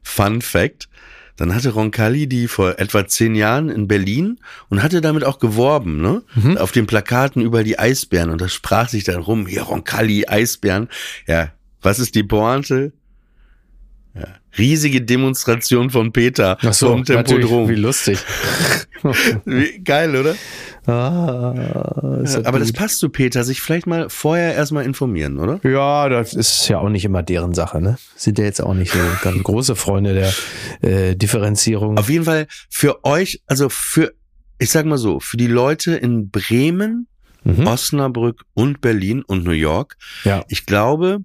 Fun 0.02 0.40
Fact. 0.40 0.88
Dann 1.36 1.54
hatte 1.54 1.70
Roncalli 1.70 2.26
die 2.26 2.48
vor 2.48 2.78
etwa 2.78 3.06
zehn 3.06 3.34
Jahren 3.34 3.68
in 3.68 3.88
Berlin 3.88 4.38
und 4.68 4.82
hatte 4.82 5.00
damit 5.00 5.24
auch 5.24 5.38
geworben, 5.38 6.00
ne? 6.00 6.22
Mhm. 6.34 6.56
Auf 6.58 6.72
den 6.72 6.86
Plakaten 6.86 7.42
überall 7.42 7.64
die 7.64 7.78
Eisbären 7.78 8.30
und 8.30 8.40
das 8.40 8.52
sprach 8.52 8.88
sich 8.88 9.04
dann 9.04 9.20
rum, 9.20 9.46
hier 9.46 9.62
Roncalli, 9.62 10.26
Eisbären. 10.26 10.88
Ja, 11.26 11.52
was 11.82 11.98
ist 11.98 12.14
die 12.14 12.22
Pointe? 12.22 12.92
Ja. 14.56 14.62
Riesige 14.64 15.02
Demonstration 15.02 15.90
von 15.90 16.12
Peter 16.12 16.58
Ach 16.62 16.72
so, 16.72 16.88
vom 16.88 17.04
Tempodrom. 17.04 17.68
wie 17.68 17.74
lustig. 17.74 18.18
Wie 19.44 19.78
Geil, 19.84 20.16
oder? 20.16 20.34
ah, 20.86 22.20
ist 22.22 22.44
Aber 22.46 22.58
das 22.58 22.68
gut. 22.68 22.76
passt 22.78 22.98
zu 22.98 23.08
Peter, 23.08 23.44
sich 23.44 23.60
vielleicht 23.60 23.86
mal 23.86 24.08
vorher 24.08 24.54
erstmal 24.54 24.84
informieren, 24.84 25.38
oder? 25.38 25.60
Ja, 25.68 26.08
das 26.08 26.34
ist 26.34 26.68
ja 26.68 26.78
auch 26.78 26.88
nicht 26.88 27.04
immer 27.04 27.22
deren 27.22 27.54
Sache, 27.54 27.80
ne? 27.80 27.98
Sind 28.16 28.38
ja 28.38 28.44
jetzt 28.44 28.60
auch 28.62 28.74
nicht 28.74 28.92
so 28.92 28.98
ganz 29.22 29.42
große 29.42 29.76
Freunde 29.76 30.14
der 30.14 30.32
äh, 31.10 31.14
Differenzierung. 31.16 31.98
Auf 31.98 32.08
jeden 32.08 32.24
Fall 32.24 32.46
für 32.70 33.04
euch, 33.04 33.42
also 33.46 33.68
für, 33.68 34.12
ich 34.58 34.70
sag 34.70 34.86
mal 34.86 34.98
so, 34.98 35.20
für 35.20 35.36
die 35.36 35.46
Leute 35.48 35.94
in 35.96 36.30
Bremen, 36.30 37.06
Mhm. 37.44 37.64
Osnabrück 37.68 38.42
und 38.54 38.80
Berlin 38.80 39.22
und 39.22 39.44
New 39.44 39.52
York, 39.52 39.96
Ja. 40.24 40.44
ich 40.48 40.66
glaube, 40.66 41.18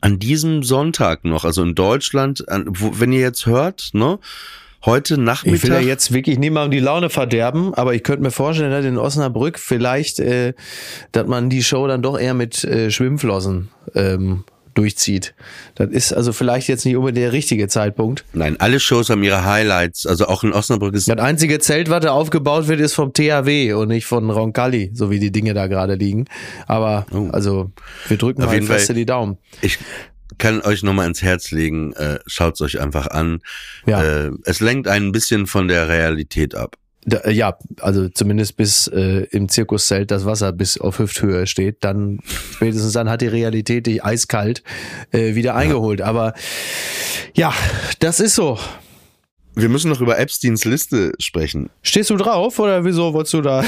an 0.00 0.18
diesem 0.18 0.62
Sonntag 0.62 1.24
noch, 1.24 1.44
also 1.44 1.62
in 1.62 1.74
Deutschland, 1.74 2.48
an, 2.48 2.66
wo, 2.68 2.92
wenn 2.98 3.12
ihr 3.12 3.20
jetzt 3.20 3.46
hört, 3.46 3.90
ne, 3.92 4.18
heute 4.84 5.14
Ich 5.14 5.18
will 5.18 5.26
ja 5.26 5.32
Nachmittag, 5.32 5.82
jetzt 5.84 6.12
wirklich 6.12 6.38
niemandem 6.38 6.72
die 6.72 6.84
Laune 6.84 7.10
verderben, 7.10 7.74
aber 7.74 7.94
ich 7.94 8.02
könnte 8.02 8.22
mir 8.22 8.30
vorstellen, 8.30 8.70
dass 8.70 8.84
in 8.84 8.98
Osnabrück 8.98 9.58
vielleicht, 9.58 10.18
äh, 10.20 10.54
dass 11.12 11.26
man 11.26 11.50
die 11.50 11.62
Show 11.62 11.86
dann 11.86 12.02
doch 12.02 12.18
eher 12.18 12.34
mit 12.34 12.64
äh, 12.64 12.90
Schwimmflossen 12.90 13.68
ähm, 13.94 14.44
durchzieht. 14.74 15.34
Das 15.74 15.90
ist 15.90 16.12
also 16.12 16.32
vielleicht 16.32 16.68
jetzt 16.68 16.84
nicht 16.84 16.96
unbedingt 16.96 17.24
der 17.24 17.32
richtige 17.32 17.68
Zeitpunkt. 17.68 18.24
nein, 18.32 18.56
alle 18.58 18.80
Shows 18.80 19.10
haben 19.10 19.22
ihre 19.22 19.44
Highlights, 19.44 20.06
also 20.06 20.26
auch 20.26 20.44
in 20.44 20.52
Osnabrück 20.52 20.94
ist 20.94 21.08
Das 21.08 21.18
einzige 21.18 21.58
Zelt, 21.58 21.90
was 21.90 22.00
da 22.02 22.12
aufgebaut 22.12 22.68
wird, 22.68 22.80
ist 22.80 22.94
vom 22.94 23.12
THW 23.12 23.72
und 23.74 23.88
nicht 23.88 24.06
von 24.06 24.30
Roncalli, 24.30 24.90
so 24.94 25.10
wie 25.10 25.18
die 25.18 25.30
Dinge 25.32 25.54
da 25.54 25.66
gerade 25.66 25.94
liegen. 25.94 26.26
Aber 26.66 27.06
Oh. 27.10 27.28
also 27.32 27.70
wir 28.08 28.16
drücken 28.16 28.42
Auf 28.42 28.50
mal 28.52 28.62
Fall- 28.62 28.94
die 28.94 29.06
Daumen. 29.06 29.38
Ich 29.60 29.78
kann 30.38 30.60
euch 30.62 30.82
nochmal 30.82 31.06
ins 31.06 31.22
Herz 31.22 31.50
legen, 31.50 31.92
äh, 31.92 32.18
schaut's 32.26 32.60
euch 32.62 32.80
einfach 32.80 33.06
an. 33.06 33.40
Ja. 33.86 34.02
Äh, 34.02 34.30
es 34.44 34.60
lenkt 34.60 34.88
ein 34.88 35.12
bisschen 35.12 35.46
von 35.46 35.68
der 35.68 35.88
Realität 35.88 36.54
ab. 36.54 36.76
Da, 37.04 37.18
äh, 37.18 37.32
ja, 37.32 37.58
also 37.80 38.08
zumindest 38.08 38.56
bis 38.56 38.86
äh, 38.86 39.26
im 39.30 39.48
Zirkuszelt 39.48 40.10
das 40.10 40.24
Wasser 40.24 40.52
bis 40.52 40.78
auf 40.78 40.98
Hüfthöhe 40.98 41.46
steht, 41.46 41.82
dann 41.84 42.20
spätestens 42.52 42.92
dann 42.92 43.10
hat 43.10 43.22
die 43.22 43.26
Realität 43.26 43.86
dich 43.86 44.04
eiskalt 44.04 44.62
äh, 45.10 45.34
wieder 45.34 45.54
eingeholt. 45.54 46.00
Aber 46.00 46.34
ja, 47.34 47.52
das 47.98 48.20
ist 48.20 48.34
so. 48.34 48.58
Wir 49.54 49.68
müssen 49.68 49.90
noch 49.90 50.00
über 50.00 50.18
Epsteins 50.18 50.64
Liste 50.64 51.12
sprechen. 51.18 51.68
Stehst 51.82 52.08
du 52.08 52.16
drauf 52.16 52.58
oder 52.58 52.84
wieso 52.84 53.12
wolltest 53.12 53.34
du 53.34 53.42
da? 53.42 53.64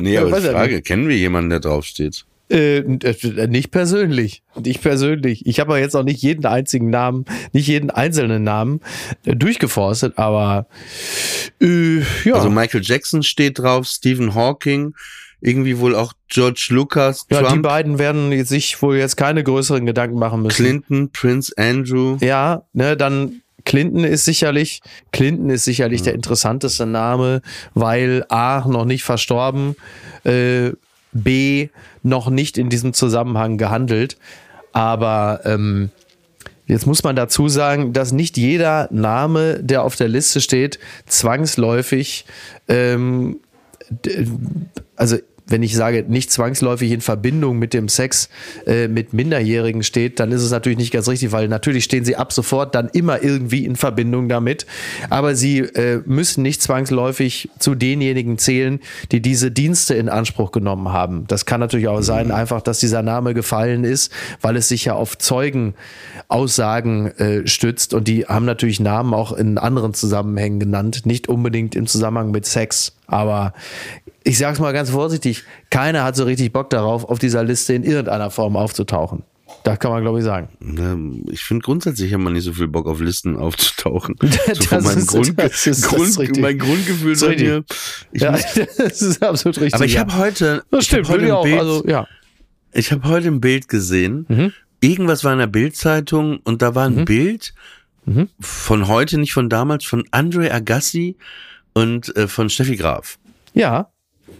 Nee, 0.00 0.14
Ja, 0.14 0.22
aber 0.26 0.40
die 0.40 0.46
ja 0.46 0.52
Frage, 0.52 0.82
kennen 0.82 1.06
wir 1.06 1.16
jemanden, 1.16 1.50
der 1.50 1.60
draufsteht? 1.60 2.24
Äh, 2.50 2.78
äh, 2.78 3.46
nicht 3.46 3.70
persönlich. 3.70 4.42
Nicht 4.62 4.82
persönlich. 4.82 5.46
Ich 5.46 5.60
habe 5.60 5.72
aber 5.72 5.80
jetzt 5.80 5.96
auch 5.96 6.02
nicht 6.02 6.20
jeden 6.22 6.44
einzigen 6.44 6.90
Namen, 6.90 7.24
nicht 7.52 7.68
jeden 7.68 7.90
einzelnen 7.90 8.44
Namen 8.44 8.80
äh, 9.24 9.34
durchgeforstet, 9.34 10.18
aber 10.18 10.66
äh, 11.60 12.00
ja. 12.24 12.34
Also 12.34 12.50
Michael 12.50 12.82
Jackson 12.82 13.22
steht 13.22 13.58
drauf, 13.60 13.86
Stephen 13.86 14.34
Hawking, 14.34 14.94
irgendwie 15.40 15.78
wohl 15.78 15.94
auch 15.94 16.12
George 16.28 16.66
Lucas, 16.70 17.26
ja, 17.30 17.40
die 17.40 17.46
Trump, 17.46 17.62
beiden 17.62 17.98
werden 17.98 18.44
sich 18.44 18.80
wohl 18.82 18.96
jetzt 18.96 19.16
keine 19.16 19.42
größeren 19.42 19.86
Gedanken 19.86 20.18
machen 20.18 20.42
müssen. 20.42 20.56
Clinton, 20.56 21.10
Prince 21.10 21.52
Andrew. 21.56 22.18
Ja, 22.20 22.64
ne, 22.74 22.96
dann 22.96 23.42
Clinton 23.64 24.04
ist 24.04 24.26
sicherlich, 24.26 24.80
Clinton 25.12 25.48
ist 25.48 25.64
sicherlich 25.64 26.02
der 26.02 26.14
interessanteste 26.14 26.84
Name, 26.84 27.40
weil 27.72 28.24
A, 28.28 28.66
noch 28.68 28.84
nicht 28.84 29.04
verstorben, 29.04 29.76
äh, 30.24 30.72
B, 31.14 31.68
noch 32.02 32.28
nicht 32.28 32.58
in 32.58 32.68
diesem 32.68 32.92
Zusammenhang 32.92 33.56
gehandelt. 33.56 34.18
Aber 34.72 35.40
ähm, 35.44 35.90
jetzt 36.66 36.86
muss 36.86 37.02
man 37.02 37.16
dazu 37.16 37.48
sagen, 37.48 37.92
dass 37.92 38.12
nicht 38.12 38.36
jeder 38.36 38.88
Name, 38.90 39.62
der 39.62 39.84
auf 39.84 39.96
der 39.96 40.08
Liste 40.08 40.40
steht, 40.40 40.78
zwangsläufig, 41.06 42.26
ähm, 42.68 43.38
also 44.96 45.16
wenn 45.46 45.62
ich 45.62 45.76
sage, 45.76 46.04
nicht 46.08 46.32
zwangsläufig 46.32 46.90
in 46.90 47.02
Verbindung 47.02 47.58
mit 47.58 47.74
dem 47.74 47.88
Sex 47.88 48.30
äh, 48.66 48.88
mit 48.88 49.12
Minderjährigen 49.12 49.82
steht, 49.82 50.18
dann 50.18 50.32
ist 50.32 50.42
es 50.42 50.50
natürlich 50.50 50.78
nicht 50.78 50.92
ganz 50.92 51.06
richtig, 51.06 51.32
weil 51.32 51.48
natürlich 51.48 51.84
stehen 51.84 52.04
sie 52.04 52.16
ab 52.16 52.32
sofort 52.32 52.74
dann 52.74 52.88
immer 52.88 53.22
irgendwie 53.22 53.66
in 53.66 53.76
Verbindung 53.76 54.28
damit. 54.28 54.64
Aber 55.10 55.34
sie 55.34 55.58
äh, 55.58 56.00
müssen 56.06 56.42
nicht 56.42 56.62
zwangsläufig 56.62 57.50
zu 57.58 57.74
denjenigen 57.74 58.38
zählen, 58.38 58.80
die 59.12 59.20
diese 59.20 59.50
Dienste 59.50 59.94
in 59.94 60.08
Anspruch 60.08 60.50
genommen 60.50 60.92
haben. 60.92 61.26
Das 61.28 61.44
kann 61.44 61.60
natürlich 61.60 61.88
auch 61.88 62.00
sein, 62.00 62.30
einfach, 62.30 62.62
dass 62.62 62.80
dieser 62.80 63.02
Name 63.02 63.34
gefallen 63.34 63.84
ist, 63.84 64.12
weil 64.40 64.56
es 64.56 64.68
sich 64.68 64.86
ja 64.86 64.94
auf 64.94 65.18
Zeugenaussagen 65.18 67.18
äh, 67.18 67.46
stützt 67.46 67.92
und 67.92 68.08
die 68.08 68.26
haben 68.26 68.46
natürlich 68.46 68.80
Namen 68.80 69.12
auch 69.12 69.32
in 69.32 69.58
anderen 69.58 69.92
Zusammenhängen 69.92 70.58
genannt, 70.58 71.04
nicht 71.04 71.28
unbedingt 71.28 71.74
im 71.74 71.86
Zusammenhang 71.86 72.30
mit 72.30 72.46
Sex. 72.46 72.94
Aber 73.06 73.52
ich 74.24 74.38
sag's 74.38 74.58
mal 74.58 74.72
ganz 74.72 74.90
vorsichtig, 74.90 75.44
keiner 75.70 76.02
hat 76.02 76.16
so 76.16 76.24
richtig 76.24 76.52
Bock 76.52 76.70
darauf, 76.70 77.04
auf 77.04 77.18
dieser 77.18 77.44
Liste 77.44 77.74
in 77.74 77.84
irgendeiner 77.84 78.30
Form 78.30 78.56
aufzutauchen. 78.56 79.22
Das 79.62 79.78
kann 79.78 79.92
man, 79.92 80.02
glaube 80.02 80.18
ich, 80.18 80.24
sagen. 80.24 80.48
Ich 81.30 81.44
finde 81.44 81.62
grundsätzlich 81.62 82.12
hat 82.12 82.20
man 82.20 82.32
nicht 82.32 82.44
so 82.44 82.52
viel 82.52 82.66
Bock 82.66 82.86
auf 82.86 83.00
Listen 83.00 83.36
aufzutauchen. 83.36 84.16
So 84.22 84.30
das, 84.70 84.84
mein, 84.84 84.98
ist, 84.98 85.06
Grund, 85.08 85.38
das 85.38 85.66
ist, 85.66 85.82
Grund, 85.82 86.18
das 86.18 86.38
mein 86.38 86.58
Grundgefühl 86.58 87.16
so 87.16 87.28
mir. 87.28 87.64
Ja, 88.12 88.32
muss, 88.32 88.42
das 88.76 89.02
ist 89.02 89.22
absolut 89.22 89.58
richtig. 89.58 89.74
Aber 89.74 89.84
ich 89.84 89.98
habe 89.98 90.16
heute, 90.16 90.64
das 90.70 90.86
stimmt, 90.86 91.06
ich 91.06 91.12
hab 91.12 91.20
heute 91.20 91.36
auch, 91.36 91.44
Bild, 91.44 91.58
also, 91.58 91.84
ja. 91.86 92.06
Ich 92.72 92.92
habe 92.92 93.08
heute 93.08 93.28
ein 93.28 93.40
Bild 93.40 93.68
gesehen. 93.68 94.26
Mhm. 94.28 94.52
Irgendwas 94.80 95.24
war 95.24 95.32
in 95.32 95.38
der 95.38 95.46
Bildzeitung 95.46 96.40
und 96.44 96.62
da 96.62 96.74
war 96.74 96.86
ein 96.86 96.96
mhm. 96.96 97.04
Bild 97.04 97.54
mhm. 98.04 98.28
von 98.40 98.88
heute, 98.88 99.18
nicht 99.18 99.32
von 99.32 99.48
damals, 99.48 99.84
von 99.84 100.04
Andre 100.10 100.50
Agassi 100.50 101.16
und 101.74 102.14
äh, 102.16 102.28
von 102.28 102.50
Steffi 102.50 102.76
Graf. 102.76 103.18
Ja. 103.54 103.90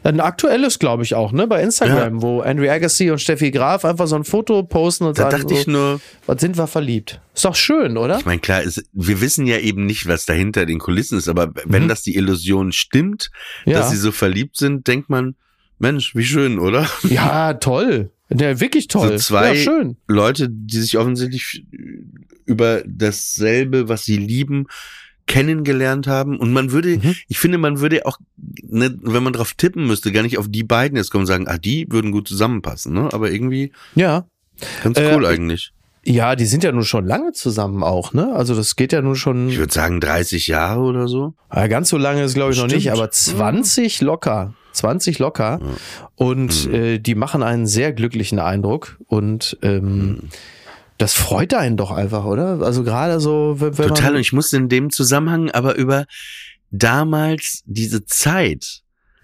Ein 0.03 0.21
aktuelles, 0.21 0.79
glaube 0.79 1.03
ich, 1.03 1.15
auch, 1.15 1.33
ne? 1.33 1.47
Bei 1.47 1.63
Instagram, 1.63 2.17
ja. 2.17 2.23
wo 2.23 2.41
Andrew 2.41 2.69
Agassi 2.69 3.11
und 3.11 3.21
Steffi 3.21 3.51
Graf 3.51 3.85
einfach 3.85 4.07
so 4.07 4.17
ein 4.17 4.25
Foto 4.25 4.63
posten 4.63 5.05
und 5.05 5.19
da 5.19 5.31
sagen, 5.31 5.43
dachte 5.43 5.55
so, 5.55 5.61
ich 5.61 5.67
nur, 5.67 6.01
was 6.27 6.41
sind 6.41 6.59
wir 6.59 6.67
verliebt? 6.67 7.21
Ist 7.35 7.45
doch 7.45 7.55
schön, 7.55 7.97
oder? 7.97 8.19
Ich 8.19 8.27
meine, 8.27 8.41
klar, 8.41 8.63
ist, 8.63 8.85
wir 8.93 9.21
wissen 9.21 9.47
ja 9.47 9.59
eben 9.59 9.87
nicht, 9.87 10.07
was 10.07 10.27
dahinter 10.27 10.67
den 10.67 10.79
Kulissen 10.79 11.17
ist, 11.17 11.29
aber 11.29 11.53
wenn 11.65 11.85
mhm. 11.85 11.89
das 11.89 12.03
die 12.03 12.17
Illusion 12.17 12.73
stimmt, 12.73 13.31
ja. 13.65 13.79
dass 13.79 13.91
sie 13.91 13.97
so 13.97 14.13
verliebt 14.13 14.57
sind, 14.57 14.87
denkt 14.87 15.09
man, 15.09 15.37
Mensch, 15.79 16.15
wie 16.15 16.25
schön, 16.25 16.59
oder? 16.59 16.89
Ja, 17.03 17.55
toll. 17.55 18.11
Ja, 18.31 18.61
wirklich 18.61 18.89
toll. 18.89 19.11
So 19.11 19.17
zwei 19.17 19.55
ja, 19.55 19.55
schön. 19.55 19.97
Leute, 20.09 20.49
die 20.51 20.81
sich 20.81 20.99
offensichtlich 20.99 21.65
über 22.47 22.83
dasselbe, 22.87 23.89
was 23.89 24.05
sie 24.05 24.17
lieben, 24.17 24.67
kennengelernt 25.27 26.07
haben. 26.07 26.39
Und 26.39 26.53
man 26.53 26.71
würde, 26.73 26.99
mhm. 26.99 27.15
ich 27.29 27.39
finde, 27.39 27.59
man 27.59 27.81
würde 27.81 28.07
auch, 28.07 28.19
ne, 28.37 28.97
wenn 29.03 29.23
man 29.23 29.33
drauf 29.33 29.55
tippen 29.55 29.87
müsste, 29.87 30.13
gar 30.13 30.23
nicht 30.23 30.39
auf 30.39 30.49
die 30.49 30.65
beiden 30.65 30.97
jetzt 30.97 31.11
kommen 31.11 31.23
und 31.23 31.27
sagen, 31.27 31.49
ah, 31.49 31.59
die 31.59 31.87
würden 31.91 32.13
gut 32.13 32.29
zusammenpassen, 32.29 32.93
ne? 32.93 33.09
Aber 33.13 33.31
irgendwie. 33.31 33.73
Ja. 33.95 34.27
Ganz 34.83 34.99
cool 34.99 35.25
äh, 35.25 35.29
eigentlich. 35.29 35.73
Ja, 36.07 36.37
die 36.37 36.45
sind 36.45 36.63
ja 36.63 36.71
nun 36.71 36.85
schon 36.85 37.07
lange 37.07 37.33
zusammen 37.33 37.83
auch, 37.83 38.13
ne? 38.13 38.35
Also 38.35 38.55
das 38.55 38.77
geht 38.77 38.93
ja 38.93 39.01
nun 39.01 39.17
schon. 39.17 39.49
Ich 39.49 39.59
würde 39.59 39.73
sagen 39.73 40.01
30 40.01 40.49
Jahre 40.49 40.81
oder 40.81 41.09
so. 41.09 41.35
Ja, 41.53 41.67
ganz 41.67 41.89
so 41.89 41.97
lange 41.97 42.23
ist 42.23 42.35
glaube 42.35 42.53
ich 42.53 42.59
Stimmt. 42.59 42.73
noch 42.73 42.77
nicht, 42.77 42.93
aber 42.93 43.11
20 43.11 44.03
locker. 44.03 44.55
20 44.73 45.19
locker. 45.19 45.61
Ja. 45.63 46.09
Und 46.17 46.69
mhm. 46.69 46.75
äh, 46.75 46.99
die 46.99 47.15
machen 47.15 47.43
einen 47.43 47.67
sehr 47.67 47.93
glücklichen 47.93 48.39
Eindruck. 48.39 48.99
Und 49.07 49.57
ähm, 49.63 50.07
mhm 50.07 50.19
das 50.99 51.15
freut 51.15 51.55
einen 51.55 51.77
doch 51.77 51.91
einfach, 51.91 52.25
oder? 52.25 52.61
Also 52.63 52.85
gerade 52.85 53.21
so, 53.21 53.57
wenn, 53.59 53.77
wenn 53.79 53.89
Total, 53.89 54.15
und 54.15 54.21
ich 54.21 54.33
musste 54.33 54.57
in 54.57 54.69
dem 54.69 54.91
Zusammenhang 54.91 55.51
aber 55.51 55.77
über 55.77 56.07
damals 56.71 57.63
diese 57.67 58.05
Zeit, 58.05 58.83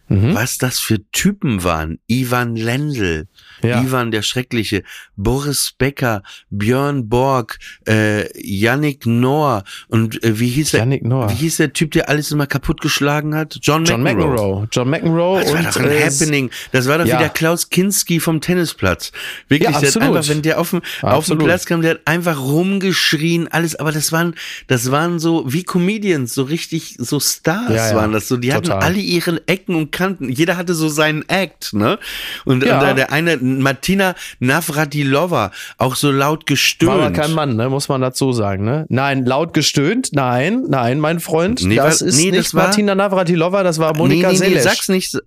mhm. 0.09 0.35
was 0.35 0.59
das 0.59 0.79
für 0.79 0.99
Typen 1.13 1.63
waren. 1.65 1.99
Ivan 2.07 2.57
Lendl, 2.57 3.29
ja. 3.63 3.83
Ivan 3.83 4.11
der 4.11 4.23
Schreckliche, 4.23 4.83
Boris 5.17 5.73
Becker, 5.77 6.23
Björn 6.51 7.09
Borg, 7.09 7.59
äh, 7.87 8.29
Yannick 8.41 9.07
Noah 9.07 9.65
und 9.89 10.23
äh, 10.25 10.39
wie 10.39 10.49
hieß 10.49 10.73
der? 10.73 10.87
Noah. 10.87 11.31
Wie 11.31 11.35
hieß 11.35 11.59
der 11.59 11.73
Typ, 11.73 11.93
der 11.93 12.09
alles 12.09 12.31
immer 12.31 12.47
kaputtgeschlagen 12.47 13.35
hat? 13.35 13.59
John, 13.63 13.85
John 13.85 14.03
McEnroe. 14.03 14.31
McEnroe. 14.31 14.69
John 14.73 14.91
McEnroe. 14.91 15.41
Das 15.41 15.53
war 15.53 15.63
doch 15.63 15.77
ein 15.77 16.05
Happening. 16.05 16.51
Das 16.73 16.89
war 16.89 16.99
doch 16.99 17.07
ja. 17.07 17.15
wie 17.15 17.19
der 17.19 17.29
Klaus 17.29 17.71
Kinski 17.71 18.21
vom 18.21 18.41
Tennisplatz. 18.41 19.13
Wirklich, 19.49 19.71
ja, 19.71 19.81
der 19.81 19.91
hat 19.91 20.03
einfach, 20.03 20.29
wenn 20.29 20.43
der 20.43 20.61
auf 20.61 20.71
dem, 20.71 20.83
auf 21.03 21.27
dem 21.27 21.39
Platz 21.39 21.67
kam, 21.67 21.83
der 21.83 21.93
hat 21.93 22.01
einfach 22.05 22.41
rumgeschrien, 22.41 23.49
alles. 23.49 23.77
Aber 23.77 23.93
das 23.93 24.13
waren, 24.13 24.35
das 24.67 24.91
waren 24.91 25.19
so 25.19 25.45
wie 25.47 25.65
Comedians, 25.65 26.35
so 26.35 26.43
richtig, 26.43 26.97
so 26.99 27.21
Stars 27.21 27.73
ja, 27.73 27.95
waren 27.95 28.13
das 28.13 28.29
so. 28.29 28.37
Die 28.37 28.49
Total. 28.49 28.77
hatten 28.77 28.85
alle 28.85 28.99
ihre 28.99 29.47
Ecken 29.47 29.75
und 29.75 29.93
Kanten. 29.93 30.29
Jeder 30.29 30.57
hatte 30.57 30.75
so 30.75 30.89
seinen 30.89 31.29
Act, 31.29 31.73
ne? 31.73 31.99
Und, 32.45 32.65
und 32.65 32.65
der 32.65 33.13
eine 33.13 33.39
Martina 33.59 34.15
Navratilova 34.39 35.51
auch 35.79 35.97
so 35.97 36.11
laut 36.11 36.47
gestöhnt. 36.47 36.93
War 36.93 37.07
aber 37.07 37.11
kein 37.11 37.33
Mann, 37.33 37.57
ne, 37.57 37.69
muss 37.69 37.89
man 37.89 38.01
dazu 38.01 38.33
sagen, 38.33 38.65
ne? 38.65 38.87
Nein, 38.89 39.25
laut 39.25 39.53
gestöhnt, 39.55 40.11
nein, 40.13 40.65
nein, 40.69 41.01
mein 41.01 41.21
Freund, 41.21 41.63
nee, 41.65 41.77
das 41.77 42.01
war, 42.01 42.09
ist 42.09 42.17
nee, 42.17 42.31
nicht 42.31 42.47
das 42.47 42.55
war, 42.55 42.65
Martina 42.65 42.95
Navratilova, 42.95 43.63
das 43.63 43.79
war 43.79 43.97
Monika 43.97 44.29
nee, 44.29 44.33
nee, 44.33 44.39
Seles. 44.39 44.65
Nee, 44.65 44.71
sag's 44.71 44.89
nicht, 44.89 45.19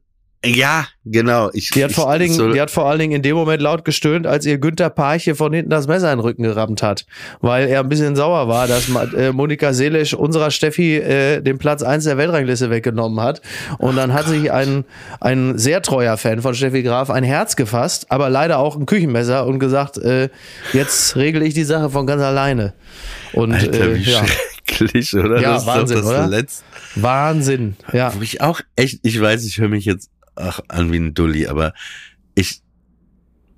ja, 0.45 0.87
genau. 1.05 1.49
Ich, 1.53 1.69
die 1.69 1.83
hat 1.83 1.91
ich, 1.91 1.95
vor 1.95 2.09
allen 2.09 2.19
Dingen, 2.19 2.33
so 2.33 2.51
die 2.51 2.59
hat 2.59 2.69
vor 2.69 2.85
allen 2.85 2.99
Dingen 2.99 3.13
in 3.13 3.21
dem 3.21 3.35
Moment 3.35 3.61
laut 3.61 3.85
gestöhnt, 3.85 4.27
als 4.27 4.45
ihr 4.45 4.57
Günther 4.57 4.89
Parche 4.89 5.35
von 5.35 5.53
hinten 5.53 5.69
das 5.69 5.87
Messer 5.87 6.11
in 6.11 6.19
den 6.19 6.25
Rücken 6.25 6.43
gerammt 6.43 6.83
hat, 6.83 7.05
weil 7.39 7.69
er 7.69 7.79
ein 7.79 7.87
bisschen 7.87 8.15
sauer 8.17 8.49
war, 8.49 8.67
dass 8.67 8.89
äh, 8.89 9.31
Monika 9.31 9.71
Seelisch 9.71 10.13
unserer 10.13 10.51
Steffi 10.51 10.97
äh, 10.97 11.41
den 11.41 11.59
Platz 11.59 11.81
eins 11.81 12.03
der 12.03 12.17
Weltrangliste 12.17 12.69
weggenommen 12.69 13.21
hat. 13.21 13.41
Und 13.77 13.95
dann 13.95 14.13
hat 14.13 14.27
sich 14.27 14.51
ein, 14.51 14.83
ein 15.21 15.57
sehr 15.57 15.81
treuer 15.81 16.17
Fan 16.17 16.41
von 16.41 16.53
Steffi 16.53 16.83
Graf 16.83 17.09
ein 17.09 17.23
Herz 17.23 17.55
gefasst, 17.55 18.07
aber 18.09 18.29
leider 18.29 18.59
auch 18.59 18.75
ein 18.75 18.85
Küchenmesser 18.85 19.45
und 19.47 19.59
gesagt, 19.59 19.97
äh, 19.97 20.27
jetzt 20.73 21.15
regle 21.15 21.45
ich 21.45 21.53
die 21.53 21.63
Sache 21.63 21.89
von 21.89 22.05
ganz 22.05 22.21
alleine. 22.21 22.73
Und 23.31 23.53
Alter, 23.53 23.79
äh, 23.79 23.95
wie 23.95 24.11
ja. 24.11 24.23
schrecklich, 24.25 25.13
oder? 25.13 25.39
Ja, 25.39 25.53
das 25.53 25.65
Wahnsinn, 25.65 26.03
oder? 26.03 26.27
Letzt 26.27 26.63
Wahnsinn, 26.95 27.75
ja. 27.91 28.13
Wo 28.13 28.21
ich 28.21 28.41
auch 28.41 28.61
echt, 28.75 28.99
ich 29.03 29.19
weiß, 29.19 29.45
ich 29.45 29.57
höre 29.57 29.69
mich 29.69 29.85
jetzt 29.85 30.09
ach, 30.35 30.59
an 30.67 30.91
wie 30.91 30.97
ein 30.97 31.13
Dulli, 31.13 31.47
aber 31.47 31.73
ich, 32.35 32.61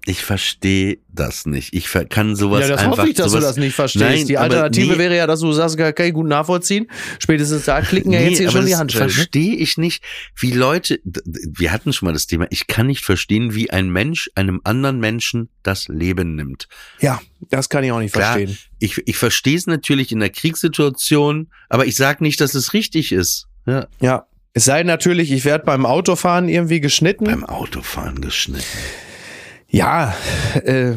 ich 0.08 0.24
verstehe 0.24 1.00
das 1.12 1.48
nicht. 1.48 1.74
Ich 1.74 1.90
kann 2.10 2.36
sowas 2.36 2.62
einfach. 2.64 2.70
Ja, 2.70 2.76
das 2.76 2.84
einfach, 2.84 2.98
hoffe 3.00 3.10
ich, 3.10 3.16
dass 3.16 3.32
sowas, 3.32 3.44
du 3.44 3.48
das 3.48 3.58
nicht 3.58 3.76
verstehst. 3.76 4.06
Nein, 4.06 4.28
die 4.28 4.38
Alternative 4.38 4.94
nee, 4.94 4.98
wäre 5.00 5.18
ja, 5.18 5.26
dass 5.26 5.40
du 5.40 5.52
sagst, 5.52 5.78
kann 5.78 6.06
ich 6.06 6.14
gut 6.14 6.28
nachvollziehen. 6.28 6.88
Spätestens 7.18 7.66
da 7.66 7.82
klicken 7.82 8.12
ja 8.12 8.20
nee, 8.20 8.30
jetzt 8.30 8.38
hier 8.38 8.52
schon 8.52 8.68
die 8.68 8.76
Handschellen. 8.76 9.08
Ne? 9.08 9.14
Verstehe 9.14 9.56
ich 9.56 9.78
nicht, 9.78 10.04
wie 10.40 10.52
Leute, 10.52 11.00
wir 11.04 11.72
hatten 11.72 11.92
schon 11.92 12.06
mal 12.06 12.14
das 12.14 12.28
Thema, 12.28 12.46
ich 12.52 12.68
kann 12.68 12.86
nicht 12.88 13.04
verstehen, 13.04 13.56
wie 13.56 13.72
ein 13.72 13.90
Mensch 13.90 14.30
einem 14.36 14.62
anderen 14.64 15.00
Menschen 15.00 15.50
das 15.64 15.88
Leben 15.88 16.36
nimmt. 16.36 16.68
Ja, 17.00 17.20
das 17.50 17.70
kann 17.70 17.84
ich 17.84 17.92
auch 17.92 18.00
nicht 18.00 18.14
Klar, 18.14 18.34
verstehen. 18.38 18.58
Ich, 18.78 19.02
ich 19.08 19.18
verstehe 19.18 19.58
es 19.58 19.66
natürlich 19.66 20.12
in 20.12 20.20
der 20.20 20.30
Kriegssituation, 20.30 21.50
aber 21.68 21.88
ich 21.88 21.96
sage 21.96 22.24
nicht, 22.24 22.40
dass 22.42 22.54
es 22.54 22.74
richtig 22.74 23.12
ist. 23.12 23.48
Ja. 23.66 23.88
ja, 24.00 24.28
es 24.56 24.64
sei 24.64 24.84
natürlich, 24.84 25.34
ich 25.34 25.44
werde 25.44 25.66
beim 25.66 25.86
Autofahren 25.86 26.48
irgendwie 26.48 26.80
geschnitten. 26.80 27.26
Beim 27.26 27.44
Autofahren 27.44 28.22
geschnitten. 28.22 28.64
Ja, 29.68 30.16
äh, 30.64 30.94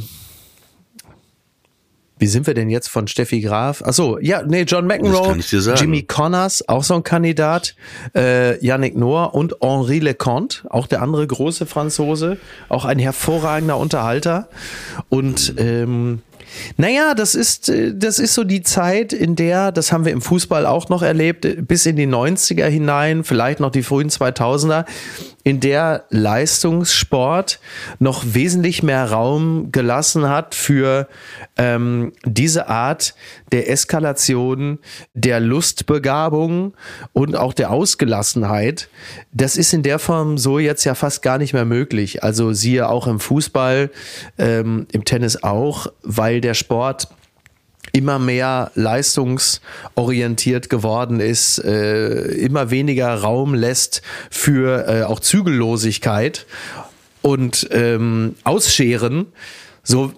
wie 2.21 2.29
sind 2.29 2.47
wir 2.47 2.55
denn 2.55 2.71
jetzt 2.71 2.89
von 2.89 3.09
Steffi 3.09 3.41
Graf? 3.41 3.83
Ach 3.85 3.93
so, 3.93 4.21
ja, 4.21 4.45
nee, 4.45 4.63
John 4.63 4.87
McEnroe, 4.87 5.37
Jimmy 5.75 6.05
Connors, 6.05 6.69
auch 6.69 6.85
so 6.85 6.95
ein 6.95 7.03
Kandidat, 7.03 7.75
äh, 8.15 8.65
Yannick 8.65 8.97
Noah 8.97 9.35
und 9.35 9.57
Henri 9.61 9.99
Leconte, 9.99 10.61
auch 10.71 10.87
der 10.87 11.03
andere 11.03 11.27
große 11.27 11.67
Franzose, 11.67 12.39
auch 12.69 12.85
ein 12.85 13.01
hervorragender 13.01 13.77
Unterhalter. 13.77 14.49
Und 15.09 15.55
ähm, 15.59 16.23
naja, 16.77 17.15
das 17.15 17.35
ist, 17.35 17.69
äh, 17.69 17.95
das 17.95 18.19
ist 18.19 18.35
so 18.35 18.45
die 18.45 18.63
Zeit, 18.63 19.13
in 19.13 19.37
der, 19.37 19.73
das 19.73 19.93
haben 19.93 20.05
wir 20.05 20.13
im 20.13 20.23
Fußball 20.23 20.67
auch 20.67 20.89
noch 20.89 21.03
erlebt, 21.03 21.47
bis 21.67 21.87
in 21.87 21.97
die 21.97 22.07
90er 22.07 22.67
hinein, 22.67 23.25
vielleicht 23.25 23.61
noch 23.61 23.71
die 23.71 23.83
frühen 23.83 24.11
2000er, 24.11 24.85
in 25.49 25.61
der 25.61 26.05
Leistungssport 26.11 27.59
noch 27.99 28.23
wesentlich 28.27 28.83
mehr 28.83 29.11
Raum 29.11 29.73
gelassen 29.73 30.29
hat 30.29 30.55
für 30.55 31.09
ähm, 31.57 32.13
diese 32.27 32.69
Art 32.69 33.15
der 33.51 33.71
Eskalation, 33.71 34.79
der 35.15 35.41
Lustbegabung 35.41 36.75
und 37.15 37.35
auch 37.35 37.55
der 37.55 37.71
Ausgelassenheit. 37.71 38.91
Das 39.33 39.57
ist 39.57 39.73
in 39.73 39.83
der 39.83 39.99
Form 39.99 40.37
so 40.37 40.59
jetzt 40.59 40.85
ja 40.85 40.95
fast 40.95 41.23
gar 41.23 41.39
nicht 41.39 41.55
mehr 41.55 41.65
möglich. 41.65 42.23
Also 42.23 42.53
siehe 42.53 42.87
auch 42.87 43.07
im 43.07 43.19
Fußball, 43.19 43.91
ähm, 44.37 44.87
im 44.93 45.07
Tennis 45.07 45.43
auch, 45.43 45.87
weil 46.03 46.43
der 46.43 46.53
Sport 46.53 47.09
immer 47.93 48.18
mehr 48.18 48.70
leistungsorientiert 48.74 50.70
geworden 50.70 51.20
ist, 51.20 51.59
äh, 51.59 52.20
immer 52.34 52.70
weniger 52.70 53.14
Raum 53.14 53.55
lässt 53.55 54.03
für 54.30 54.86
äh, 54.89 55.03
auch 55.05 55.20
Zügellosigkeit 55.20 56.47
und 57.22 57.68
ähm, 57.70 58.36
Ausscheren. 58.45 59.26
So 59.82 60.12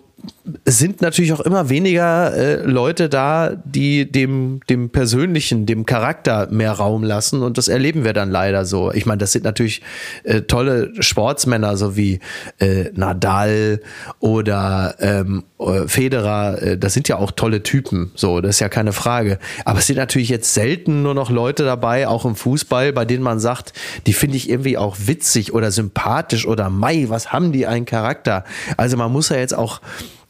sind 0.65 1.01
natürlich 1.03 1.33
auch 1.33 1.41
immer 1.41 1.69
weniger 1.69 2.35
äh, 2.35 2.63
Leute 2.63 3.09
da, 3.09 3.53
die 3.65 4.11
dem, 4.11 4.61
dem 4.69 4.91
Persönlichen, 4.91 5.67
dem 5.67 5.87
Charakter 5.87 6.49
mehr 6.51 6.73
Raum 6.73 7.03
lassen. 7.03 7.43
Und 7.43 7.59
das 7.59 7.69
erleben 7.69 8.05
wir 8.05 8.13
dann 8.13 8.31
leider 8.31 8.65
so. 8.65 8.93
Ich 8.93 9.07
meine, 9.07 9.19
das 9.19 9.33
sind 9.33 9.45
natürlich 9.45 9.83
äh, 10.25 10.43
tolle 10.43 10.93
Sportsmänner, 11.01 11.77
so 11.77 11.97
wie 11.97 12.21
äh, 12.59 12.91
Nadal 12.95 13.81
oder 14.19 14.95
ähm, 15.01 15.45
äh, 15.59 15.87
Federer. 15.87 16.63
Äh, 16.63 16.79
das 16.79 16.95
sind 16.95 17.09
ja 17.09 17.17
auch 17.17 17.31
tolle 17.31 17.63
Typen. 17.63 18.11
So, 18.15 18.41
das 18.41 18.57
ist 18.57 18.61
ja 18.61 18.69
keine 18.69 18.93
Frage. 18.93 19.39
Aber 19.65 19.79
es 19.79 19.87
sind 19.87 19.97
natürlich 19.97 20.29
jetzt 20.29 20.55
selten 20.55 21.03
nur 21.03 21.15
noch 21.15 21.31
Leute 21.31 21.65
dabei, 21.65 22.09
auch 22.09 22.25
im 22.25 22.37
Fußball, 22.37 22.93
bei 22.93 23.05
denen 23.05 23.23
man 23.23 23.41
sagt, 23.41 23.73
die 24.07 24.13
finde 24.13 24.37
ich 24.37 24.49
irgendwie 24.49 24.79
auch 24.79 24.97
witzig 25.05 25.53
oder 25.53 25.71
sympathisch 25.71 26.47
oder 26.47 26.71
Mai, 26.71 27.07
was 27.09 27.33
haben 27.33 27.53
die 27.53 27.67
einen 27.67 27.87
Charakter? 27.87 28.45
Also 28.77 28.97
man 28.97 29.13
muss 29.13 29.29
ja 29.29 29.37
jetzt 29.37 29.55
auch 29.55 29.81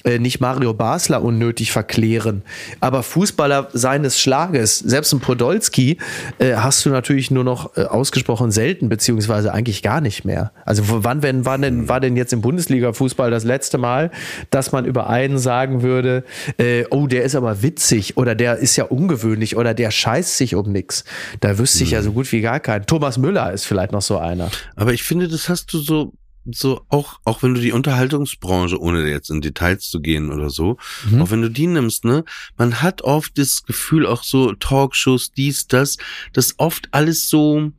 äh, 0.05 0.19
nicht 0.19 0.41
Mario 0.41 0.75
Basler 0.75 1.23
unnötig 1.23 1.73
verklären. 1.73 2.43
Aber 2.81 3.03
Fußballer 3.03 3.69
seines 3.73 4.21
Schlages, 4.21 4.79
selbst 4.79 5.13
ein 5.13 5.21
Podolski, 5.21 5.99
äh, 6.39 6.55
hast 6.55 6.85
du 6.85 6.91
natürlich 6.91 7.31
nur 7.31 7.45
noch 7.45 7.77
äh, 7.77 7.83
ausgesprochen 7.83 8.51
selten, 8.51 8.89
beziehungsweise 8.89 9.53
eigentlich 9.53 9.83
gar 9.83 10.01
nicht 10.01 10.25
mehr. 10.25 10.53
Also 10.65 10.85
wann 10.87 11.23
wenn, 11.23 11.45
wann 11.45 11.63
denn, 11.63 11.89
war 11.89 12.01
denn 12.01 12.17
jetzt 12.17 12.33
im 12.33 12.41
Bundesliga-Fußball 12.41 13.31
das 13.31 13.45
letzte 13.45 13.79
Mal, 13.79 14.11
dass 14.51 14.73
man 14.73 14.85
über 14.85 15.09
einen 15.09 15.39
sagen 15.39 15.83
würde, 15.83 16.25
äh, 16.59 16.85
oh, 16.91 17.07
der 17.07 17.25
ist 17.25 17.35
aber 17.35 17.63
witzig 17.63 18.17
oder 18.17 18.35
der 18.35 18.57
ist 18.57 18.77
ja 18.77 18.85
ungewöhnlich 18.85 19.57
oder 19.57 19.75
der 19.75 19.91
scheißt 19.91 20.37
sich 20.37 20.55
um 20.55 20.73
nichts. 20.73 21.05
Da 21.41 21.59
wüsste 21.59 21.85
ich 21.85 21.91
ja 21.91 22.03
so 22.03 22.13
gut 22.13 22.31
wie 22.33 22.41
gar 22.41 22.61
keinen. 22.61 22.87
Thomas 22.87 23.19
Müller 23.19 23.53
ist 23.53 23.67
vielleicht 23.67 23.93
noch 23.93 24.03
so 24.03 24.19
einer. 24.19 24.51
Aber 24.77 24.93
ich 24.93 25.03
finde, 25.03 25.29
das 25.29 25.49
hast 25.49 25.73
du 25.73 25.79
so 25.79 26.13
so 26.55 26.85
auch 26.89 27.21
auch 27.25 27.43
wenn 27.43 27.55
du 27.55 27.61
die 27.61 27.73
Unterhaltungsbranche 27.73 28.81
ohne 28.81 29.09
jetzt 29.09 29.31
in 29.31 29.41
Details 29.41 29.89
zu 29.89 30.01
gehen 30.01 30.33
oder 30.33 30.51
so 30.51 30.77
mhm. 31.11 31.23
auch 31.23 31.31
wenn 31.31 31.43
du 31.43 31.51
die 31.51 31.67
nimmst 31.67 32.05
ne 32.05 32.25
man 32.57 32.83
hat 32.83 33.03
oft 33.03 33.39
das 33.39 33.65
Gefühl 33.65 34.07
auch 34.07 34.23
so 34.23 34.53
Talkshows 34.53 35.33
dies 35.33 35.67
das 35.67 35.97
das 36.33 36.55
oft 36.59 36.89
alles 36.93 37.29
so 37.29 37.73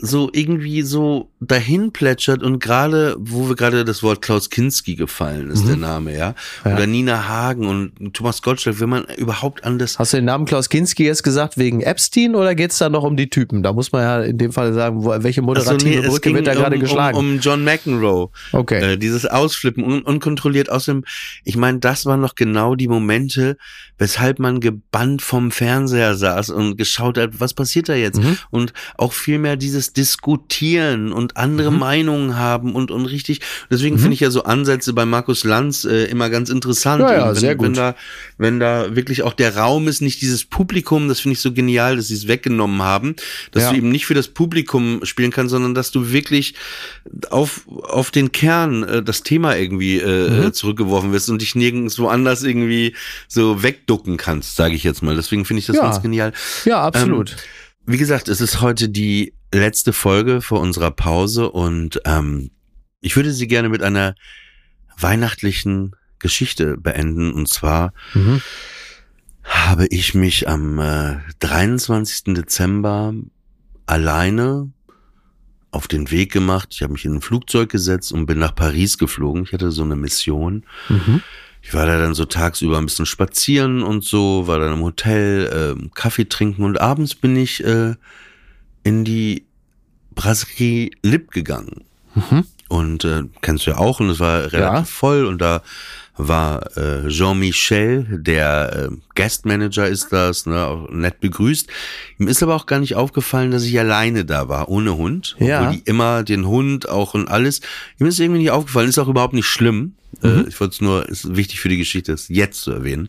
so 0.00 0.30
irgendwie 0.32 0.82
so 0.82 1.30
dahin 1.40 1.92
plätschert 1.92 2.42
und 2.42 2.60
gerade, 2.60 3.16
wo 3.18 3.48
wir 3.48 3.56
gerade 3.56 3.84
das 3.84 4.02
Wort 4.02 4.22
Klaus 4.22 4.50
Kinski 4.50 4.94
gefallen 4.94 5.50
ist, 5.50 5.64
mhm. 5.64 5.68
der 5.68 5.76
Name, 5.76 6.12
ja? 6.16 6.34
ja? 6.64 6.74
Oder 6.74 6.86
Nina 6.86 7.28
Hagen 7.28 7.66
und 7.66 8.14
Thomas 8.14 8.42
Gottschalk, 8.42 8.80
wenn 8.80 8.88
man 8.88 9.04
überhaupt 9.16 9.64
an 9.64 9.78
das. 9.78 9.98
Hast 9.98 10.12
du 10.12 10.18
den 10.18 10.24
Namen 10.24 10.44
Klaus 10.46 10.68
Kinski 10.68 11.04
jetzt 11.04 11.22
gesagt 11.22 11.58
wegen 11.58 11.80
Epstein 11.80 12.34
oder 12.34 12.54
geht's 12.54 12.78
da 12.78 12.88
noch 12.88 13.02
um 13.02 13.16
die 13.16 13.28
Typen? 13.28 13.62
Da 13.62 13.72
muss 13.72 13.92
man 13.92 14.02
ja 14.02 14.22
in 14.22 14.38
dem 14.38 14.52
Fall 14.52 14.72
sagen, 14.72 15.04
wo, 15.04 15.14
welche 15.22 15.42
moderative 15.42 15.94
so, 15.94 16.00
nee, 16.00 16.08
Brücke 16.08 16.34
wird 16.34 16.46
da 16.46 16.52
um, 16.52 16.58
gerade 16.58 16.78
geschlagen? 16.78 17.18
Um, 17.18 17.32
um 17.34 17.40
John 17.40 17.64
McEnroe. 17.64 18.30
Okay. 18.52 18.92
Äh, 18.92 18.96
dieses 18.96 19.26
Ausflippen, 19.26 19.84
un 19.84 20.02
unkontrolliert 20.02 20.70
aus 20.70 20.86
dem, 20.86 21.04
ich 21.44 21.56
meine, 21.56 21.78
das 21.78 22.06
waren 22.06 22.20
noch 22.20 22.34
genau 22.34 22.74
die 22.74 22.88
Momente, 22.88 23.56
weshalb 23.98 24.38
man 24.38 24.60
gebannt 24.60 25.22
vom 25.22 25.50
Fernseher 25.50 26.14
saß 26.14 26.50
und 26.50 26.76
geschaut 26.76 27.18
hat, 27.18 27.40
was 27.40 27.54
passiert 27.54 27.88
da 27.88 27.94
jetzt? 27.94 28.22
Mhm. 28.22 28.38
Und 28.50 28.72
auch 28.96 29.12
vielmehr 29.12 29.56
dieses 29.56 29.87
Diskutieren 29.92 31.12
und 31.12 31.36
andere 31.36 31.70
mhm. 31.70 31.78
Meinungen 31.78 32.36
haben 32.36 32.74
und, 32.74 32.90
und 32.90 33.06
richtig. 33.06 33.40
Deswegen 33.70 33.96
mhm. 33.96 34.00
finde 34.00 34.14
ich 34.14 34.20
ja 34.20 34.30
so 34.30 34.44
Ansätze 34.44 34.92
bei 34.92 35.04
Markus 35.04 35.44
Lanz 35.44 35.84
äh, 35.84 36.04
immer 36.04 36.30
ganz 36.30 36.50
interessant. 36.50 37.02
Ja, 37.02 37.12
ja, 37.12 37.28
wenn, 37.28 37.34
sehr 37.34 37.56
gut. 37.56 37.66
wenn 37.66 37.74
da, 37.74 37.94
wenn 38.36 38.60
da 38.60 38.94
wirklich 38.96 39.22
auch 39.22 39.32
der 39.32 39.56
Raum 39.56 39.88
ist, 39.88 40.00
nicht 40.00 40.20
dieses 40.20 40.44
Publikum, 40.44 41.08
das 41.08 41.20
finde 41.20 41.34
ich 41.34 41.40
so 41.40 41.52
genial, 41.52 41.96
dass 41.96 42.08
sie 42.08 42.14
es 42.14 42.28
weggenommen 42.28 42.82
haben, 42.82 43.16
dass 43.52 43.64
ja. 43.64 43.70
du 43.70 43.76
eben 43.76 43.90
nicht 43.90 44.06
für 44.06 44.14
das 44.14 44.28
Publikum 44.28 45.00
spielen 45.04 45.30
kannst, 45.30 45.50
sondern 45.50 45.74
dass 45.74 45.90
du 45.90 46.12
wirklich 46.12 46.54
auf, 47.30 47.62
auf 47.68 48.10
den 48.10 48.32
Kern 48.32 48.82
äh, 48.82 49.02
das 49.02 49.22
Thema 49.22 49.56
irgendwie 49.56 49.98
äh, 49.98 50.30
mhm. 50.30 50.52
zurückgeworfen 50.52 51.12
wirst 51.12 51.30
und 51.30 51.42
dich 51.42 51.54
nirgends 51.54 51.98
woanders 51.98 52.42
irgendwie 52.42 52.94
so 53.26 53.62
wegducken 53.62 54.16
kannst, 54.16 54.56
sage 54.56 54.74
ich 54.74 54.84
jetzt 54.84 55.02
mal. 55.02 55.16
Deswegen 55.16 55.44
finde 55.44 55.60
ich 55.60 55.66
das 55.66 55.76
ja. 55.76 55.82
ganz 55.82 56.02
genial. 56.02 56.32
Ja, 56.64 56.82
absolut. 56.82 57.30
Ähm, 57.30 57.36
wie 57.86 57.98
gesagt, 57.98 58.28
es 58.28 58.40
ist 58.40 58.60
heute 58.60 58.88
die 58.88 59.32
letzte 59.52 59.92
Folge 59.92 60.40
vor 60.40 60.60
unserer 60.60 60.90
Pause 60.90 61.50
und 61.50 62.00
ähm, 62.04 62.50
ich 63.00 63.16
würde 63.16 63.32
sie 63.32 63.46
gerne 63.46 63.68
mit 63.68 63.82
einer 63.82 64.14
weihnachtlichen 64.98 65.94
Geschichte 66.18 66.76
beenden. 66.76 67.32
Und 67.32 67.48
zwar 67.48 67.92
mhm. 68.14 68.42
habe 69.44 69.86
ich 69.86 70.14
mich 70.14 70.48
am 70.48 70.78
äh, 70.78 71.18
23. 71.40 72.34
Dezember 72.34 73.14
alleine 73.86 74.70
auf 75.70 75.86
den 75.86 76.10
Weg 76.10 76.32
gemacht. 76.32 76.68
Ich 76.72 76.82
habe 76.82 76.94
mich 76.94 77.04
in 77.04 77.16
ein 77.16 77.20
Flugzeug 77.20 77.70
gesetzt 77.70 78.12
und 78.12 78.26
bin 78.26 78.38
nach 78.38 78.54
Paris 78.54 78.98
geflogen. 78.98 79.44
Ich 79.44 79.52
hatte 79.52 79.70
so 79.70 79.82
eine 79.82 79.96
Mission. 79.96 80.64
Mhm. 80.88 81.22
Ich 81.60 81.74
war 81.74 81.86
da 81.86 81.98
dann 81.98 82.14
so 82.14 82.24
tagsüber 82.24 82.78
ein 82.78 82.86
bisschen 82.86 83.06
spazieren 83.06 83.82
und 83.82 84.04
so, 84.04 84.46
war 84.46 84.58
dann 84.58 84.72
im 84.72 84.82
Hotel, 84.82 85.76
äh, 85.76 85.88
Kaffee 85.94 86.24
trinken 86.24 86.64
und 86.64 86.80
abends 86.80 87.14
bin 87.14 87.36
ich 87.36 87.62
äh, 87.64 87.94
in 88.82 89.04
die 89.04 89.46
Brasserie 90.14 90.90
Lip 91.02 91.30
gegangen. 91.30 91.84
Mhm. 92.14 92.44
Und 92.68 93.04
äh, 93.04 93.22
kennst 93.40 93.66
du 93.66 93.70
ja 93.70 93.78
auch, 93.78 94.00
und 94.00 94.10
es 94.10 94.20
war 94.20 94.52
relativ 94.52 94.60
ja. 94.60 94.84
voll 94.84 95.24
und 95.24 95.38
da 95.38 95.62
war 96.18 96.76
äh, 96.76 97.08
Jean-Michel, 97.08 98.18
der 98.20 98.90
äh, 98.90 98.96
Guestmanager 99.14 99.86
ist 99.86 100.12
das, 100.12 100.46
ne, 100.46 100.66
auch 100.66 100.90
nett 100.90 101.20
begrüßt. 101.20 101.68
Ihm 102.18 102.28
ist 102.28 102.42
aber 102.42 102.56
auch 102.56 102.66
gar 102.66 102.80
nicht 102.80 102.96
aufgefallen, 102.96 103.52
dass 103.52 103.64
ich 103.64 103.78
alleine 103.78 104.24
da 104.24 104.48
war, 104.48 104.68
ohne 104.68 104.96
Hund. 104.96 105.36
Ja. 105.38 105.70
Die 105.70 105.78
immer 105.78 106.24
den 106.24 106.46
Hund 106.46 106.88
auch 106.88 107.14
und 107.14 107.28
alles. 107.28 107.60
Ihm 107.98 108.06
ist 108.06 108.18
irgendwie 108.18 108.40
nicht 108.40 108.50
aufgefallen, 108.50 108.88
ist 108.88 108.98
auch 108.98 109.08
überhaupt 109.08 109.34
nicht 109.34 109.46
schlimm. 109.46 109.94
Äh, 110.22 110.26
mhm. 110.26 110.44
Äh, 110.44 110.48
ich 110.48 110.60
wollte 110.60 110.74
es 110.74 110.80
nur, 110.80 111.08
ist 111.08 111.36
wichtig 111.36 111.60
für 111.60 111.68
die 111.68 111.78
Geschichte, 111.78 112.12
das 112.12 112.28
jetzt 112.28 112.62
zu 112.62 112.72
erwähnen. 112.72 113.08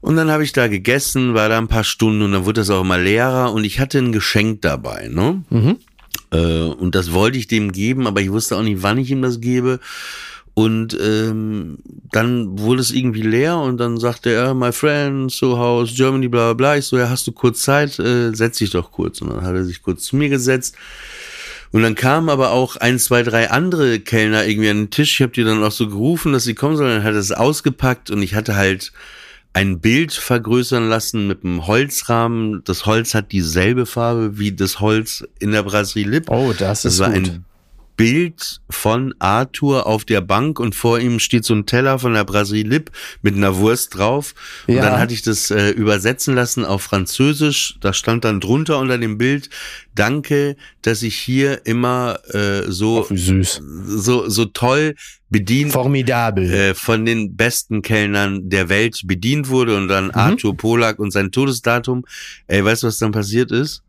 Und 0.00 0.16
dann 0.16 0.30
habe 0.30 0.44
ich 0.44 0.52
da 0.52 0.68
gegessen, 0.68 1.34
war 1.34 1.48
da 1.48 1.58
ein 1.58 1.68
paar 1.68 1.84
Stunden 1.84 2.22
und 2.22 2.32
dann 2.32 2.44
wurde 2.46 2.60
das 2.62 2.70
auch 2.70 2.80
immer 2.80 2.98
leerer 2.98 3.52
und 3.52 3.64
ich 3.64 3.80
hatte 3.80 3.98
ein 3.98 4.12
Geschenk 4.12 4.62
dabei, 4.62 5.08
ne? 5.08 5.42
Mhm. 5.50 5.76
Äh, 6.30 6.62
und 6.64 6.94
das 6.94 7.12
wollte 7.12 7.38
ich 7.38 7.48
dem 7.48 7.72
geben, 7.72 8.06
aber 8.06 8.20
ich 8.20 8.30
wusste 8.30 8.56
auch 8.56 8.62
nicht, 8.62 8.82
wann 8.82 8.98
ich 8.98 9.10
ihm 9.10 9.22
das 9.22 9.40
gebe. 9.40 9.80
Und 10.54 10.98
ähm, 11.00 11.78
dann 12.12 12.58
wurde 12.58 12.80
es 12.80 12.90
irgendwie 12.90 13.22
leer 13.22 13.58
und 13.58 13.78
dann 13.78 13.98
sagte 13.98 14.30
er, 14.30 14.52
my 14.52 14.72
friend, 14.72 15.30
so 15.30 15.58
house, 15.58 15.94
Germany, 15.94 16.28
bla 16.28 16.52
bla 16.52 16.54
bla. 16.54 16.76
Ich 16.76 16.86
so, 16.86 16.98
ja, 16.98 17.08
hast 17.08 17.26
du 17.26 17.32
kurz 17.32 17.62
Zeit? 17.62 17.98
Äh, 17.98 18.34
setz 18.34 18.58
dich 18.58 18.70
doch 18.70 18.90
kurz. 18.90 19.20
Und 19.20 19.30
dann 19.30 19.42
hat 19.42 19.54
er 19.54 19.64
sich 19.64 19.82
kurz 19.82 20.04
zu 20.04 20.16
mir 20.16 20.28
gesetzt. 20.28 20.76
Und 21.72 21.82
dann 21.82 21.94
kamen 21.94 22.28
aber 22.28 22.50
auch 22.50 22.76
ein, 22.76 22.98
zwei, 22.98 23.22
drei 23.22 23.50
andere 23.50 24.00
Kellner 24.00 24.44
irgendwie 24.44 24.70
an 24.70 24.76
den 24.78 24.90
Tisch. 24.90 25.14
Ich 25.14 25.22
habe 25.22 25.32
die 25.32 25.44
dann 25.44 25.62
auch 25.62 25.72
so 25.72 25.88
gerufen, 25.88 26.32
dass 26.32 26.44
sie 26.44 26.54
kommen 26.54 26.76
sollen. 26.76 26.96
Dann 26.96 27.04
hat 27.04 27.14
er 27.14 27.20
es 27.20 27.32
ausgepackt 27.32 28.10
und 28.10 28.22
ich 28.22 28.34
hatte 28.34 28.56
halt 28.56 28.92
ein 29.52 29.80
Bild 29.80 30.12
vergrößern 30.12 30.88
lassen 30.88 31.26
mit 31.26 31.44
einem 31.44 31.66
Holzrahmen. 31.66 32.62
Das 32.64 32.86
Holz 32.86 33.14
hat 33.14 33.32
dieselbe 33.32 33.86
Farbe 33.86 34.38
wie 34.38 34.52
das 34.52 34.80
Holz 34.80 35.24
in 35.38 35.52
der 35.52 35.62
Brasserie 35.64 36.06
Lip. 36.06 36.30
Oh, 36.30 36.52
das, 36.56 36.82
das 36.82 36.94
ist 36.94 36.98
war 37.00 37.10
gut. 37.10 37.28
ein 37.28 37.44
Bild 38.00 38.62
von 38.70 39.14
Arthur 39.18 39.86
auf 39.86 40.06
der 40.06 40.22
Bank 40.22 40.58
und 40.58 40.74
vor 40.74 40.98
ihm 40.98 41.18
steht 41.18 41.44
so 41.44 41.52
ein 41.52 41.66
Teller 41.66 41.98
von 41.98 42.14
der 42.14 42.24
Brasserie 42.24 42.62
Lip 42.62 42.90
mit 43.20 43.36
einer 43.36 43.58
Wurst 43.58 43.98
drauf. 43.98 44.34
Und 44.66 44.76
ja. 44.76 44.82
dann 44.82 44.98
hatte 44.98 45.12
ich 45.12 45.20
das 45.20 45.50
äh, 45.50 45.68
übersetzen 45.68 46.34
lassen 46.34 46.64
auf 46.64 46.80
Französisch. 46.82 47.76
Da 47.82 47.92
stand 47.92 48.24
dann 48.24 48.40
drunter 48.40 48.78
unter 48.78 48.96
dem 48.96 49.18
Bild, 49.18 49.50
danke, 49.94 50.56
dass 50.80 51.02
ich 51.02 51.14
hier 51.14 51.66
immer 51.66 52.20
äh, 52.32 52.62
so, 52.68 53.06
oh, 53.10 53.14
süß. 53.14 53.60
so, 53.86 54.30
so 54.30 54.46
toll 54.46 54.94
bedient. 55.28 55.72
Formidabel. 55.72 56.50
Äh, 56.50 56.74
von 56.74 57.04
den 57.04 57.36
besten 57.36 57.82
Kellnern 57.82 58.48
der 58.48 58.70
Welt 58.70 59.02
bedient 59.04 59.50
wurde 59.50 59.76
und 59.76 59.88
dann 59.88 60.06
mhm. 60.06 60.14
Arthur 60.14 60.56
Polak 60.56 61.00
und 61.00 61.10
sein 61.10 61.32
Todesdatum. 61.32 62.06
Ey, 62.46 62.64
weißt 62.64 62.82
du, 62.82 62.86
was 62.86 62.96
dann 62.96 63.12
passiert 63.12 63.52
ist? 63.52 63.82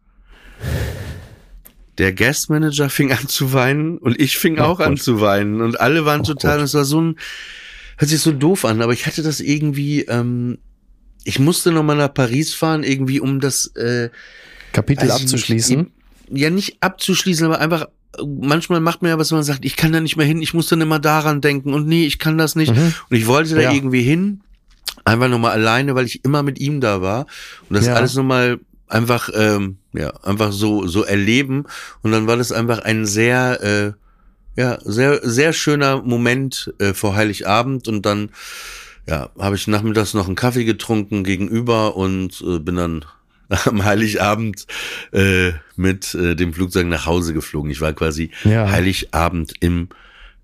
Der 1.98 2.14
Guestmanager 2.14 2.89
fing 2.89 3.12
an 3.12 3.28
zu 3.28 3.54
weinen 3.54 3.98
und 3.98 4.20
ich 4.20 4.38
fing 4.38 4.60
oh 4.60 4.64
auch 4.64 4.78
Gott. 4.78 4.88
an 4.88 4.98
zu 4.98 5.22
weinen 5.22 5.62
und 5.62 5.80
alle 5.80 6.06
waren 6.06 6.22
oh 6.22 6.26
total, 6.26 6.60
es 6.62 6.74
war 6.74 6.86
so 6.86 7.02
ein, 7.02 7.16
hört 7.98 8.10
sich 8.10 8.22
so 8.22 8.32
doof 8.32 8.66
an, 8.66 8.82
aber 8.82 8.94
ich 8.94 9.06
hatte 9.06 9.24
das 9.24 9.39
irgendwie, 9.39 10.02
ähm, 10.04 10.58
ich 11.24 11.39
musste 11.39 11.72
nochmal 11.72 11.98
nach 11.98 12.14
Paris 12.14 12.54
fahren, 12.54 12.84
irgendwie 12.84 13.20
um 13.20 13.39
das 13.39 13.68
äh, 13.76 14.10
Kapitel 14.72 15.12
also 15.12 15.24
abzuschließen. 15.24 15.92
Nicht, 16.30 16.42
ja, 16.42 16.50
nicht 16.50 16.78
abzuschließen, 16.82 17.46
aber 17.46 17.60
einfach 17.60 17.88
manchmal 18.26 18.80
macht 18.80 19.02
man 19.02 19.10
ja 19.10 19.18
was, 19.18 19.32
man 19.32 19.44
sagt, 19.44 19.66
ich 19.66 19.76
kann 19.76 19.92
da 19.92 20.00
nicht 20.00 20.18
mehr 20.18 20.26
hin, 20.26 20.42
ich 20.42 20.54
muss 20.54 20.68
dann 20.68 20.82
immer 20.82 21.00
daran 21.00 21.42
denken 21.42 21.74
und 21.74 21.88
nee, 21.88 22.06
ich 22.06 22.20
kann 22.20 22.38
das 22.38 22.56
nicht. 22.56 22.76
Mhm. 22.76 22.94
Und 23.10 23.18
ich 23.18 23.28
wollte 23.28 23.56
da 23.56 23.62
ja. 23.62 23.72
irgendwie 23.72 24.02
hin, 24.02 24.42
einfach 25.06 25.30
nochmal 25.30 25.52
alleine, 25.52 25.96
weil 25.96 26.06
ich 26.06 26.24
immer 26.26 26.44
mit 26.44 26.60
ihm 26.60 26.82
da 26.82 27.02
war 27.02 27.26
und 27.70 27.76
das 27.76 27.86
ja. 27.86 27.94
alles 27.94 28.16
nochmal 28.16 28.60
einfach 28.92 29.30
ähm, 29.34 29.78
ja 29.94 30.10
einfach 30.24 30.52
so 30.52 30.88
so 30.88 31.04
erleben 31.04 31.66
und 32.02 32.12
dann 32.12 32.28
war 32.28 32.38
das 32.38 32.52
einfach 32.52 32.80
ein 32.80 33.06
sehr 33.06 33.62
äh, 33.64 34.62
ja 34.62 34.80
sehr 34.84 35.20
sehr 35.24 35.54
schöner 35.54 36.02
Moment 36.02 36.74
äh, 36.80 36.94
vor 36.94 37.16
Heiligabend 37.16 37.88
und 37.88 38.06
dann 38.06 38.32
ja 39.08 39.30
habe 39.39 39.56
ich 39.56 39.68
nachmittags 39.68 40.14
noch 40.14 40.28
einen 40.28 40.36
Kaffee 40.36 40.66
getrunken 40.66 41.24
gegenüber 41.24 41.96
und 41.96 42.44
äh, 42.46 42.60
bin 42.60 42.76
dann 42.76 43.06
am 43.66 43.84
Heiligabend 43.84 44.66
äh, 45.12 45.52
mit 45.76 46.14
äh, 46.14 46.36
dem 46.36 46.54
Flugzeug 46.54 46.88
nach 46.88 47.06
Hause 47.06 47.34
geflogen. 47.34 47.72
Ich 47.72 47.82
war 47.82 47.94
quasi 47.94 48.32
ja. 48.44 48.70
Heiligabend 48.70 49.54
im 49.60 49.89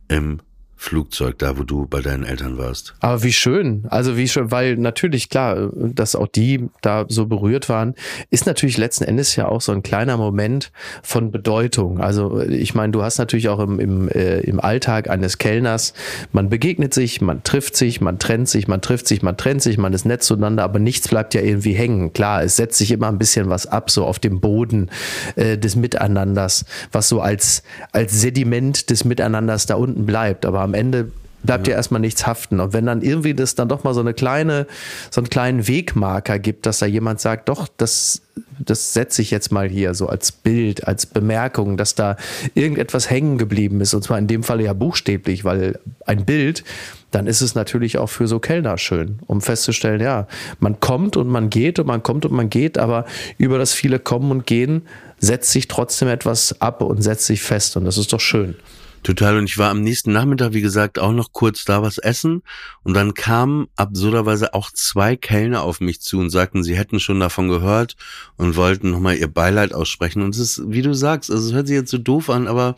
im 0.09 0.39
Flugzeug, 0.79 1.39
da 1.39 1.57
wo 1.57 1.63
du 1.63 1.87
bei 1.87 2.01
deinen 2.01 2.23
Eltern 2.23 2.57
warst. 2.59 2.93
Aber 2.99 3.23
wie 3.23 3.33
schön, 3.33 3.85
also 3.89 4.15
wie 4.15 4.27
schön, 4.27 4.51
weil 4.51 4.77
natürlich 4.77 5.29
klar, 5.29 5.71
dass 5.73 6.15
auch 6.15 6.27
die 6.27 6.69
da 6.81 7.05
so 7.09 7.25
berührt 7.25 7.67
waren, 7.67 7.95
ist 8.29 8.45
natürlich 8.45 8.77
letzten 8.77 9.03
Endes 9.03 9.35
ja 9.35 9.47
auch 9.47 9.59
so 9.59 9.71
ein 9.71 9.81
kleiner 9.81 10.17
Moment 10.17 10.71
von 11.01 11.31
Bedeutung. 11.31 11.99
Also 11.99 12.41
ich 12.41 12.75
meine, 12.75 12.91
du 12.91 13.01
hast 13.01 13.17
natürlich 13.17 13.49
auch 13.49 13.59
im, 13.59 13.79
im, 13.79 14.09
äh, 14.09 14.41
im 14.41 14.59
Alltag 14.59 15.09
eines 15.09 15.39
Kellners, 15.39 15.93
man 16.31 16.47
begegnet 16.49 16.93
sich, 16.93 17.21
man 17.21 17.43
trifft 17.43 17.75
sich, 17.75 17.99
man 17.99 18.19
trennt 18.19 18.47
sich, 18.47 18.67
man 18.67 18.79
trifft 18.79 19.07
sich, 19.07 19.23
man 19.23 19.35
trennt 19.35 19.63
sich, 19.63 19.79
man 19.79 19.93
ist 19.93 20.05
nett 20.05 20.21
zueinander, 20.21 20.63
aber 20.63 20.77
nichts 20.77 21.07
bleibt 21.07 21.33
ja 21.33 21.41
irgendwie 21.41 21.73
hängen. 21.73 22.13
Klar, 22.13 22.43
es 22.43 22.55
setzt 22.55 22.77
sich 22.77 22.91
immer 22.91 23.07
ein 23.07 23.17
bisschen 23.17 23.49
was 23.49 23.65
ab, 23.65 23.89
so 23.89 24.05
auf 24.05 24.19
dem 24.19 24.41
Boden 24.41 24.91
äh, 25.35 25.57
des 25.57 25.75
Miteinanders, 25.75 26.65
was 26.91 27.09
so 27.09 27.19
als, 27.19 27.63
als 27.91 28.21
Sediment 28.21 28.91
des 28.91 29.05
Miteinanders 29.05 29.65
da 29.65 29.75
unten 29.75 30.05
bleibt. 30.05 30.45
Aber 30.45 30.66
am 30.67 30.73
Ende 30.73 31.11
bleibt 31.43 31.67
ja. 31.67 31.71
ja 31.71 31.77
erstmal 31.77 32.01
nichts 32.01 32.27
haften. 32.27 32.59
Und 32.59 32.73
wenn 32.73 32.85
dann 32.85 33.01
irgendwie 33.01 33.33
das 33.33 33.55
dann 33.55 33.69
doch 33.69 33.83
mal 33.83 33.93
so 33.93 34.01
eine 34.01 34.13
kleine, 34.13 34.67
so 35.09 35.21
einen 35.21 35.29
kleinen 35.29 35.67
Wegmarker 35.67 36.39
gibt, 36.39 36.65
dass 36.65 36.79
da 36.79 36.85
jemand 36.85 37.21
sagt, 37.21 37.49
doch, 37.49 37.67
das, 37.77 38.21
das 38.59 38.93
setze 38.93 39.21
ich 39.21 39.31
jetzt 39.31 39.51
mal 39.51 39.69
hier 39.69 39.93
so 39.93 40.07
als 40.07 40.31
Bild, 40.31 40.87
als 40.87 41.05
Bemerkung, 41.05 41.77
dass 41.77 41.95
da 41.95 42.17
irgendetwas 42.53 43.09
hängen 43.09 43.37
geblieben 43.37 43.81
ist. 43.81 43.93
Und 43.93 44.03
zwar 44.03 44.17
in 44.17 44.27
dem 44.27 44.43
Fall 44.43 44.61
ja 44.61 44.73
buchstäblich, 44.73 45.45
weil 45.45 45.79
ein 46.05 46.25
Bild, 46.25 46.63
dann 47.11 47.27
ist 47.27 47.41
es 47.41 47.55
natürlich 47.55 47.97
auch 47.97 48.09
für 48.09 48.27
so 48.27 48.39
Kellner 48.39 48.77
schön, 48.77 49.19
um 49.27 49.39
festzustellen, 49.41 50.01
ja, 50.01 50.27
man 50.59 50.79
kommt 50.81 51.15
und 51.15 51.29
man 51.29 51.49
geht 51.49 51.79
und 51.79 51.87
man 51.87 52.03
kommt 52.03 52.25
und 52.25 52.33
man 52.33 52.49
geht, 52.49 52.77
aber 52.77 53.05
über 53.37 53.57
das 53.57 53.73
viele 53.73 53.99
Kommen 53.99 54.31
und 54.31 54.45
Gehen 54.45 54.81
setzt 55.19 55.51
sich 55.51 55.67
trotzdem 55.67 56.09
etwas 56.09 56.61
ab 56.61 56.81
und 56.81 57.01
setzt 57.01 57.25
sich 57.25 57.41
fest. 57.41 57.77
Und 57.77 57.85
das 57.85 57.97
ist 57.97 58.11
doch 58.11 58.19
schön. 58.19 58.55
Total. 59.03 59.37
Und 59.37 59.45
ich 59.45 59.57
war 59.57 59.69
am 59.69 59.81
nächsten 59.81 60.11
Nachmittag, 60.11 60.53
wie 60.53 60.61
gesagt, 60.61 60.99
auch 60.99 61.13
noch 61.13 61.31
kurz 61.31 61.65
da 61.65 61.81
was 61.81 61.97
essen. 61.97 62.43
Und 62.83 62.93
dann 62.93 63.13
kamen 63.13 63.67
absurderweise 63.75 64.53
auch 64.53 64.71
zwei 64.71 65.15
Kellner 65.15 65.63
auf 65.63 65.79
mich 65.79 66.01
zu 66.01 66.19
und 66.19 66.29
sagten, 66.29 66.63
sie 66.63 66.77
hätten 66.77 66.99
schon 66.99 67.19
davon 67.19 67.47
gehört 67.47 67.95
und 68.35 68.55
wollten 68.55 68.91
nochmal 68.91 69.17
ihr 69.17 69.27
Beileid 69.27 69.73
aussprechen. 69.73 70.21
Und 70.21 70.35
es 70.35 70.39
ist, 70.39 70.63
wie 70.67 70.81
du 70.81 70.93
sagst, 70.93 71.31
also 71.31 71.47
es 71.47 71.53
hört 71.53 71.67
sich 71.67 71.75
jetzt 71.75 71.91
so 71.91 71.97
doof 71.97 72.29
an, 72.29 72.47
aber 72.47 72.75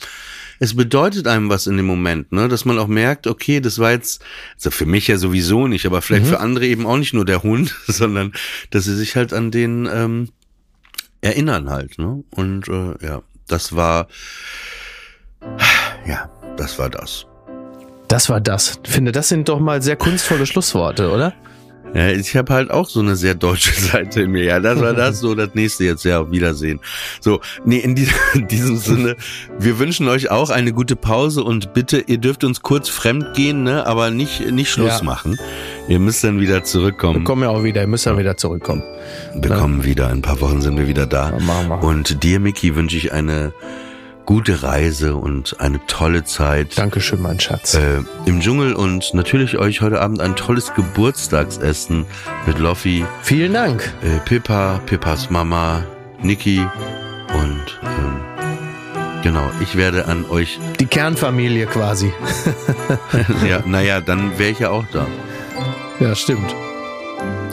es 0.59 0.76
bedeutet 0.76 1.28
einem 1.28 1.49
was 1.49 1.67
in 1.67 1.78
dem 1.78 1.86
Moment, 1.86 2.32
ne? 2.32 2.47
Dass 2.47 2.65
man 2.65 2.78
auch 2.78 2.88
merkt, 2.88 3.26
okay, 3.26 3.61
das 3.61 3.80
war 3.80 3.91
jetzt, 3.91 4.22
also 4.55 4.72
für 4.72 4.86
mich 4.86 5.07
ja 5.07 5.17
sowieso 5.17 5.67
nicht, 5.67 5.86
aber 5.86 6.01
vielleicht 6.01 6.26
mhm. 6.26 6.30
für 6.30 6.39
andere 6.41 6.67
eben 6.67 6.86
auch 6.86 6.97
nicht 6.97 7.13
nur 7.13 7.26
der 7.26 7.43
Hund, 7.43 7.76
sondern 7.88 8.34
dass 8.70 8.84
sie 8.84 8.95
sich 8.95 9.15
halt 9.15 9.34
an 9.34 9.51
den 9.51 9.89
ähm, 9.91 10.30
erinnern 11.22 11.70
halt, 11.70 11.97
ne? 11.97 12.24
Und 12.32 12.67
äh, 12.67 13.05
ja, 13.05 13.22
das 13.47 13.76
war 13.76 14.07
ja, 16.10 16.30
das 16.57 16.80
war 16.80 16.89
das. 16.89 17.26
Das 18.07 18.30
war 18.30 18.41
das. 18.41 18.80
Ich 18.84 18.91
finde, 18.91 19.12
das 19.12 19.30
sind 19.30 19.47
doch 19.47 19.60
mal 19.60 19.82
sehr 19.84 19.95
kunstvolle 19.95 20.47
Schlussworte, 20.47 21.12
oder? 21.12 21.34
Ja, 21.93 22.10
ich 22.10 22.36
habe 22.36 22.53
halt 22.53 22.72
auch 22.72 22.88
so 22.88 22.99
eine 22.99 23.16
sehr 23.16 23.36
deutsche 23.36 23.74
Seite 23.80 24.24
in 24.24 24.32
mir. 24.32 24.43
Ja, 24.43 24.60
das 24.60 24.80
war 24.80 24.93
das, 24.93 25.20
so 25.20 25.36
das 25.36 25.53
nächste 25.53 25.86
jetzt. 25.86 26.03
Ja, 26.03 26.22
auf 26.22 26.32
Wiedersehen. 26.32 26.80
So, 27.20 27.39
nee, 27.66 27.78
in, 27.78 27.95
diesem, 27.95 28.16
in 28.34 28.47
diesem 28.47 28.78
Sinne, 28.78 29.16
wir 29.60 29.78
wünschen 29.78 30.07
euch 30.07 30.32
auch 30.32 30.49
eine 30.49 30.74
gute 30.74 30.95
Pause 30.95 31.43
und 31.43 31.74
bitte, 31.74 31.99
ihr 31.99 32.18
dürft 32.18 32.43
uns 32.43 32.62
kurz 32.62 32.89
fremd 32.89 33.34
gehen, 33.36 33.64
ne, 33.64 33.86
aber 33.86 34.10
nicht, 34.10 34.51
nicht 34.51 34.72
Schluss 34.72 34.99
ja. 34.99 35.03
machen. 35.03 35.39
Ihr 35.88 35.99
müsst 35.99 36.24
dann 36.24 36.39
wieder 36.39 36.64
zurückkommen. 36.64 37.20
Wir 37.20 37.24
kommen 37.24 37.43
ja 37.43 37.49
auch 37.49 37.64
wieder, 37.64 37.82
ihr 37.82 37.88
müsst 37.88 38.07
dann 38.07 38.18
wieder 38.18 38.38
zurückkommen. 38.38 38.84
Wir 39.36 39.51
ja. 39.51 39.57
kommen 39.57 39.84
wieder, 39.84 40.10
in 40.10 40.18
ein 40.18 40.22
paar 40.22 40.41
Wochen 40.41 40.62
sind 40.62 40.78
wir 40.78 40.88
wieder 40.88 41.05
da. 41.05 41.32
Ja, 41.32 41.39
machen 41.39 41.70
wir. 41.70 41.84
Und 41.84 42.24
dir, 42.24 42.39
Miki, 42.39 42.76
wünsche 42.76 42.97
ich 42.97 43.14
eine 43.14 43.53
gute 44.26 44.61
Reise 44.63 45.15
und 45.15 45.59
eine 45.59 45.80
tolle 45.88 46.24
Zeit. 46.24 46.78
Dankeschön, 46.78 47.22
mein 47.22 47.39
Schatz. 47.39 47.74
Äh, 47.74 48.03
Im 48.26 48.41
Dschungel 48.41 48.74
und 48.74 49.13
natürlich 49.13 49.57
euch 49.57 49.82
heute 49.82 50.01
Abend 50.01 50.22
ein 50.22 50.36
tolles 50.36 50.74
Geburtstagsessen 50.76 52.05
mit 52.45 52.59
Loffi. 52.59 53.05
Vielen 53.22 53.53
Dank. 53.53 53.93
Äh, 54.03 54.20
Pippa, 54.26 54.80
Pippas 54.86 55.30
Mama, 55.30 55.84
Niki 56.22 56.59
und 57.34 57.80
ähm, 57.84 58.20
genau, 59.24 59.49
ich 59.61 59.76
werde 59.76 60.05
an 60.05 60.26
euch. 60.30 60.59
Die 60.80 60.86
Kernfamilie 60.86 61.65
quasi. 61.65 62.13
ja, 63.47 63.63
naja, 63.65 64.01
dann 64.01 64.38
wäre 64.38 64.51
ich 64.51 64.59
ja 64.59 64.70
auch 64.70 64.86
da. 64.91 65.07
Ja, 65.99 66.15
stimmt. 66.15 66.55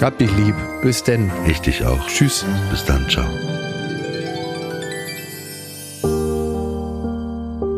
Hab 0.00 0.18
dich 0.18 0.30
lieb. 0.36 0.54
Bis 0.82 1.02
denn. 1.02 1.32
Ich 1.46 1.60
dich 1.60 1.84
auch. 1.84 2.06
Tschüss. 2.06 2.44
Bis 2.70 2.84
dann. 2.84 3.08
Ciao. 3.08 3.26